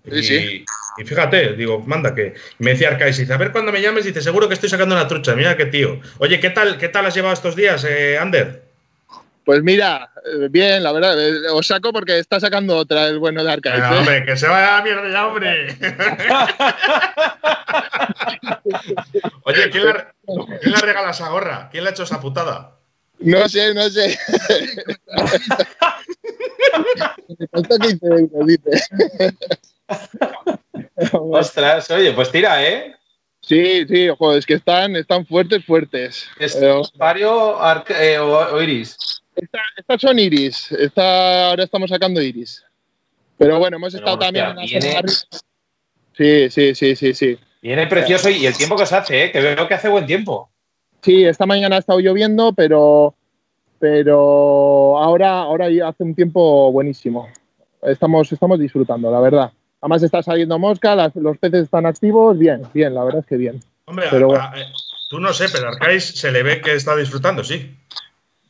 [0.03, 0.65] Sí, y, sí.
[0.97, 2.33] y fíjate, digo, manda que.
[2.57, 5.07] Me decía Arcais, dice, a ver cuando me llames, dice, seguro que estoy sacando una
[5.07, 5.35] trucha.
[5.35, 6.01] Mira qué tío.
[6.17, 8.70] Oye, ¿qué tal, qué tal has llevado estos días, eh, Ander?
[9.43, 11.19] Pues mira, eh, bien, la verdad.
[11.19, 13.81] eh, Os saco porque está sacando otra el bueno de Arcade.
[13.81, 15.75] Venga, hombre, que se vaya a la mierda ya, hombre.
[19.43, 19.93] Oye, ¿quién le,
[20.61, 21.69] ¿quién le regala esa gorra?
[21.71, 22.77] ¿Quién le ha hecho esa putada?
[23.19, 24.17] No sé, no sé.
[27.37, 28.83] Me costó 15 euros, dice.
[31.13, 32.95] Ostras, oye, pues tira, ¿eh?
[33.41, 36.27] Sí, sí, ojo, es que están, están fuertes, fuertes.
[36.39, 39.20] ¿Es Eh, Vario Arca- eh, o, o Iris?
[39.35, 40.71] Esta- estas son iris.
[40.71, 42.63] Esta, ahora estamos sacando iris.
[43.37, 45.01] Pero bueno, hemos estado hostia, también en viene-.
[46.17, 47.39] Sí, sí, sí, sí, sí.
[47.61, 49.31] Viene precioso y el tiempo que os hace, ¿eh?
[49.31, 50.49] Que veo que hace buen tiempo.
[51.01, 53.15] Sí, esta mañana ha estado lloviendo, pero,
[53.79, 57.27] pero ahora, ahora ya hace un tiempo buenísimo.
[57.81, 59.51] Estamos, estamos disfrutando, la verdad.
[59.81, 63.37] Además está saliendo mosca, las- los peces están activos, bien, bien, la verdad es que
[63.37, 63.59] bien.
[63.85, 64.53] Hombre, Pero a- a-
[65.09, 67.75] tú no sé, pero Arcais se le ve que está disfrutando, sí.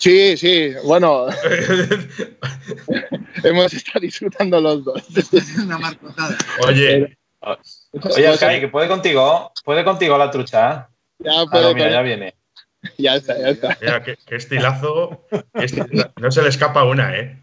[0.01, 1.27] Sí, sí, bueno.
[3.43, 5.03] Hemos estado disfrutando los dos.
[5.63, 6.35] Una marcotada.
[6.67, 10.89] Oye, Oye, que puede contigo, puede contigo la trucha.
[11.19, 12.33] Ya Ah, puede no, mira, con- ya viene.
[12.97, 13.77] Ya está, ya está.
[13.79, 15.23] mira, qué, qué estilazo.
[15.53, 16.11] qué estilazo.
[16.19, 17.39] No se le escapa una, ¿eh?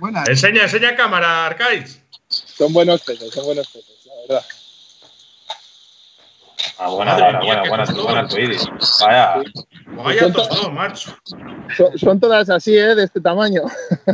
[0.00, 0.24] Buena.
[0.26, 2.02] Enseña, enseña cámara, Arcais.
[2.26, 4.46] Son buenos pesos, son buenos pesos, la verdad.
[6.78, 8.66] Ah, buena, Madre buena, mía, buena, buena, buena arcoíris.
[9.00, 9.42] Vaya.
[9.88, 11.16] Vaya tostón, macho.
[11.76, 12.94] Son, son todas así, ¿eh?
[12.94, 13.62] De este tamaño.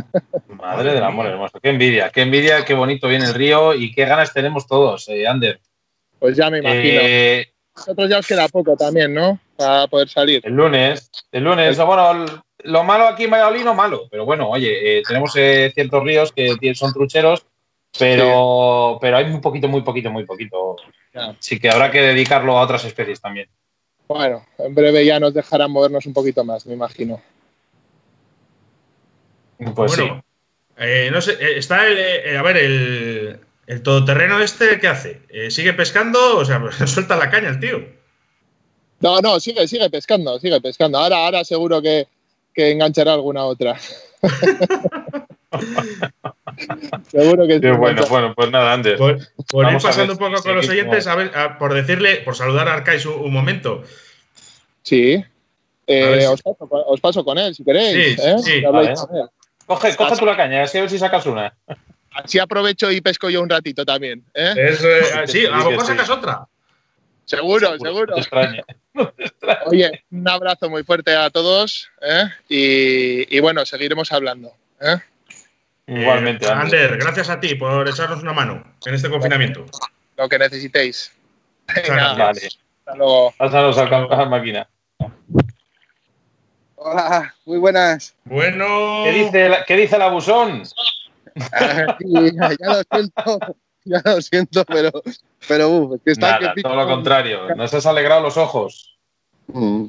[0.47, 1.59] Madre del amor hermoso.
[1.61, 5.27] Qué envidia, qué envidia, qué bonito viene el río y qué ganas tenemos todos, eh,
[5.27, 5.59] Ander.
[6.19, 6.99] Pues ya me imagino.
[7.03, 9.39] Eh, Nosotros ya os queda poco también, ¿no?
[9.57, 10.41] Para poder salir.
[10.45, 12.29] el lunes, el lunes, bueno, el-
[12.71, 16.31] lo malo aquí en Valladolid no malo, pero bueno, oye, eh, tenemos eh, ciertos ríos
[16.31, 17.45] que son trucheros,
[17.97, 20.77] pero, pero hay muy poquito, muy poquito, muy poquito.
[21.13, 21.35] Ya.
[21.39, 23.47] Así que habrá que dedicarlo a otras especies también.
[24.07, 27.21] Bueno, en breve ya nos dejarán movernos un poquito más, me imagino.
[29.75, 30.23] Pues bueno,
[30.77, 31.97] eh, no sé, eh, está el.
[31.97, 35.21] eh, a ver, el, el todoterreno este, ¿qué hace?
[35.29, 36.37] Eh, ¿Sigue pescando?
[36.37, 37.79] O sea, suelta la caña el tío.
[38.99, 40.97] No, no, sigue, sigue pescando, sigue pescando.
[40.97, 42.07] Ahora, ahora seguro que,
[42.53, 43.77] que enganchará alguna otra.
[47.11, 47.67] seguro que sí.
[47.77, 48.97] bueno, bueno, pues nada, Ander.
[48.97, 52.17] Por, ir pasando ver un poco con los oyentes, como- a ver, a- por decirle,
[52.17, 53.83] por saludar a Arcais un, un momento.
[54.83, 55.23] Sí.
[55.87, 58.15] Eh, os, paso, con- os paso con él, si queréis.
[58.15, 58.35] Sí, ¿eh?
[58.43, 58.63] sí.
[59.65, 61.53] Coge, coge tú la caña, así a ver si sacas una.
[62.11, 64.23] Así aprovecho y pesco yo un ratito también.
[64.33, 64.53] ¿eh?
[64.55, 66.45] Es, eh, sí, a lo mejor sacas otra.
[67.25, 68.07] Seguro, seguro.
[68.07, 68.63] No te extrañe.
[69.67, 72.25] Oye, un abrazo muy fuerte a todos ¿eh?
[72.49, 74.51] y, y bueno, seguiremos hablando.
[74.81, 74.97] ¿eh?
[75.87, 76.81] Igualmente, Eh, Ander.
[76.91, 79.65] Ander, gracias a ti por echarnos una mano en este confinamiento.
[80.17, 81.11] Lo que necesitéis.
[81.75, 82.41] Venga, Vale,
[82.79, 83.33] hasta luego.
[83.37, 84.67] pásanos a la máquina.
[86.75, 88.15] Hola, muy buenas.
[88.25, 89.03] Bueno.
[89.05, 90.63] ¿Qué dice, la- qué dice el abusón?
[91.51, 93.55] Ah, sí, ya lo siento,
[93.85, 94.91] ya lo siento, pero,
[95.47, 97.55] pero uf, es que está Nada, que todo lo contrario.
[97.55, 98.97] Nos has alegrado los ojos.
[99.47, 99.85] Mm.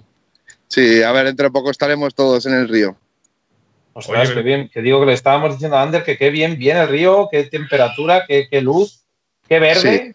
[0.69, 2.97] Sí, a ver, dentro de poco estaremos todos en el río.
[3.95, 4.69] Ostras, Oye, qué bien.
[4.69, 7.45] Que digo que le estábamos diciendo a Ander que qué bien viene el río, qué
[7.45, 9.05] temperatura, qué, qué luz,
[9.49, 10.12] qué verde.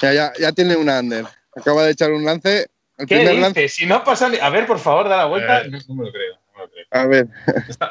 [0.00, 1.24] Ya, ya, ya tiene un under.
[1.56, 2.68] Acaba de echar un lance.
[2.98, 3.68] El ¿Qué lance.
[3.68, 4.38] Si no pasa ni...
[4.38, 5.62] A ver, por favor, da la vuelta.
[5.62, 5.70] Eh.
[5.88, 6.34] No me lo creo.
[6.34, 6.86] no me lo creo.
[6.90, 7.26] A ver,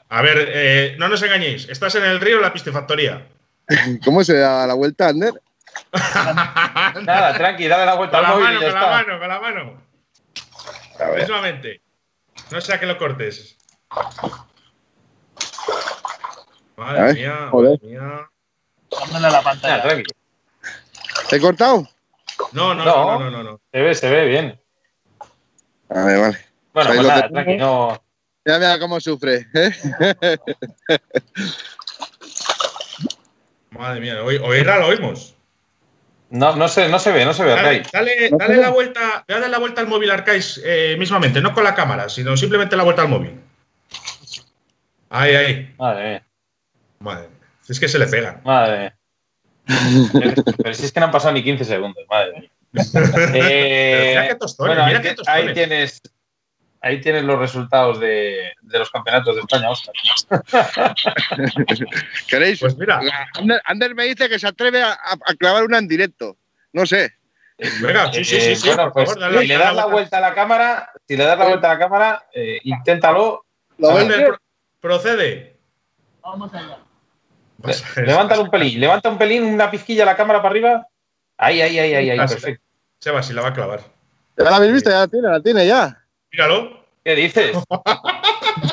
[0.09, 1.67] A ver, eh, no nos engañéis.
[1.69, 3.27] ¿Estás en el río o en la piscifactoría?
[4.05, 5.33] ¿cómo se da la vuelta, Ander?
[7.03, 9.27] Nada, tranqui, dale la vuelta Con al la móvil mano, ya con la mano, con
[9.27, 9.81] la mano.
[10.99, 11.19] A ver.
[11.19, 11.81] Mismamente.
[12.51, 13.57] No sea que lo cortes.
[16.75, 17.79] Madre mía, joder.
[17.81, 18.29] madre mía.
[19.19, 20.03] Nada, tranqui.
[21.29, 21.87] ¿Te he cortado?
[22.51, 23.19] No, no, No.
[23.19, 23.59] no, no, no, no.
[23.71, 24.59] Se ve, se ve bien.
[25.89, 26.37] A ver, vale.
[26.73, 28.01] Bueno, pues nada, tranqui, no.
[28.45, 29.45] Mira, mira cómo sufre.
[29.53, 30.37] ¿eh?
[33.71, 35.35] Madre mía, hoy, oírla lo oímos.
[36.29, 39.47] No, no se, no se ve, no se ve, Dale, dale, dale la vuelta, dale
[39.47, 43.01] la vuelta al móvil Arcais eh, mismamente, no con la cámara, sino simplemente la vuelta
[43.03, 43.39] al móvil.
[45.09, 45.75] Ahí, ahí.
[45.77, 46.27] Madre mía,
[46.99, 47.37] Madre mía.
[47.69, 48.41] Es que se le pegan.
[48.43, 48.93] madre mía.
[50.63, 52.49] Pero si es que no han pasado ni 15 segundos, madre mía.
[53.33, 55.47] Eh, mira qué tostones, bueno, mira ahí, qué ti- tostones.
[55.47, 56.01] ahí tienes,
[56.81, 59.93] ahí tienes los resultados de, de los campeonatos de España, Oscar.
[62.27, 62.59] ¿Queréis?
[62.59, 62.99] Pues mira,
[63.35, 66.37] Ander, Ander me dice que se atreve a, a- a clavar una en directo.
[66.73, 67.13] No sé.
[67.81, 69.85] venga, sí, sí, sí, Eh, sí, bueno, por pues favor, dale, si le das la
[69.85, 73.45] vuelta a la cámara, si le das la vuelta a la cámara, eh, inténtalo.
[73.77, 74.39] ¿Lo pro-
[74.79, 75.57] procede.
[76.21, 76.79] Vamos allá.
[77.95, 80.87] Levántalo un pelín, levanta un pelín, una pizquilla la cámara para arriba.
[81.37, 82.63] Ahí, ahí, ahí, ahí, ahí, Ah, perfecto.
[82.99, 83.81] Seba, si la va a clavar.
[84.37, 86.03] Ya la habéis visto, ya la tiene, la tiene ya.
[86.31, 86.85] Míralo.
[87.03, 87.57] ¿Qué dices?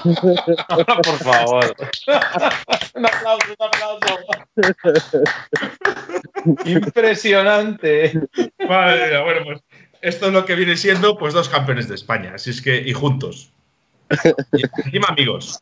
[0.04, 1.74] Por favor.
[2.94, 4.18] un aplauso, un aplauso.
[6.64, 8.20] Impresionante.
[8.58, 9.60] Mía, bueno, pues
[10.00, 12.92] esto es lo que viene siendo pues dos campeones de España, así es que y
[12.92, 13.52] juntos.
[14.52, 15.60] Y encima amigos.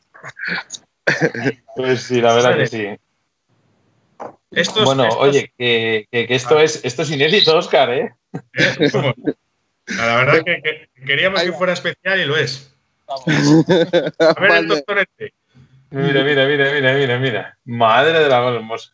[1.76, 2.86] Pues sí, la verdad que sí.
[4.50, 8.14] Estos, bueno, estos- oye, que, que- que esto es esto es inédito, Oscar, ¿eh?
[8.54, 9.14] eh, vamos.
[9.86, 12.72] La verdad que, que queríamos que fuera especial y lo es.
[13.08, 15.32] A ver el doctor este.
[15.90, 17.58] Mira, mira, mira, mira, mira, mira.
[17.64, 18.92] Madre de la voz hermosa.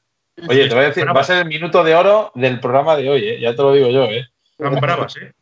[0.49, 3.09] Oye, te voy a decir, va a ser el minuto de oro del programa de
[3.11, 3.41] hoy, ¿eh?
[3.41, 4.27] Ya te lo digo yo, ¿eh?
[4.57, 5.33] Tan bravas, ¿eh?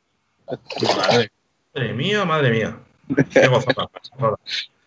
[0.97, 1.31] Madre.
[1.75, 2.77] Madre mía, madre mía.
[3.33, 3.89] Qué gozada.
[4.19, 4.37] gozada.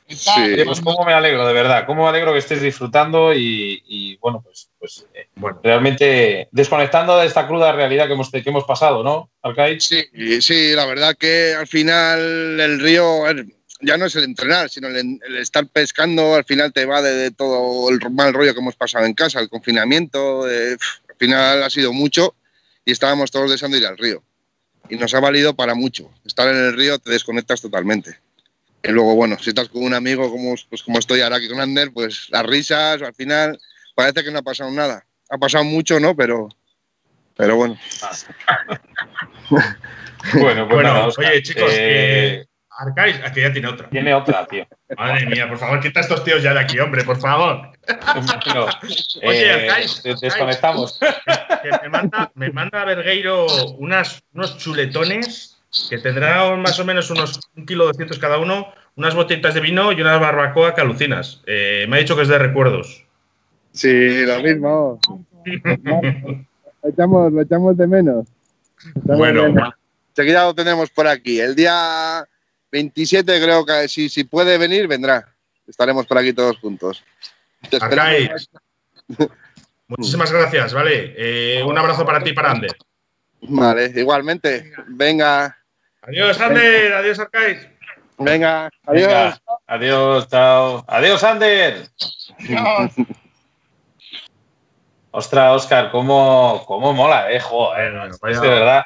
[0.10, 0.64] Sí.
[0.66, 1.86] Pues cómo me alegro, de verdad.
[1.86, 7.18] Cómo me alegro que estés disfrutando y, y, bueno, pues, pues eh, Bueno, realmente desconectando
[7.18, 9.80] de esta cruda realidad que hemos, que hemos pasado, ¿no, Alcaid?
[9.80, 10.04] Sí,
[10.42, 13.24] sí, la verdad que al final el río,
[13.82, 17.14] ya no es el entrenar, sino el, el estar pescando, al final te va de,
[17.14, 20.76] de todo el mal rollo que hemos pasado en casa, el confinamiento, eh,
[21.08, 22.34] al final ha sido mucho
[22.84, 24.24] y estábamos todos deseando ir al río.
[24.90, 26.12] Y nos ha valido para mucho.
[26.26, 28.20] Estar en el río te desconectas totalmente.
[28.84, 31.60] Y luego, bueno, si estás con un amigo como, pues, como estoy ahora aquí con
[31.60, 33.60] Ander, pues las risas, al final
[33.94, 35.06] parece que no ha pasado nada.
[35.30, 36.16] Ha pasado mucho, ¿no?
[36.16, 36.50] Pero,
[37.36, 37.78] pero bueno.
[40.34, 43.90] Bueno, pues Bueno, nada, oye, chicos, eh, que Arcais, aquí ya tiene otra.
[43.90, 44.66] Tiene otra, tío.
[44.98, 47.72] Madre mía, por favor, quita a estos tíos ya de aquí, hombre, por favor.
[48.46, 48.68] Bueno,
[49.24, 50.98] Oye, eh, Arcais, des- desconectamos.
[51.62, 53.46] que me manda, me manda Vergueiro
[53.80, 55.58] unas, unos chuletones
[55.90, 59.92] que tendrán más o menos unos un kilo doscientos cada uno, unas botellitas de vino
[59.92, 61.42] y una barbacoa que alucinas.
[61.48, 63.04] Eh, me ha dicho que es de recuerdos.
[63.74, 65.00] Sí, lo mismo.
[66.82, 68.26] Lo echamos, lo echamos de menos.
[69.04, 69.54] Bueno.
[70.16, 71.42] Enseguida lo tenemos por aquí.
[71.42, 72.26] El día
[72.72, 75.28] 27 creo que si, si puede venir, vendrá.
[75.68, 77.04] Estaremos por aquí todos juntos.
[77.70, 78.30] Te esperamos.
[78.30, 78.50] Arcais,
[79.88, 81.14] muchísimas gracias, ¿vale?
[81.18, 82.76] Eh, un abrazo para ti y para Ander.
[83.42, 84.72] Vale, igualmente.
[84.88, 85.58] Venga.
[86.02, 86.94] Adiós, Ander.
[86.94, 87.68] Adiós, Arcais.
[88.18, 89.08] Venga, adiós.
[89.08, 90.84] Venga, adiós, chao.
[90.88, 91.88] Adiós, Ander.
[95.12, 98.86] Ostras, Oscar, cómo, cómo mola, eh, joder, es de verdad.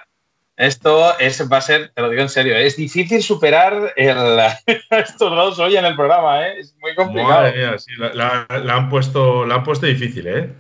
[0.64, 4.40] Esto es, va a ser, te lo digo en serio, es difícil superar el,
[4.92, 6.60] estos dos hoy en el programa, ¿eh?
[6.60, 7.34] es muy complicado.
[7.42, 10.54] Madre mía, sí, la, la- la han puesto, la han puesto difícil, ¿eh?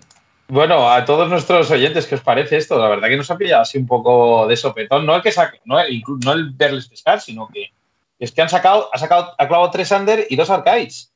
[0.49, 2.77] Bueno, a todos nuestros oyentes, ¿qué os parece esto?
[2.77, 5.05] La verdad que nos ha pillado así un poco de sopetón.
[5.05, 7.71] No el que saque, no el, no el verles pescar, sino que
[8.19, 11.11] es que han sacado, ha sacado, ha clavado tres under y dos arcais.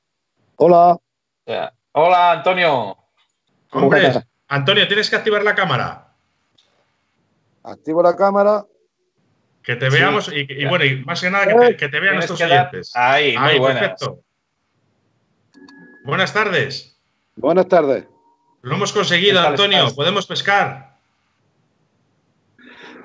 [0.55, 0.93] Hola.
[0.93, 1.01] O
[1.45, 2.97] sea, hola, Antonio.
[3.73, 4.13] Hombre,
[4.47, 6.13] Antonio, tienes que activar la cámara.
[7.63, 8.65] Activo la cámara.
[9.67, 9.97] Que te Sí.
[9.97, 12.89] veamos y, y bueno, y más que nada que te, que te vean nuestros oyentes.
[12.95, 13.81] Ahí, muy buenas.
[13.81, 14.21] perfecto.
[16.05, 16.97] Buenas tardes.
[17.35, 18.05] Buenas tardes.
[18.61, 19.77] Lo hemos conseguido, ¿Qué tal Antonio.
[19.79, 19.93] estás?
[19.93, 20.95] Podemos pescar.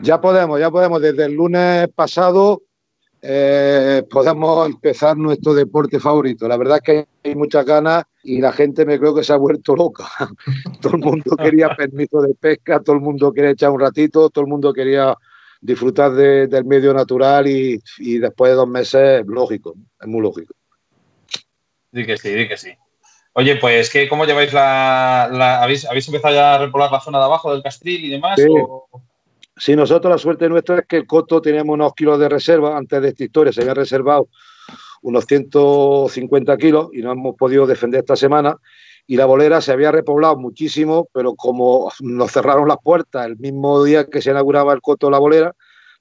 [0.00, 1.02] Ya podemos, ya podemos.
[1.02, 2.62] Desde el lunes pasado
[3.20, 6.46] eh, podemos empezar nuestro deporte favorito.
[6.46, 9.36] La verdad es que hay muchas ganas y la gente me creo que se ha
[9.36, 10.04] vuelto loca.
[10.80, 14.44] todo el mundo quería permiso de pesca, todo el mundo quería echar un ratito, todo
[14.44, 15.12] el mundo quería
[15.62, 20.52] disfrutar de- del medio natural y, y después de dos meses, lógico, es muy lógico.
[21.90, 22.72] Di que sí, di que sí.
[23.34, 27.18] Oye, pues, ¿qué, ¿cómo lleváis la, la- habéis, ¿Habéis empezado ya a repoblar la zona
[27.18, 28.38] de abajo del Castril y demás?
[28.40, 28.46] Sí.
[28.50, 28.88] o-
[29.56, 32.76] Sí, nosotros la suerte nuestra es que el coto teníamos unos kilos de reserva.
[32.76, 34.28] Antes de esta historia se habían reservado
[35.02, 38.56] unos 150 kilos y no hemos podido defender esta semana.
[39.12, 43.84] Y la bolera se había repoblado muchísimo, pero como nos cerraron las puertas el mismo
[43.84, 45.54] día que se inauguraba el coto de la bolera,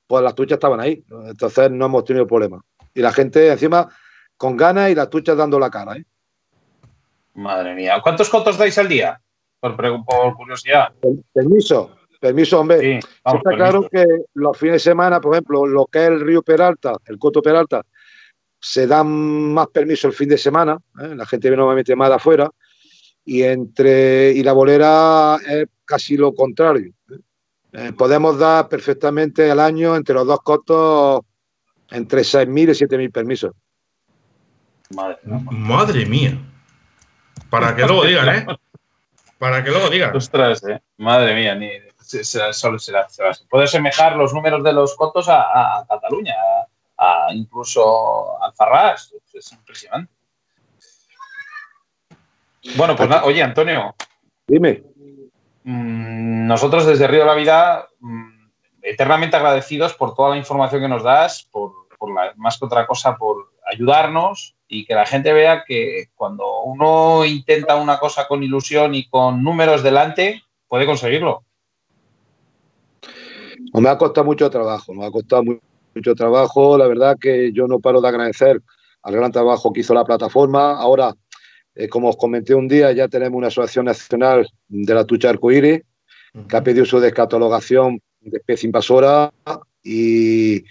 [0.08, 1.04] pues las tuchas estaban ahí.
[1.26, 2.62] Entonces no hemos tenido problemas.
[2.94, 3.90] Y la gente encima
[4.38, 5.98] con ganas y las tuchas dando la cara.
[5.98, 6.06] ¿eh?
[7.34, 8.00] Madre mía.
[8.02, 9.20] ¿Cuántos cotos dais al día?
[9.60, 9.76] Por,
[10.38, 10.94] curiosidad.
[11.34, 13.02] Permiso, permiso, hombre.
[13.26, 13.58] vamos, Está permiso.
[13.58, 14.06] claro que
[14.36, 17.82] los fines de semana, por ejemplo, lo que es el río Peralta, el Coto Peralta,
[18.58, 21.14] se dan más permiso el fin de semana, ¿eh?
[21.14, 22.50] la gente viene normalmente más de afuera,
[23.26, 26.92] y entre y la bolera es casi lo contrario.
[27.12, 27.16] ¿eh?
[27.74, 31.22] Eh, podemos dar perfectamente al año entre los dos cotos
[31.90, 33.52] entre 6.000 y 7.000 permisos.
[35.52, 36.38] Madre mía.
[37.50, 38.46] Para que luego digan, ¿eh?
[39.38, 40.16] Para que luego digan.
[40.16, 40.80] Ostras, eh.
[40.98, 41.70] Madre mía, ni,
[42.00, 42.94] se, se- solo se,
[43.50, 46.36] puede asemejar los números de los cotos a, Cataluña,
[46.98, 49.14] a, a incluso al Farrás.
[49.34, 50.12] Es impresionante.
[52.76, 53.96] Bueno, pues nada, oye, Antonio.
[54.48, 54.84] Dime.
[55.64, 58.30] mm, nosotros desde Río de la Vida, mm,
[58.82, 62.86] eternamente agradecidos por toda la información que nos das, por, por la, más que otra
[62.88, 68.42] cosa, por ayudarnos y que la gente vea que cuando uno intenta una cosa con
[68.44, 71.44] ilusión y con números delante, puede conseguirlo.
[73.74, 75.60] Me ha costado mucho trabajo, nos ha costado mu-
[75.96, 76.78] mucho trabajo.
[76.78, 78.62] La verdad que yo no paro de agradecer
[79.04, 80.72] al gran trabajo que hizo la plataforma.
[80.80, 81.14] Ahora,
[81.76, 85.82] eh, como os comenté un día, ya tenemos una asociación nacional de la tucha arcoíris
[86.48, 89.32] que ha pedido su descatalogación de especie invasora
[89.84, 90.64] y,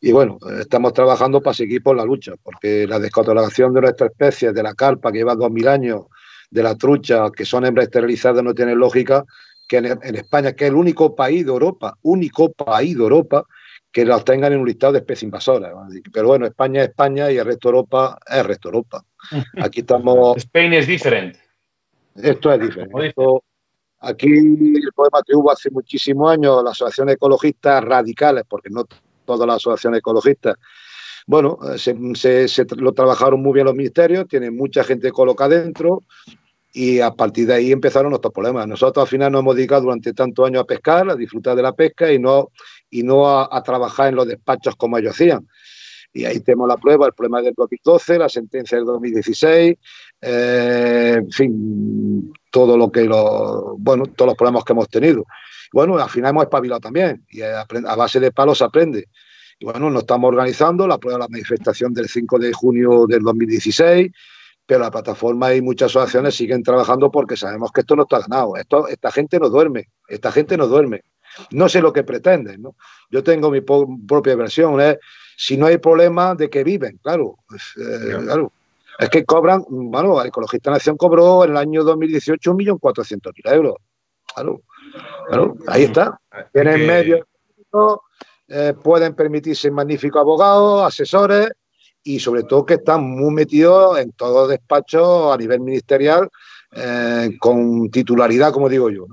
[0.00, 4.54] y bueno, estamos trabajando para seguir por la lucha, porque la descatalogación de nuestras especies,
[4.54, 6.02] de la carpa que lleva 2.000 años,
[6.50, 9.24] de la trucha, que son hembras esterilizadas, no tiene lógica
[9.68, 13.44] que en, en España, que es el único país de Europa, único país de Europa,
[13.92, 15.72] que las tengan en un listado de especies invasoras.
[16.12, 19.04] Pero bueno, España es España y el resto de Europa es el resto de Europa.
[19.62, 20.36] Aquí estamos.
[20.36, 21.38] Spain es diferente.
[22.14, 23.08] Esto es diferente.
[23.08, 23.42] Esto-
[24.02, 28.86] aquí el problema que hubo hace muchísimos años, las asociaciones ecologistas radicales, porque no
[29.26, 30.56] todas las asociaciones ecologistas,
[31.26, 35.60] bueno, se, se- se tra- lo trabajaron muy bien los ministerios, tienen mucha gente colocada
[35.60, 36.04] dentro
[36.72, 38.66] y a partir de ahí empezaron nuestros problemas.
[38.66, 41.72] Nosotros al final nos hemos dedicado durante tantos años a pescar, a disfrutar de la
[41.72, 42.50] pesca y no,
[42.90, 45.46] y no a, a trabajar en los despachos como ellos hacían.
[46.12, 49.76] Y ahí tenemos la prueba, el problema del 2012, la sentencia del 2016,
[50.22, 55.24] eh, en fin, todo lo que lo, bueno, todos los problemas que hemos tenido.
[55.72, 59.06] Bueno, al final hemos espabilado también y a, a base de palos se aprende.
[59.60, 63.22] Y bueno, nos estamos organizando, la prueba de la manifestación del 5 de junio del
[63.22, 64.10] 2016,
[64.70, 68.54] pero la plataforma y muchas asociaciones siguen trabajando porque sabemos que esto no está ganado.
[68.54, 71.02] Esto, esta gente no duerme, esta gente no duerme.
[71.50, 72.76] No sé lo que pretenden, ¿no?
[73.10, 74.96] Yo tengo mi propia versión, es
[75.36, 77.34] si no hay problema de que viven, claro.
[77.48, 78.52] pues, eh, claro.
[78.96, 83.74] Es que cobran, bueno, Ecologista Nación cobró en el año 2018 1.400.000 euros.
[84.32, 84.62] Claro,
[85.26, 86.16] claro, ahí está.
[86.52, 87.26] Tienen medios,
[88.46, 91.50] eh, pueden permitirse magníficos abogados, asesores
[92.02, 96.28] y sobre todo que están muy metidos en todo despacho a nivel ministerial
[96.72, 99.06] eh, con titularidad, como digo yo.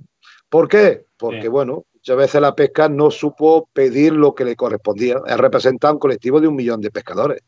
[0.49, 1.05] ¿Por qué?
[1.17, 5.17] Porque, bueno, muchas veces la pesca no supo pedir lo que le correspondía.
[5.25, 7.41] Es representar un colectivo de un millón de pescadores.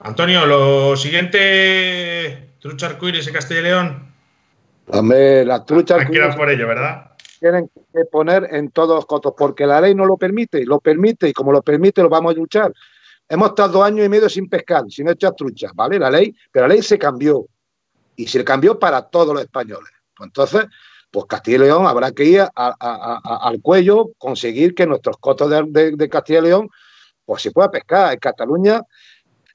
[0.00, 4.14] Antonio, lo siguiente, trucha arcoíris en Castilla y León.
[4.88, 6.06] Hombre, las truchas
[6.36, 7.10] por ello, ¿verdad?
[7.40, 11.28] tienen que poner en todos los cotos, porque la ley no lo permite, lo permite,
[11.28, 12.72] y como lo permite, lo vamos a luchar.
[13.30, 15.98] Hemos estado dos años y medio sin pescar, sin echar truchas, ¿vale?
[15.98, 17.46] La ley, pero la ley se cambió,
[18.16, 19.90] y se cambió para todos los españoles.
[20.16, 20.66] Pues entonces,
[21.12, 25.48] pues Castilla y León habrá que ir a- a- al cuello, conseguir que nuestros cotos
[25.48, 26.68] de, de- de Castilla y León,
[27.24, 28.12] pues se pueda pescar.
[28.12, 28.82] En Cataluña,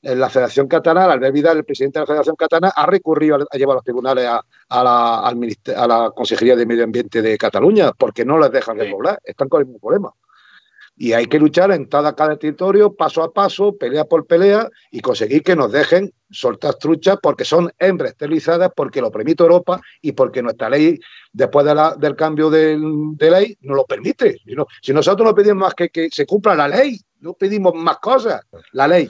[0.02, 3.58] en la Federación Catalana, Albert Vidal, el presidente de la Federación Catalana, ha recurrido a,
[3.58, 4.26] llevar a los tribunales
[4.70, 5.28] a, la,
[6.08, 9.66] a Consejería de Medio Ambiente de Cataluña, porque no les dejan repoblar, están con el
[9.68, 10.12] mismo problema.
[10.98, 15.44] Y hay que luchar en cada, territorio, paso a paso, pelea por pelea, y conseguir
[15.44, 20.42] que nos dejen soltar truchas, porque son hembras esterilizadas, porque lo permite Europa y porque
[20.42, 20.98] nuestra ley,
[21.34, 22.78] después de la- del cambio de
[23.20, 24.38] ley, no lo permite.
[24.46, 27.98] Si, si nosotros no pedimos más que, que se cumpla la ley, no pedimos más
[27.98, 28.42] cosas,
[28.72, 29.10] la ley.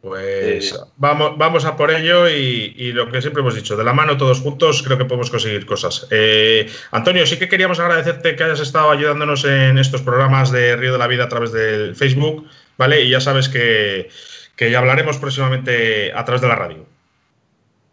[0.00, 3.92] Pues vamos, vamos a por ello y, y lo que siempre hemos dicho, de la
[3.92, 6.06] mano todos juntos creo que podemos conseguir cosas.
[6.10, 10.92] Eh, Antonio, sí que queríamos agradecerte que hayas estado ayudándonos en estos programas de Río
[10.92, 12.46] de la Vida a través del Facebook,
[12.76, 13.02] ¿vale?
[13.02, 14.08] Y ya sabes que,
[14.54, 16.86] que ya hablaremos próximamente a través de la radio.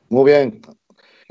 [0.09, 0.61] Muy bien.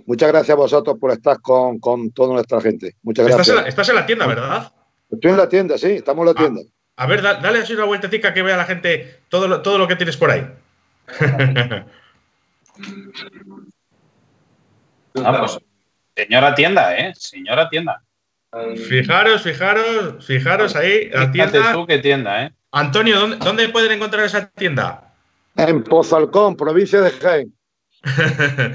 [0.07, 2.97] Muchas gracias a vosotros por estar con, con toda nuestra gente.
[3.05, 3.63] Muchas Estás en, gracias.
[3.63, 4.73] la, estás en la tienda, ¿verdad?
[5.09, 6.63] Estoy en la tienda, sí, estamos en la tienda.
[6.97, 9.87] A ver, da- dale así una vueltecita que vea la gente todo lo, todo lo
[9.87, 10.45] que tienes por ahí.
[15.17, 15.59] Ah, pues,
[16.17, 17.13] señora tienda, ¿eh?
[17.17, 18.03] Señora tienda.
[18.89, 21.73] Fijaros, fijaros, fijaros ahí, la Fíjate tienda.
[21.73, 22.53] tú qué tienda, ¿eh?
[22.73, 25.13] Antonio, ¿dónde, dónde pueden encontrar esa tienda?
[25.57, 27.55] En Pozalcón, provincia de Jaén.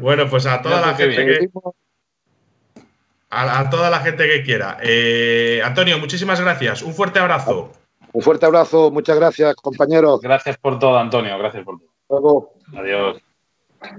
[0.00, 1.48] Bueno, pues a toda la gente que,
[3.30, 4.78] a, a toda la gente que quiera.
[4.82, 6.82] Eh, Antonio, muchísimas gracias.
[6.82, 7.72] Un fuerte abrazo.
[8.16, 10.22] Un fuerte abrazo, muchas gracias, compañeros.
[10.22, 11.36] Gracias por todo, Antonio.
[11.36, 11.90] Gracias por todo.
[12.08, 12.54] Luego.
[12.74, 13.18] Adiós.